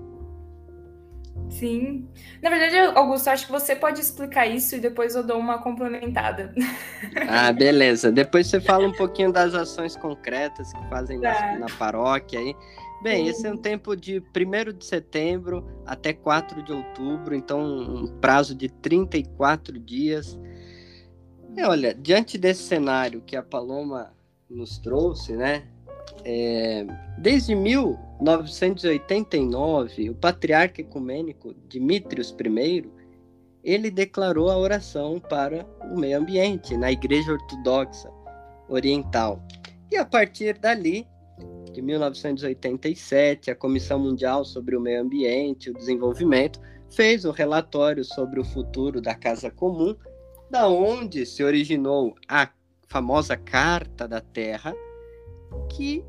Sim. 1.48 2.08
Na 2.42 2.50
verdade, 2.50 2.76
Augusto, 2.96 3.28
acho 3.28 3.46
que 3.46 3.52
você 3.52 3.74
pode 3.74 4.00
explicar 4.00 4.46
isso 4.46 4.76
e 4.76 4.80
depois 4.80 5.14
eu 5.14 5.22
dou 5.22 5.38
uma 5.38 5.58
complementada. 5.58 6.54
Ah, 7.28 7.52
beleza. 7.52 8.12
Depois 8.12 8.46
você 8.46 8.60
fala 8.60 8.86
um 8.86 8.92
pouquinho 8.92 9.32
das 9.32 9.54
ações 9.54 9.96
concretas 9.96 10.72
que 10.72 10.88
fazem 10.88 11.20
tá. 11.20 11.52
na, 11.52 11.58
na, 11.60 11.66
paróquia 11.78 12.38
aí. 12.38 12.54
Bem, 13.02 13.24
Sim. 13.24 13.30
esse 13.30 13.46
é 13.46 13.52
um 13.52 13.56
tempo 13.56 13.96
de 13.96 14.20
1 14.20 14.76
de 14.76 14.84
setembro 14.84 15.66
até 15.86 16.12
4 16.12 16.62
de 16.62 16.72
outubro, 16.72 17.34
então 17.34 17.60
um 17.60 18.06
prazo 18.20 18.54
de 18.54 18.68
34 18.68 19.78
dias. 19.78 20.38
E 21.56 21.62
olha, 21.62 21.94
diante 21.94 22.36
desse 22.36 22.62
cenário 22.62 23.22
que 23.22 23.34
a 23.36 23.42
Paloma 23.42 24.12
nos 24.48 24.78
trouxe, 24.78 25.36
né? 25.36 25.64
É, 26.24 26.86
desde 27.18 27.54
1989, 27.54 30.10
o 30.10 30.14
patriarca 30.14 30.80
ecumênico 30.80 31.54
Dimitrios 31.68 32.34
I, 32.38 32.88
ele 33.62 33.90
declarou 33.90 34.50
a 34.50 34.56
oração 34.56 35.20
para 35.20 35.66
o 35.92 35.98
meio 35.98 36.18
ambiente 36.18 36.74
na 36.76 36.92
Igreja 36.92 37.32
Ortodoxa 37.32 38.10
Oriental. 38.68 39.42
E 39.90 39.96
a 39.96 40.04
partir 40.04 40.58
dali, 40.58 41.06
de 41.72 41.80
1987, 41.82 43.50
a 43.50 43.54
Comissão 43.54 43.98
Mundial 43.98 44.44
sobre 44.44 44.76
o 44.76 44.80
Meio 44.80 45.02
Ambiente 45.02 45.66
e 45.66 45.70
o 45.70 45.74
Desenvolvimento 45.74 46.60
fez 46.90 47.24
o 47.24 47.30
relatório 47.30 48.04
sobre 48.04 48.40
o 48.40 48.44
futuro 48.44 49.00
da 49.00 49.14
Casa 49.14 49.50
Comum, 49.50 49.96
da 50.50 50.68
onde 50.68 51.24
se 51.24 51.44
originou 51.44 52.14
a 52.28 52.50
famosa 52.88 53.36
Carta 53.36 54.08
da 54.08 54.20
Terra, 54.20 54.74
que 55.68 56.04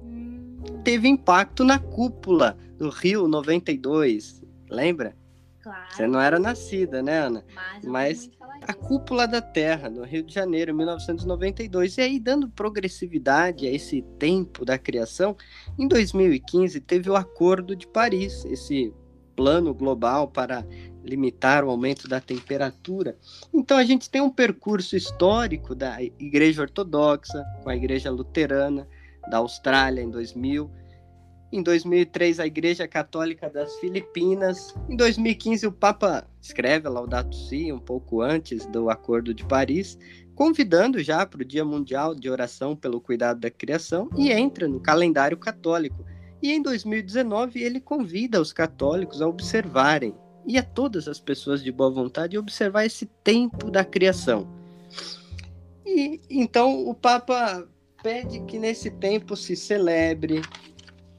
teve 0.83 1.07
impacto 1.07 1.63
na 1.63 1.79
cúpula 1.79 2.57
do 2.77 2.89
Rio 2.89 3.27
92. 3.27 4.43
Lembra? 4.69 5.15
Claro. 5.61 5.91
Você 5.91 6.07
não 6.07 6.19
era 6.19 6.39
nascida, 6.39 7.03
né, 7.03 7.19
Ana? 7.19 7.45
Mas, 7.53 7.85
Mas 7.85 8.31
a 8.67 8.73
cúpula 8.73 9.27
da 9.27 9.41
Terra, 9.41 9.89
no 9.89 10.03
Rio 10.03 10.23
de 10.23 10.33
Janeiro, 10.33 10.73
1992. 10.73 11.97
E 11.97 12.01
aí, 12.01 12.19
dando 12.19 12.49
progressividade 12.49 13.67
a 13.67 13.71
esse 13.71 14.01
tempo 14.17 14.65
da 14.65 14.77
criação, 14.77 15.35
em 15.77 15.87
2015 15.87 16.79
teve 16.81 17.09
o 17.09 17.15
Acordo 17.15 17.75
de 17.75 17.87
Paris, 17.87 18.45
esse 18.45 18.93
plano 19.35 19.73
global 19.73 20.27
para 20.27 20.65
limitar 21.03 21.63
o 21.63 21.69
aumento 21.69 22.07
da 22.07 22.19
temperatura. 22.19 23.17
Então 23.53 23.77
a 23.77 23.83
gente 23.83 24.09
tem 24.09 24.21
um 24.21 24.29
percurso 24.29 24.95
histórico 24.95 25.73
da 25.73 26.01
Igreja 26.01 26.61
Ortodoxa 26.61 27.43
com 27.63 27.69
a 27.69 27.75
Igreja 27.75 28.11
Luterana, 28.11 28.87
da 29.29 29.37
Austrália 29.37 30.01
em 30.01 30.09
2000. 30.09 30.69
Em 31.51 31.61
2003, 31.61 32.39
a 32.39 32.47
Igreja 32.47 32.87
Católica 32.87 33.49
das 33.49 33.75
Filipinas. 33.75 34.73
Em 34.89 34.95
2015, 34.95 35.67
o 35.67 35.71
Papa 35.71 36.25
escreve 36.41 36.87
Laudato 36.87 37.35
Si, 37.35 37.71
um 37.73 37.79
pouco 37.79 38.21
antes 38.21 38.65
do 38.67 38.89
Acordo 38.89 39.33
de 39.33 39.43
Paris, 39.45 39.97
convidando 40.33 41.03
já 41.03 41.25
para 41.25 41.41
o 41.41 41.45
Dia 41.45 41.65
Mundial 41.65 42.15
de 42.15 42.29
Oração 42.29 42.75
pelo 42.75 43.01
Cuidado 43.01 43.41
da 43.41 43.51
Criação 43.51 44.09
e 44.17 44.31
entra 44.31 44.67
no 44.67 44.79
calendário 44.79 45.37
católico. 45.37 46.05
E 46.41 46.51
em 46.51 46.61
2019, 46.61 47.61
ele 47.61 47.81
convida 47.81 48.41
os 48.41 48.53
católicos 48.53 49.21
a 49.21 49.27
observarem, 49.27 50.15
e 50.45 50.57
a 50.57 50.63
todas 50.63 51.07
as 51.07 51.19
pessoas 51.19 51.63
de 51.63 51.71
boa 51.71 51.91
vontade, 51.91 52.37
observar 52.37 52.85
esse 52.85 53.05
tempo 53.23 53.69
da 53.69 53.83
criação. 53.83 54.47
E 55.85 56.19
então 56.29 56.87
o 56.87 56.93
Papa 56.93 57.67
pede 58.01 58.41
que 58.41 58.57
nesse 58.57 58.89
tempo 58.89 59.35
se 59.35 59.55
celebre, 59.55 60.41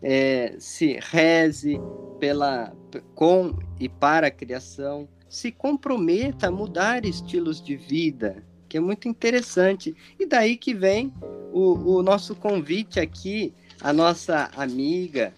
é, 0.02 0.56
se 0.58 0.98
reze 1.00 1.80
pela, 2.18 2.72
com 3.14 3.56
e 3.78 3.88
para 3.88 4.26
a 4.26 4.30
criação, 4.30 5.08
se 5.28 5.50
comprometa 5.50 6.48
a 6.48 6.50
mudar 6.50 7.04
estilos 7.04 7.62
de 7.62 7.76
vida, 7.76 8.44
que 8.68 8.76
é 8.76 8.80
muito 8.80 9.08
interessante. 9.08 9.94
E 10.18 10.26
daí 10.26 10.56
que 10.56 10.74
vem 10.74 11.12
o, 11.52 11.96
o 11.96 12.02
nosso 12.02 12.34
convite 12.34 13.00
aqui, 13.00 13.54
a 13.80 13.92
nossa 13.92 14.50
amiga 14.56 15.32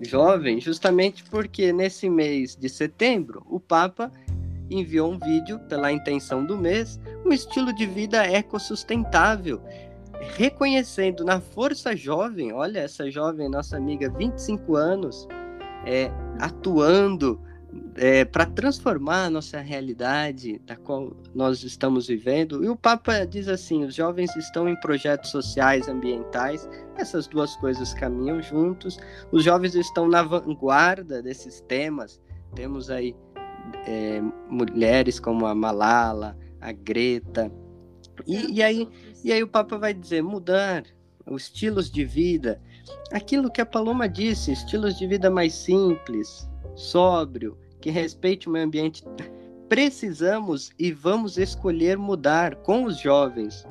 jovem, 0.00 0.60
justamente 0.60 1.24
porque 1.24 1.72
nesse 1.72 2.08
mês 2.08 2.56
de 2.56 2.68
setembro 2.68 3.42
o 3.48 3.60
Papa 3.60 4.10
enviou 4.70 5.12
um 5.12 5.18
vídeo 5.18 5.58
pela 5.68 5.92
intenção 5.92 6.44
do 6.44 6.56
mês, 6.56 6.98
um 7.24 7.32
estilo 7.32 7.72
de 7.72 7.86
vida 7.86 8.26
ecossustentável 8.26 9.60
reconhecendo 10.36 11.24
na 11.24 11.40
força 11.40 11.96
jovem, 11.96 12.52
olha 12.52 12.80
essa 12.80 13.10
jovem, 13.10 13.48
nossa 13.48 13.76
amiga, 13.76 14.10
25 14.10 14.76
anos, 14.76 15.26
é, 15.86 16.10
atuando 16.38 17.40
é, 17.96 18.24
para 18.24 18.46
transformar 18.46 19.24
a 19.24 19.30
nossa 19.30 19.60
realidade 19.60 20.58
da 20.60 20.76
qual 20.76 21.16
nós 21.34 21.62
estamos 21.62 22.06
vivendo. 22.06 22.64
E 22.64 22.68
o 22.68 22.76
Papa 22.76 23.24
diz 23.24 23.48
assim: 23.48 23.84
os 23.84 23.94
jovens 23.94 24.34
estão 24.36 24.68
em 24.68 24.76
projetos 24.76 25.30
sociais, 25.30 25.88
ambientais, 25.88 26.68
essas 26.96 27.26
duas 27.26 27.56
coisas 27.56 27.94
caminham 27.94 28.42
juntos. 28.42 28.98
Os 29.30 29.44
jovens 29.44 29.74
estão 29.74 30.08
na 30.08 30.22
vanguarda 30.22 31.22
desses 31.22 31.60
temas. 31.62 32.20
Temos 32.54 32.90
aí 32.90 33.16
é, 33.86 34.20
mulheres 34.48 35.18
como 35.18 35.46
a 35.46 35.54
Malala, 35.54 36.36
a 36.60 36.72
Greta. 36.72 37.50
E, 38.26 38.56
e 38.56 38.62
aí 38.62 38.88
e 39.24 39.32
aí 39.32 39.42
o 39.42 39.48
Papa 39.48 39.78
vai 39.78 39.94
dizer 39.94 40.22
mudar 40.22 40.84
os 41.26 41.44
estilos 41.44 41.90
de 41.90 42.04
vida, 42.04 42.60
aquilo 43.12 43.50
que 43.50 43.60
a 43.60 43.66
Paloma 43.66 44.08
disse, 44.08 44.52
estilos 44.52 44.98
de 44.98 45.06
vida 45.06 45.30
mais 45.30 45.54
simples, 45.54 46.48
sóbrio, 46.74 47.56
que 47.80 47.90
respeite 47.90 48.48
o 48.48 48.50
meio 48.50 48.64
ambiente. 48.64 49.04
Precisamos 49.68 50.70
e 50.78 50.92
vamos 50.92 51.38
escolher 51.38 51.96
mudar 51.96 52.56
com 52.56 52.84
os 52.84 52.98
jovens. 52.98 53.64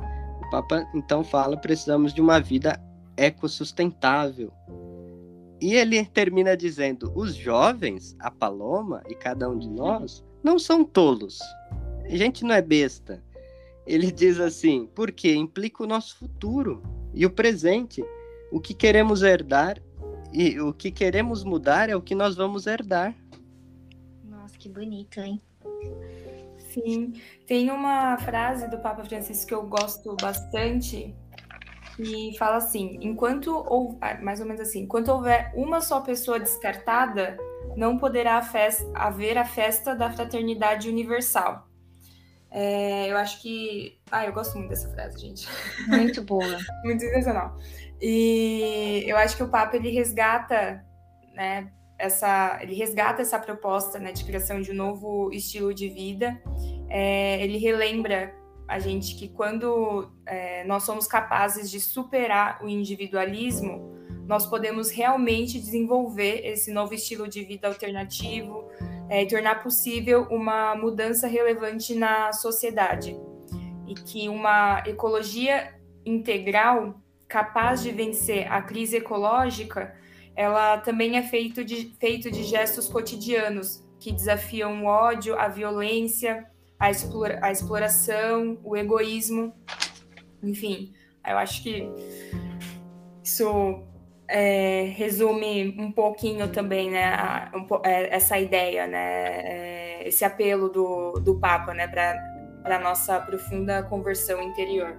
O 0.46 0.50
Papa 0.50 0.88
então 0.96 1.24
fala: 1.24 1.58
precisamos 1.58 2.14
de 2.14 2.22
uma 2.22 2.40
vida 2.40 2.82
ecossustentável. 3.18 4.52
E 5.60 5.76
ele 5.76 6.04
termina 6.06 6.58
dizendo: 6.58 7.12
os 7.16 7.36
jovens, 7.36 8.16
a 8.20 8.32
Paloma 8.32 9.04
e 9.10 9.16
cada 9.16 9.50
um 9.50 9.60
de 9.60 9.70
nós, 9.70 10.24
não 10.44 10.58
são 10.58 10.84
tolos. 10.84 11.40
A 12.06 12.16
gente 12.16 12.44
não 12.44 12.56
é 12.56 12.62
besta 12.62 13.22
ele 13.86 14.12
diz 14.12 14.40
assim: 14.40 14.90
porque 14.96 15.34
implica 15.34 15.84
o 15.84 15.88
nosso 15.88 16.18
futuro 16.18 16.82
e 17.14 17.26
o 17.26 17.30
presente. 17.30 18.04
O 18.52 18.60
que 18.60 18.74
queremos 18.74 19.24
herdar 19.24 19.82
e 20.34 20.60
o 20.60 20.74
que 20.74 20.92
queremos 20.92 21.44
mudar 21.44 21.90
é 21.90 21.96
o 21.96 22.02
que 22.02 22.14
nós 22.14 22.36
vamos 22.36 22.68
herdar. 22.68 23.16
Nossa, 24.24 24.58
que 24.58 24.68
bonito, 24.68 25.20
hein? 25.20 25.42
Sim, 26.58 27.14
tem 27.46 27.70
uma 27.70 28.18
frase 28.18 28.70
do 28.70 28.78
Papa 28.80 29.04
Francisco 29.04 29.48
que 29.48 29.54
eu 29.54 29.64
gosto 29.64 30.16
bastante, 30.22 31.14
que 31.96 32.36
fala 32.38 32.58
assim: 32.58 32.98
enquanto 33.02 33.52
ou 33.52 33.98
ah, 34.02 34.20
mais 34.22 34.40
ou 34.40 34.46
menos 34.46 34.62
assim, 34.62 34.82
enquanto 34.82 35.10
houver 35.10 35.52
uma 35.56 35.82
só 35.82 36.02
pessoa 36.02 36.40
descartada, 36.40 37.38
não 37.76 37.98
poderá 37.98 38.38
a 38.38 38.42
festa, 38.42 38.90
haver 38.94 39.38
a 39.38 39.46
festa 39.46 39.96
da 39.96 40.10
fraternidade 40.10 40.90
universal. 40.90 41.71
É, 42.52 43.10
eu 43.10 43.18
acho 43.18 43.42
que. 43.42 43.98
Ah, 44.12 44.26
eu 44.26 44.34
gosto 44.34 44.58
muito 44.58 44.70
dessa 44.70 44.90
frase, 44.90 45.20
gente. 45.20 45.48
Muito 45.88 46.22
boa. 46.22 46.58
muito 46.84 47.00
sensacional. 47.00 47.58
E 48.02 49.04
eu 49.08 49.16
acho 49.16 49.38
que 49.38 49.44
o 49.44 49.48
Papa 49.48 49.78
ele 49.78 49.90
resgata, 49.90 50.84
né, 51.34 51.72
essa, 51.98 52.60
ele 52.62 52.74
resgata 52.74 53.22
essa 53.22 53.40
proposta 53.40 54.00
né, 54.00 54.12
de 54.12 54.26
criação 54.26 54.60
de 54.60 54.72
um 54.72 54.76
novo 54.76 55.32
estilo 55.32 55.74
de 55.74 55.88
vida. 55.88 56.42
É, 56.90 57.42
ele 57.42 57.58
relembra 57.58 58.34
a 58.68 58.80
gente 58.80 59.16
que 59.16 59.30
quando 59.30 60.12
é, 60.26 60.64
nós 60.66 60.84
somos 60.84 61.08
capazes 61.08 61.70
de 61.70 61.80
superar 61.80 62.62
o 62.64 62.68
individualismo, 62.68 63.92
nós 64.26 64.46
podemos 64.46 64.90
realmente 64.90 65.60
desenvolver 65.60 66.42
esse 66.46 66.72
novo 66.72 66.94
estilo 66.94 67.28
de 67.28 67.44
vida 67.44 67.68
alternativo 67.68 68.70
é, 69.12 69.24
e 69.24 69.28
tornar 69.28 69.62
possível 69.62 70.26
uma 70.32 70.74
mudança 70.74 71.28
relevante 71.28 71.94
na 71.94 72.32
sociedade. 72.32 73.20
E 73.86 73.94
que 73.94 74.30
uma 74.30 74.82
ecologia 74.88 75.76
integral 76.06 76.96
capaz 77.28 77.84
de 77.84 77.92
vencer 77.92 78.50
a 78.50 78.62
crise 78.62 78.96
ecológica 78.98 79.94
ela 80.34 80.78
também 80.78 81.18
é 81.18 81.24
feito 81.24 81.64
de, 81.64 81.94
feito 82.00 82.32
de 82.32 82.44
gestos 82.44 82.88
cotidianos 82.88 83.86
que 84.00 84.14
desafiam 84.14 84.84
o 84.84 84.88
ódio, 84.88 85.38
a 85.38 85.50
violência, 85.50 86.50
a, 86.80 86.90
explora, 86.90 87.38
a 87.42 87.52
exploração, 87.52 88.58
o 88.64 88.78
egoísmo, 88.78 89.54
enfim. 90.42 90.94
Eu 91.28 91.38
acho 91.38 91.62
que 91.62 91.88
isso 93.22 93.84
é, 94.32 94.94
resume 94.96 95.76
um 95.78 95.92
pouquinho 95.92 96.48
também, 96.48 96.90
né, 96.90 97.14
a, 97.14 97.52
um, 97.54 97.68
é, 97.84 98.16
essa 98.16 98.40
ideia, 98.40 98.88
né, 98.88 98.98
é, 99.44 100.08
esse 100.08 100.24
apelo 100.24 100.70
do, 100.70 101.14
do 101.20 101.38
Papa, 101.38 101.74
né, 101.74 101.88
para 101.88 102.78
a 102.78 102.80
nossa 102.80 103.20
profunda 103.20 103.84
conversão 103.84 104.42
interior. 104.42 104.98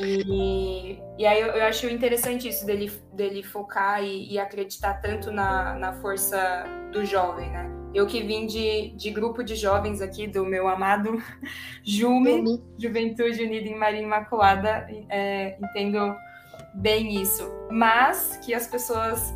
E, 0.00 1.02
e 1.18 1.26
aí 1.26 1.40
eu, 1.40 1.48
eu 1.48 1.64
acho 1.64 1.88
interessante 1.88 2.48
isso 2.48 2.64
dele, 2.64 2.92
dele 3.12 3.42
focar 3.42 4.04
e, 4.04 4.32
e, 4.32 4.38
acreditar 4.38 4.94
tanto 5.00 5.32
na, 5.32 5.74
na 5.74 5.92
força 5.94 6.64
do 6.92 7.04
jovem, 7.04 7.50
né? 7.50 7.68
Eu 7.92 8.06
que 8.06 8.22
vim 8.22 8.46
de, 8.46 8.90
de 8.90 9.10
grupo 9.10 9.42
de 9.42 9.56
jovens 9.56 10.00
aqui 10.00 10.28
do 10.28 10.44
meu 10.44 10.68
amado 10.68 11.20
Jume, 11.82 12.62
Juventude 12.78 13.42
Unida 13.42 13.66
em 13.66 13.76
Maria 13.76 14.02
Imaculada, 14.02 14.86
é, 15.08 15.56
entendo 15.60 16.14
bem 16.80 17.20
isso. 17.20 17.50
Mas 17.70 18.38
que 18.42 18.54
as 18.54 18.66
pessoas 18.66 19.34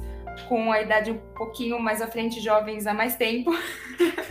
com 0.48 0.72
a 0.72 0.80
idade 0.80 1.10
um 1.10 1.18
pouquinho 1.36 1.78
mais 1.78 2.00
à 2.00 2.06
frente, 2.06 2.40
jovens 2.40 2.86
há 2.86 2.94
mais 2.94 3.16
tempo, 3.16 3.50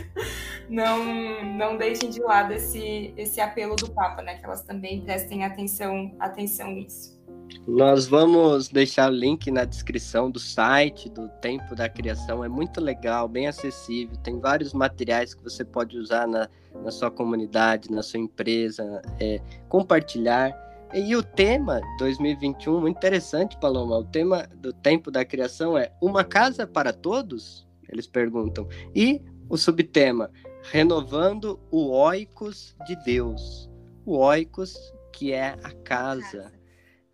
não, 0.68 1.44
não 1.44 1.76
deixem 1.76 2.10
de 2.10 2.20
lado 2.20 2.52
esse, 2.52 3.14
esse 3.16 3.40
apelo 3.40 3.76
do 3.76 3.90
Papa, 3.90 4.22
né? 4.22 4.36
Que 4.36 4.44
elas 4.44 4.62
também 4.62 5.00
prestem 5.02 5.44
atenção, 5.44 6.14
atenção 6.18 6.72
nisso. 6.72 7.20
Nós 7.66 8.06
vamos 8.08 8.68
deixar 8.68 9.10
o 9.10 9.14
link 9.14 9.50
na 9.50 9.64
descrição 9.64 10.30
do 10.30 10.38
site 10.38 11.08
do 11.08 11.28
Tempo 11.40 11.76
da 11.76 11.88
Criação. 11.88 12.42
É 12.42 12.48
muito 12.48 12.80
legal, 12.80 13.28
bem 13.28 13.46
acessível. 13.46 14.16
Tem 14.16 14.40
vários 14.40 14.72
materiais 14.72 15.34
que 15.34 15.42
você 15.42 15.64
pode 15.64 15.96
usar 15.96 16.26
na, 16.26 16.48
na 16.82 16.90
sua 16.90 17.10
comunidade, 17.10 17.90
na 17.90 18.02
sua 18.02 18.18
empresa, 18.18 19.00
é, 19.20 19.40
compartilhar. 19.68 20.52
E 20.94 21.16
o 21.16 21.22
tema 21.22 21.80
2021, 21.96 22.78
muito 22.78 22.98
interessante, 22.98 23.58
Paloma. 23.58 23.96
O 23.96 24.04
tema 24.04 24.46
do 24.56 24.74
Tempo 24.74 25.10
da 25.10 25.24
Criação 25.24 25.76
é 25.78 25.90
Uma 26.02 26.22
Casa 26.22 26.66
para 26.66 26.92
Todos? 26.92 27.66
Eles 27.88 28.06
perguntam. 28.06 28.68
E 28.94 29.22
o 29.48 29.56
subtema 29.56 30.30
renovando 30.70 31.58
o 31.70 31.90
oikos 31.92 32.76
de 32.86 32.94
Deus. 33.06 33.70
O 34.04 34.18
oikos 34.18 34.76
que 35.14 35.32
é 35.32 35.56
a 35.62 35.72
casa. 35.82 36.52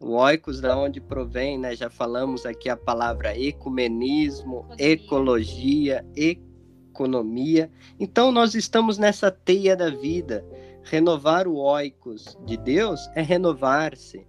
O 0.01 0.16
oikos 0.16 0.61
da 0.61 0.76
onde 0.76 1.01
provém, 1.01 1.57
né? 1.57 1.76
Já 1.76 1.89
falamos 1.89 2.45
aqui 2.45 2.68
a 2.68 2.76
palavra 2.76 3.39
ecumenismo, 3.39 4.68
ecologia, 4.76 6.05
economia. 6.16 7.70
Então 8.01 8.33
nós 8.33 8.57
estamos 8.57 8.99
nessa 8.99 9.31
teia 9.31 9.76
da 9.76 9.89
vida. 9.89 10.45
Renovar 10.91 11.47
o 11.47 11.57
oikos 11.57 12.36
de 12.47 12.57
Deus 12.57 13.11
é 13.14 13.20
renovar-se 13.20 14.26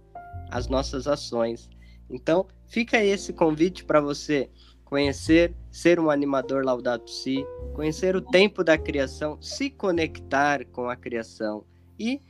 as 0.50 0.68
nossas 0.68 1.06
ações. 1.06 1.70
Então, 2.10 2.46
fica 2.66 3.02
esse 3.02 3.32
convite 3.32 3.84
para 3.84 4.00
você 4.00 4.50
conhecer, 4.84 5.54
ser 5.70 5.98
um 5.98 6.10
animador 6.10 6.64
laudato 6.64 7.10
si, 7.10 7.46
conhecer 7.72 8.14
o 8.14 8.20
tempo 8.20 8.62
da 8.62 8.76
criação, 8.76 9.40
se 9.40 9.70
conectar 9.70 10.66
com 10.66 10.88
a 10.90 10.96
criação 10.96 11.64
e 11.98 12.20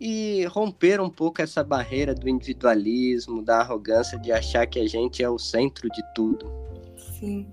e 0.00 0.46
romper 0.46 0.98
um 0.98 1.10
pouco 1.10 1.42
essa 1.42 1.62
barreira 1.62 2.14
do 2.14 2.26
individualismo, 2.26 3.44
da 3.44 3.58
arrogância 3.58 4.18
de 4.18 4.32
achar 4.32 4.66
que 4.66 4.80
a 4.80 4.88
gente 4.88 5.22
é 5.22 5.28
o 5.28 5.38
centro 5.38 5.90
de 5.90 6.02
tudo. 6.14 6.50
Sim. 6.96 7.46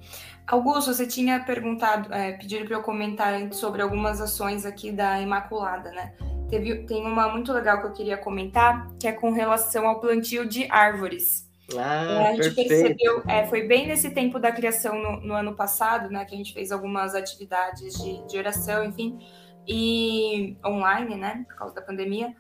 Augusto, 0.48 0.94
você 0.94 1.06
tinha 1.06 1.42
perguntado, 1.42 2.14
é, 2.14 2.32
pedido 2.32 2.66
para 2.66 2.78
eu 2.78 2.82
comentar 2.82 3.54
sobre 3.54 3.82
algumas 3.82 4.22
ações 4.22 4.66
aqui 4.66 4.94
da 4.94 5.20
Imaculada, 5.22 5.92
né? 5.92 6.14
Teve, 6.50 6.84
tem 6.86 7.06
uma 7.06 7.28
muito 7.28 7.52
legal 7.52 7.82
que 7.82 7.88
eu 7.88 7.92
queria 7.92 8.18
comentar, 8.18 8.88
que 8.98 9.08
é 9.08 9.12
com 9.12 9.32
relação 9.32 9.86
ao 9.86 10.00
plantio 10.00 10.48
de 10.48 10.66
árvores. 10.72 11.46
Ah, 11.78 12.30
a 12.30 12.36
gente 12.36 12.56
perfeito. 12.56 12.70
percebeu, 12.70 13.24
é, 13.28 13.46
foi 13.48 13.68
bem 13.68 13.88
nesse 13.88 14.12
tempo 14.12 14.40
da 14.40 14.50
criação 14.50 14.98
no, 14.98 15.20
no, 15.20 15.34
ano 15.34 15.54
passado, 15.54 16.10
né, 16.10 16.24
que 16.24 16.34
a 16.34 16.38
gente 16.38 16.54
fez 16.54 16.72
algumas 16.72 17.14
atividades 17.14 17.96
de, 18.02 18.26
de 18.26 18.38
oração, 18.38 18.86
enfim, 18.86 19.20
e 19.68 20.56
online, 20.66 21.16
né, 21.16 21.44
por 21.46 21.58
causa 21.58 21.76
da 21.76 21.82
pandemia. 21.82 22.34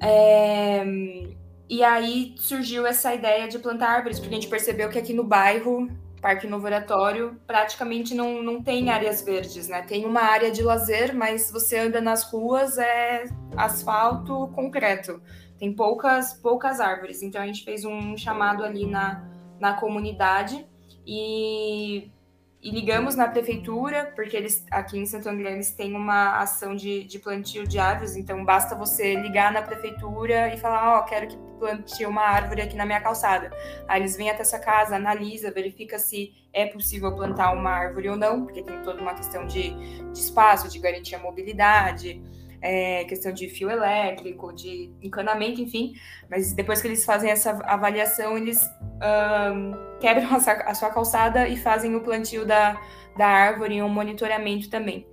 É, 0.00 0.84
e 1.68 1.84
aí 1.84 2.34
surgiu 2.36 2.84
essa 2.84 3.14
ideia 3.14 3.46
de 3.46 3.60
plantar 3.60 3.90
árvores, 3.90 4.18
porque 4.18 4.34
a 4.34 4.40
gente 4.40 4.50
percebeu 4.50 4.88
que 4.88 4.98
aqui 4.98 5.12
no 5.12 5.22
bairro, 5.22 5.88
Parque 6.22 6.46
Novo 6.46 6.64
Oratório, 6.64 7.38
praticamente 7.46 8.14
não, 8.14 8.42
não 8.42 8.62
tem 8.62 8.88
áreas 8.88 9.20
verdes, 9.20 9.68
né? 9.68 9.82
Tem 9.82 10.06
uma 10.06 10.22
área 10.22 10.50
de 10.50 10.62
lazer, 10.62 11.14
mas 11.14 11.50
você 11.50 11.78
anda 11.78 12.00
nas 12.00 12.22
ruas, 12.22 12.78
é 12.78 13.24
asfalto 13.56 14.48
concreto 14.54 15.20
tem 15.62 15.72
poucas, 15.72 16.34
poucas 16.34 16.80
árvores. 16.80 17.22
Então 17.22 17.40
a 17.40 17.46
gente 17.46 17.64
fez 17.64 17.84
um 17.84 18.16
chamado 18.16 18.64
ali 18.64 18.84
na, 18.84 19.24
na 19.60 19.74
comunidade 19.74 20.66
e, 21.06 22.10
e 22.60 22.70
ligamos 22.72 23.14
na 23.14 23.28
prefeitura, 23.28 24.10
porque 24.16 24.36
eles 24.36 24.66
aqui 24.72 24.98
em 24.98 25.06
Santo 25.06 25.28
André 25.28 25.52
eles 25.52 25.70
têm 25.70 25.94
uma 25.94 26.40
ação 26.40 26.74
de, 26.74 27.04
de 27.04 27.16
plantio 27.20 27.64
de 27.64 27.78
árvores, 27.78 28.16
então 28.16 28.44
basta 28.44 28.74
você 28.74 29.14
ligar 29.14 29.52
na 29.52 29.62
prefeitura 29.62 30.52
e 30.52 30.58
falar, 30.58 30.96
ó, 30.96 30.98
oh, 30.98 31.04
quero 31.04 31.28
que 31.28 31.38
plante 31.62 32.04
uma 32.04 32.22
árvore 32.22 32.62
aqui 32.62 32.74
na 32.74 32.84
minha 32.84 33.00
calçada. 33.00 33.52
Aí 33.86 34.00
eles 34.00 34.16
vêm 34.16 34.28
até 34.28 34.42
essa 34.42 34.58
casa, 34.58 34.96
analisa, 34.96 35.52
verifica 35.52 35.96
se 35.96 36.32
é 36.52 36.66
possível 36.66 37.14
plantar 37.14 37.52
uma 37.52 37.70
árvore 37.70 38.08
ou 38.08 38.16
não, 38.16 38.44
porque 38.44 38.62
tem 38.62 38.82
toda 38.82 39.00
uma 39.00 39.14
questão 39.14 39.46
de, 39.46 39.70
de 40.12 40.18
espaço, 40.18 40.68
de 40.68 40.80
garantir 40.80 41.14
a 41.14 41.18
mobilidade 41.20 42.20
é, 42.62 43.04
questão 43.04 43.32
de 43.32 43.48
fio 43.48 43.68
elétrico, 43.68 44.52
de 44.52 44.90
encanamento, 45.02 45.60
enfim. 45.60 45.94
Mas 46.30 46.52
depois 46.52 46.80
que 46.80 46.86
eles 46.86 47.04
fazem 47.04 47.30
essa 47.30 47.50
avaliação, 47.64 48.38
eles 48.38 48.60
um, 49.52 49.98
quebram 49.98 50.28
a, 50.30 50.36
a, 50.36 50.74
sua 50.74 50.90
calçada 50.90 51.48
e 51.48 51.56
fazem 51.56 51.94
o 51.96 52.00
plantio 52.00 52.46
da, 52.46 52.80
da 53.16 53.26
árvore 53.26 53.74
e 53.74 53.82
um 53.82 53.88
monitoramento 53.88 54.70
também. 54.70 55.04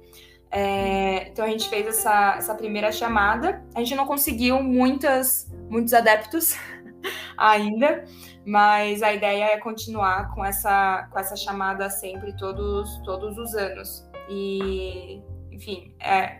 É, 0.51 1.27
então 1.27 1.45
a 1.45 1.49
gente 1.49 1.69
fez 1.69 1.85
essa, 1.87 2.35
essa 2.37 2.55
primeira 2.55 2.91
chamada. 2.91 3.63
A 3.75 3.79
gente 3.79 3.95
não 3.95 4.05
conseguiu 4.05 4.61
muitas, 4.63 5.51
muitos 5.69 5.93
adeptos 5.93 6.57
ainda, 7.37 8.05
mas 8.45 9.03
a 9.03 9.13
ideia 9.13 9.53
é 9.53 9.57
continuar 9.57 10.33
com 10.33 10.43
essa, 10.43 11.07
com 11.11 11.19
essa 11.19 11.35
chamada 11.35 11.89
sempre, 11.89 12.35
todos, 12.35 12.97
todos 13.03 13.37
os 13.37 13.53
anos. 13.53 14.09
E, 14.29 15.21
enfim, 15.51 15.93
é, 15.99 16.39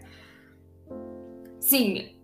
sim, 1.60 2.20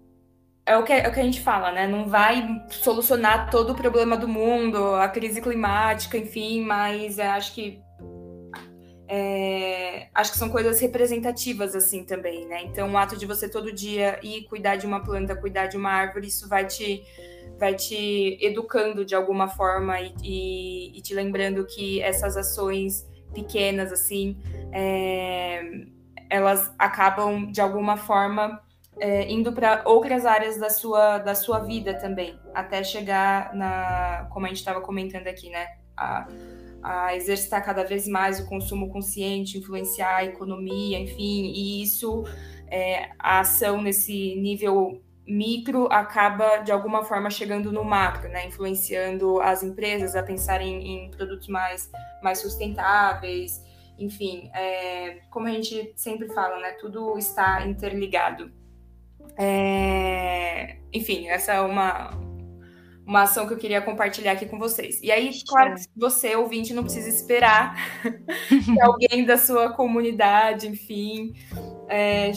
é 0.66 0.76
o, 0.76 0.84
que, 0.84 0.92
é 0.92 1.08
o 1.08 1.14
que 1.14 1.20
a 1.20 1.24
gente 1.24 1.42
fala, 1.42 1.72
né? 1.72 1.88
Não 1.88 2.08
vai 2.10 2.66
solucionar 2.70 3.52
todo 3.52 3.74
o 3.74 3.76
problema 3.76 4.18
do 4.18 4.28
mundo, 4.28 4.96
a 4.96 5.08
crise 5.08 5.40
climática, 5.40 6.18
enfim, 6.18 6.62
mas 6.62 7.20
acho 7.20 7.54
que 7.54 7.85
é, 9.08 10.08
acho 10.14 10.32
que 10.32 10.38
são 10.38 10.50
coisas 10.50 10.80
representativas 10.80 11.76
assim 11.76 12.04
também, 12.04 12.48
né? 12.48 12.64
Então, 12.64 12.92
o 12.92 12.98
ato 12.98 13.16
de 13.18 13.26
você 13.26 13.48
todo 13.48 13.72
dia 13.72 14.20
ir 14.24 14.44
cuidar 14.46 14.78
de 14.78 14.86
uma 14.86 15.04
planta, 15.04 15.36
cuidar 15.36 15.68
de 15.68 15.78
uma 15.78 15.92
árvore, 15.92 16.28
isso 16.28 16.48
vai 16.50 16.66
te 16.66 17.04
vai 17.58 17.74
te 17.74 18.38
educando 18.42 19.06
de 19.06 19.16
alguma 19.16 19.48
forma 19.48 20.02
e, 20.02 20.14
e, 20.22 20.98
e 20.98 21.02
te 21.02 21.14
lembrando 21.14 21.66
que 21.66 22.02
essas 22.02 22.36
ações 22.36 23.08
pequenas 23.34 23.94
assim, 23.94 24.38
é, 24.74 25.62
elas 26.30 26.74
acabam 26.78 27.50
de 27.52 27.62
alguma 27.62 27.96
forma 27.96 28.62
é, 29.00 29.30
indo 29.32 29.54
para 29.54 29.84
outras 29.86 30.26
áreas 30.26 30.58
da 30.58 30.70
sua, 30.70 31.20
da 31.20 31.36
sua 31.36 31.60
vida 31.60 31.94
também, 31.94 32.40
até 32.54 32.84
chegar 32.84 33.54
na, 33.54 34.28
como 34.32 34.46
a 34.46 34.50
gente 34.50 34.58
estava 34.58 34.82
comentando 34.82 35.28
aqui, 35.28 35.50
né? 35.50 35.68
A, 35.96 36.28
a 36.86 37.16
exercitar 37.16 37.66
cada 37.66 37.84
vez 37.84 38.08
mais 38.08 38.40
o 38.40 38.46
consumo 38.46 38.90
consciente, 38.90 39.58
influenciar 39.58 40.18
a 40.18 40.26
economia, 40.26 41.00
enfim, 41.00 41.52
e 41.52 41.82
isso, 41.82 42.24
é, 42.68 43.10
a 43.18 43.40
ação 43.40 43.82
nesse 43.82 44.36
nível 44.36 45.02
micro 45.28 45.88
acaba 45.92 46.58
de 46.58 46.72
alguma 46.72 47.04
forma 47.04 47.32
chegando 47.32 47.72
no 47.72 47.84
macro, 47.84 48.30
né? 48.30 48.46
Influenciando 48.46 49.42
as 49.42 49.64
empresas 49.64 50.16
a 50.16 50.22
pensarem 50.22 51.08
em 51.08 51.10
produtos 51.10 51.48
mais, 51.48 51.90
mais 52.22 52.40
sustentáveis, 52.40 53.64
enfim, 53.98 54.52
é, 54.54 55.22
como 55.32 55.48
a 55.48 55.52
gente 55.52 55.92
sempre 55.96 56.28
fala, 56.28 56.60
né? 56.60 56.74
Tudo 56.74 57.18
está 57.18 57.66
interligado. 57.66 58.52
É, 59.36 60.78
enfim, 60.94 61.28
essa 61.30 61.54
é 61.54 61.62
uma, 61.62 62.12
uma 63.06 63.24
ação 63.24 63.48
que 63.48 63.54
eu 63.54 63.58
queria 63.58 63.82
compartilhar 63.82 64.32
aqui 64.32 64.46
com 64.46 64.58
vocês. 64.58 65.00
E 65.02 65.12
aí, 65.12 65.32
claro 65.48 65.76
que 65.76 65.86
você, 65.96 66.36
ouvinte, 66.36 66.74
não 66.74 66.84
precisa 66.84 67.10
esperar 67.10 67.76
que 68.50 68.82
alguém 68.82 69.26
da 69.26 69.38
sua 69.38 69.74
comunidade, 69.74 70.68
enfim, 70.68 71.34
é, 71.88 72.32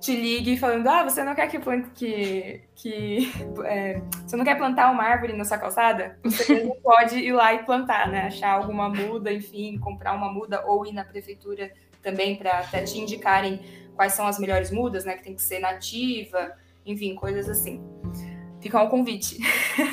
te 0.00 0.14
ligue 0.14 0.56
falando: 0.56 0.86
ah, 0.88 1.04
você 1.04 1.22
não 1.22 1.34
quer 1.34 1.48
que 1.48 1.58
plante 1.58 1.90
que, 1.94 2.62
que 2.74 3.32
é, 3.64 4.00
você 4.26 4.36
não 4.36 4.44
quer 4.44 4.56
plantar 4.56 4.90
uma 4.90 5.02
árvore 5.02 5.32
na 5.34 5.44
sua 5.44 5.58
calçada? 5.58 6.18
Você 6.22 6.72
pode 6.82 7.18
ir 7.18 7.32
lá 7.32 7.52
e 7.54 7.64
plantar, 7.64 8.08
né? 8.08 8.26
Achar 8.26 8.52
alguma 8.52 8.88
muda, 8.88 9.32
enfim, 9.32 9.78
comprar 9.78 10.14
uma 10.14 10.32
muda 10.32 10.64
ou 10.66 10.86
ir 10.86 10.92
na 10.92 11.04
prefeitura 11.04 11.70
também 12.02 12.36
para 12.36 12.60
até 12.60 12.82
te 12.84 12.98
indicarem 12.98 13.60
quais 13.94 14.12
são 14.12 14.26
as 14.26 14.38
melhores 14.38 14.70
mudas, 14.70 15.04
né? 15.04 15.16
Que 15.16 15.24
tem 15.24 15.34
que 15.34 15.42
ser 15.42 15.58
nativa, 15.58 16.52
enfim, 16.84 17.14
coisas 17.14 17.48
assim. 17.48 17.82
Fica 18.66 18.82
um 18.82 18.88
convite. 18.88 19.38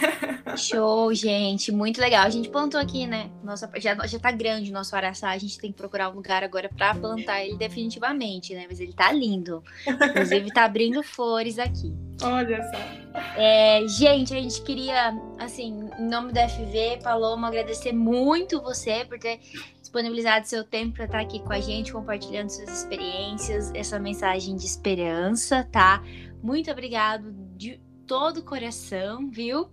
Show, 0.58 1.14
gente. 1.14 1.72
Muito 1.72 2.02
legal. 2.02 2.26
A 2.26 2.30
gente 2.30 2.50
plantou 2.50 2.80
aqui, 2.80 3.06
né? 3.06 3.30
Nossa, 3.44 3.70
já, 3.78 3.96
já 4.08 4.18
tá 4.18 4.32
grande 4.32 4.72
o 4.72 4.74
nosso 4.74 4.96
araçá. 4.96 5.30
A 5.30 5.38
gente 5.38 5.60
tem 5.60 5.72
que 5.72 5.78
procurar 5.78 6.10
um 6.10 6.16
lugar 6.16 6.44
agora 6.44 6.68
para 6.68 6.96
plantar 6.96 7.46
ele 7.46 7.56
definitivamente, 7.56 8.56
né? 8.56 8.66
Mas 8.68 8.80
ele 8.80 8.94
tá 8.94 9.12
lindo. 9.12 9.64
Inclusive, 9.88 10.52
tá 10.52 10.66
abrindo 10.66 11.04
flores 11.04 11.60
aqui. 11.60 11.94
Olha 12.24 12.64
só. 12.64 13.20
É, 13.38 13.88
gente, 13.88 14.34
a 14.34 14.42
gente 14.42 14.62
queria, 14.64 15.16
assim, 15.38 15.88
em 16.00 16.10
nome 16.10 16.34
da 16.34 16.50
FV, 16.50 17.00
Paloma, 17.04 17.50
agradecer 17.50 17.92
muito 17.92 18.60
você 18.60 19.06
por 19.06 19.20
ter 19.20 19.40
disponibilizado 19.80 20.48
seu 20.48 20.64
tempo 20.64 20.96
para 20.96 21.06
estar 21.06 21.20
aqui 21.20 21.40
com 21.40 21.54
a 21.54 21.60
gente, 21.60 21.94
compartilhando 21.94 22.50
suas 22.50 22.70
experiências, 22.70 23.72
essa 23.76 24.00
mensagem 24.00 24.56
de 24.56 24.66
esperança, 24.66 25.68
tá? 25.72 26.02
Muito 26.42 26.72
obrigado 26.72 27.32
de 27.56 27.80
todo 28.08 28.38
o 28.38 28.44
coração, 28.44 29.30
viu? 29.30 29.70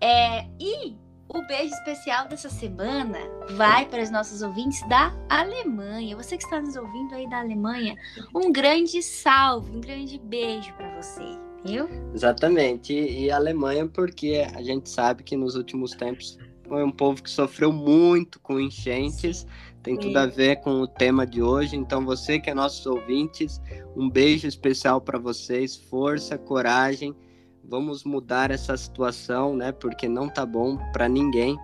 É, 0.00 0.46
e 0.58 0.96
o 1.28 1.46
beijo 1.46 1.72
especial 1.74 2.28
dessa 2.28 2.50
semana 2.50 3.18
vai 3.56 3.86
para 3.86 4.02
os 4.02 4.10
nossos 4.10 4.42
ouvintes 4.42 4.86
da 4.88 5.14
Alemanha. 5.28 6.16
Você 6.16 6.36
que 6.36 6.44
está 6.44 6.60
nos 6.60 6.76
ouvindo 6.76 7.14
aí 7.14 7.28
da 7.28 7.40
Alemanha, 7.40 7.96
um 8.34 8.52
grande 8.52 9.02
salve, 9.02 9.74
um 9.74 9.80
grande 9.80 10.18
beijo 10.18 10.72
para 10.74 10.94
você, 11.00 11.38
viu? 11.64 11.88
Exatamente. 12.14 12.92
E, 12.92 13.24
e 13.24 13.30
a 13.30 13.36
Alemanha, 13.36 13.86
porque 13.86 14.46
a 14.54 14.62
gente 14.62 14.90
sabe 14.90 15.22
que 15.22 15.36
nos 15.36 15.54
últimos 15.54 15.92
tempos 15.92 16.38
foi 16.68 16.84
um 16.84 16.90
povo 16.90 17.22
que 17.22 17.30
sofreu 17.30 17.72
muito 17.72 18.38
com 18.40 18.60
enchentes. 18.60 19.46
Tem 19.82 19.96
tudo 19.96 20.16
a 20.16 20.26
ver 20.26 20.56
com 20.56 20.80
o 20.80 20.86
tema 20.86 21.26
de 21.26 21.42
hoje. 21.42 21.76
Então, 21.76 22.04
você 22.04 22.38
que 22.38 22.50
é 22.50 22.54
nossos 22.54 22.84
ouvintes, 22.86 23.60
um 23.96 24.08
beijo 24.08 24.46
especial 24.46 25.00
para 25.00 25.18
vocês. 25.18 25.76
Força, 25.76 26.36
coragem 26.36 27.16
vamos 27.64 28.04
mudar 28.04 28.50
essa 28.50 28.76
situação, 28.76 29.56
né? 29.56 29.72
Porque 29.72 30.08
não 30.08 30.28
tá 30.28 30.44
bom 30.44 30.76
para 30.92 31.08
ninguém. 31.08 31.58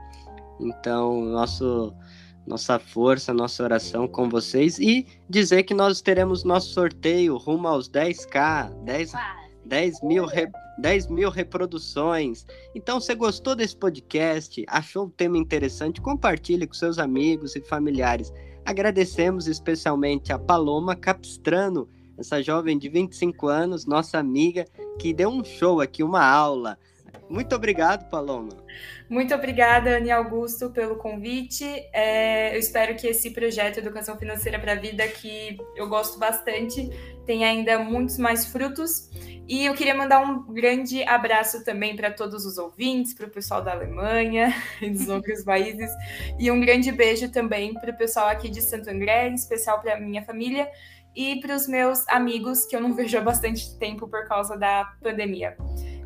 Então, 0.61 1.20
nosso 1.24 1.94
nossa 2.46 2.78
força, 2.78 3.34
nossa 3.34 3.62
oração 3.62 4.09
com 4.09 4.26
vocês 4.26 4.78
e 4.78 5.07
dizer 5.28 5.64
que 5.64 5.74
nós 5.74 6.01
teremos 6.01 6.44
nosso 6.44 6.72
sorteio 6.72 7.36
rumo 7.36 7.68
aos 7.68 7.90
10k, 7.90 8.72
10, 8.84 9.12
10 9.66 10.03
mil, 10.03 10.24
re, 10.24 10.51
10 10.78 11.09
mil 11.09 11.28
reproduções. 11.28 12.46
Então, 12.74 13.01
se 13.01 13.14
gostou 13.14 13.55
desse 13.55 13.76
podcast, 13.76 14.64
achou 14.66 15.07
o 15.07 15.11
tema 15.11 15.36
interessante, 15.36 16.01
compartilhe 16.01 16.66
com 16.66 16.72
seus 16.72 16.99
amigos 16.99 17.55
e 17.55 17.61
familiares. 17.61 18.32
Agradecemos 18.64 19.46
especialmente 19.46 20.32
a 20.32 20.38
Paloma 20.38 20.96
Capistrano, 20.96 21.86
essa 22.18 22.42
jovem 22.42 22.76
de 22.76 22.88
25 22.88 23.46
anos, 23.46 23.86
nossa 23.86 24.18
amiga, 24.18 24.64
que 24.98 25.12
deu 25.12 25.28
um 25.28 25.44
show 25.44 25.80
aqui, 25.80 26.02
uma 26.02 26.24
aula. 26.24 26.76
Muito 27.28 27.54
obrigado, 27.54 28.08
Paloma. 28.08 28.56
Muito 29.08 29.34
obrigada, 29.34 29.96
Ani 29.96 30.10
Augusto, 30.10 30.70
pelo 30.70 30.96
convite. 30.96 31.64
É, 31.92 32.54
eu 32.54 32.58
espero 32.58 32.96
que 32.96 33.06
esse 33.06 33.30
projeto 33.30 33.78
Educação 33.78 34.18
Financeira 34.18 34.58
para 34.58 34.72
a 34.72 34.76
Vida, 34.76 35.06
que 35.06 35.58
eu 35.76 35.88
gosto 35.88 36.18
bastante, 36.18 36.90
tenha 37.26 37.48
ainda 37.48 37.78
muitos 37.78 38.18
mais 38.18 38.46
frutos. 38.46 39.10
E 39.46 39.64
eu 39.64 39.74
queria 39.74 39.94
mandar 39.94 40.20
um 40.20 40.52
grande 40.52 41.02
abraço 41.04 41.64
também 41.64 41.96
para 41.96 42.10
todos 42.10 42.44
os 42.44 42.58
ouvintes, 42.58 43.14
para 43.14 43.26
o 43.26 43.30
pessoal 43.30 43.62
da 43.62 43.72
Alemanha 43.72 44.54
e 44.80 44.90
dos 44.90 45.08
outros 45.08 45.44
países. 45.44 45.90
E 46.38 46.50
um 46.50 46.60
grande 46.60 46.90
beijo 46.92 47.30
também 47.30 47.74
para 47.74 47.90
o 47.90 47.96
pessoal 47.96 48.28
aqui 48.28 48.50
de 48.50 48.60
Santo 48.60 48.90
André, 48.90 49.28
em 49.28 49.34
especial 49.34 49.80
para 49.80 49.96
a 49.96 50.00
minha 50.00 50.22
família 50.22 50.68
e 51.18 51.40
para 51.40 51.56
os 51.56 51.66
meus 51.66 52.06
amigos 52.08 52.64
que 52.64 52.76
eu 52.76 52.80
não 52.80 52.94
vejo 52.94 53.18
há 53.18 53.20
bastante 53.20 53.76
tempo 53.76 54.06
por 54.06 54.28
causa 54.28 54.56
da 54.56 54.84
pandemia. 55.02 55.56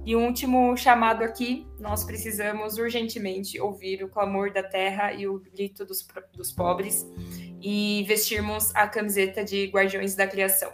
E 0.07 0.17
um 0.17 0.27
último 0.27 0.75
chamado 0.75 1.23
aqui: 1.23 1.67
nós 1.79 2.03
precisamos 2.03 2.79
urgentemente 2.79 3.61
ouvir 3.61 4.03
o 4.03 4.09
clamor 4.09 4.51
da 4.51 4.63
terra 4.63 5.13
e 5.13 5.29
o 5.29 5.39
grito 5.55 5.85
dos, 5.85 6.05
dos 6.35 6.51
pobres 6.51 7.07
e 7.61 8.05
vestirmos 8.09 8.75
a 8.75 8.89
camiseta 8.89 9.45
de 9.45 9.67
Guardiões 9.67 10.17
da 10.17 10.27
Criação. 10.27 10.73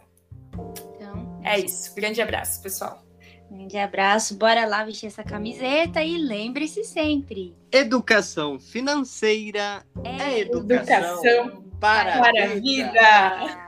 Então, 0.95 1.41
é 1.45 1.59
isso. 1.59 1.95
Grande 1.95 2.22
abraço, 2.22 2.62
pessoal. 2.62 3.05
Grande 3.51 3.76
abraço, 3.76 4.36
bora 4.36 4.66
lá 4.66 4.84
vestir 4.84 5.07
essa 5.07 5.24
camiseta 5.24 6.03
e 6.03 6.16
lembre-se 6.16 6.84
sempre: 6.84 7.55
educação 7.72 8.59
financeira 8.59 9.84
é, 10.05 10.22
é 10.22 10.41
educação, 10.41 11.24
educação 11.24 11.64
para, 11.80 12.20
para 12.20 12.45
a 12.45 12.47
vida. 12.47 12.61
vida. 12.61 13.68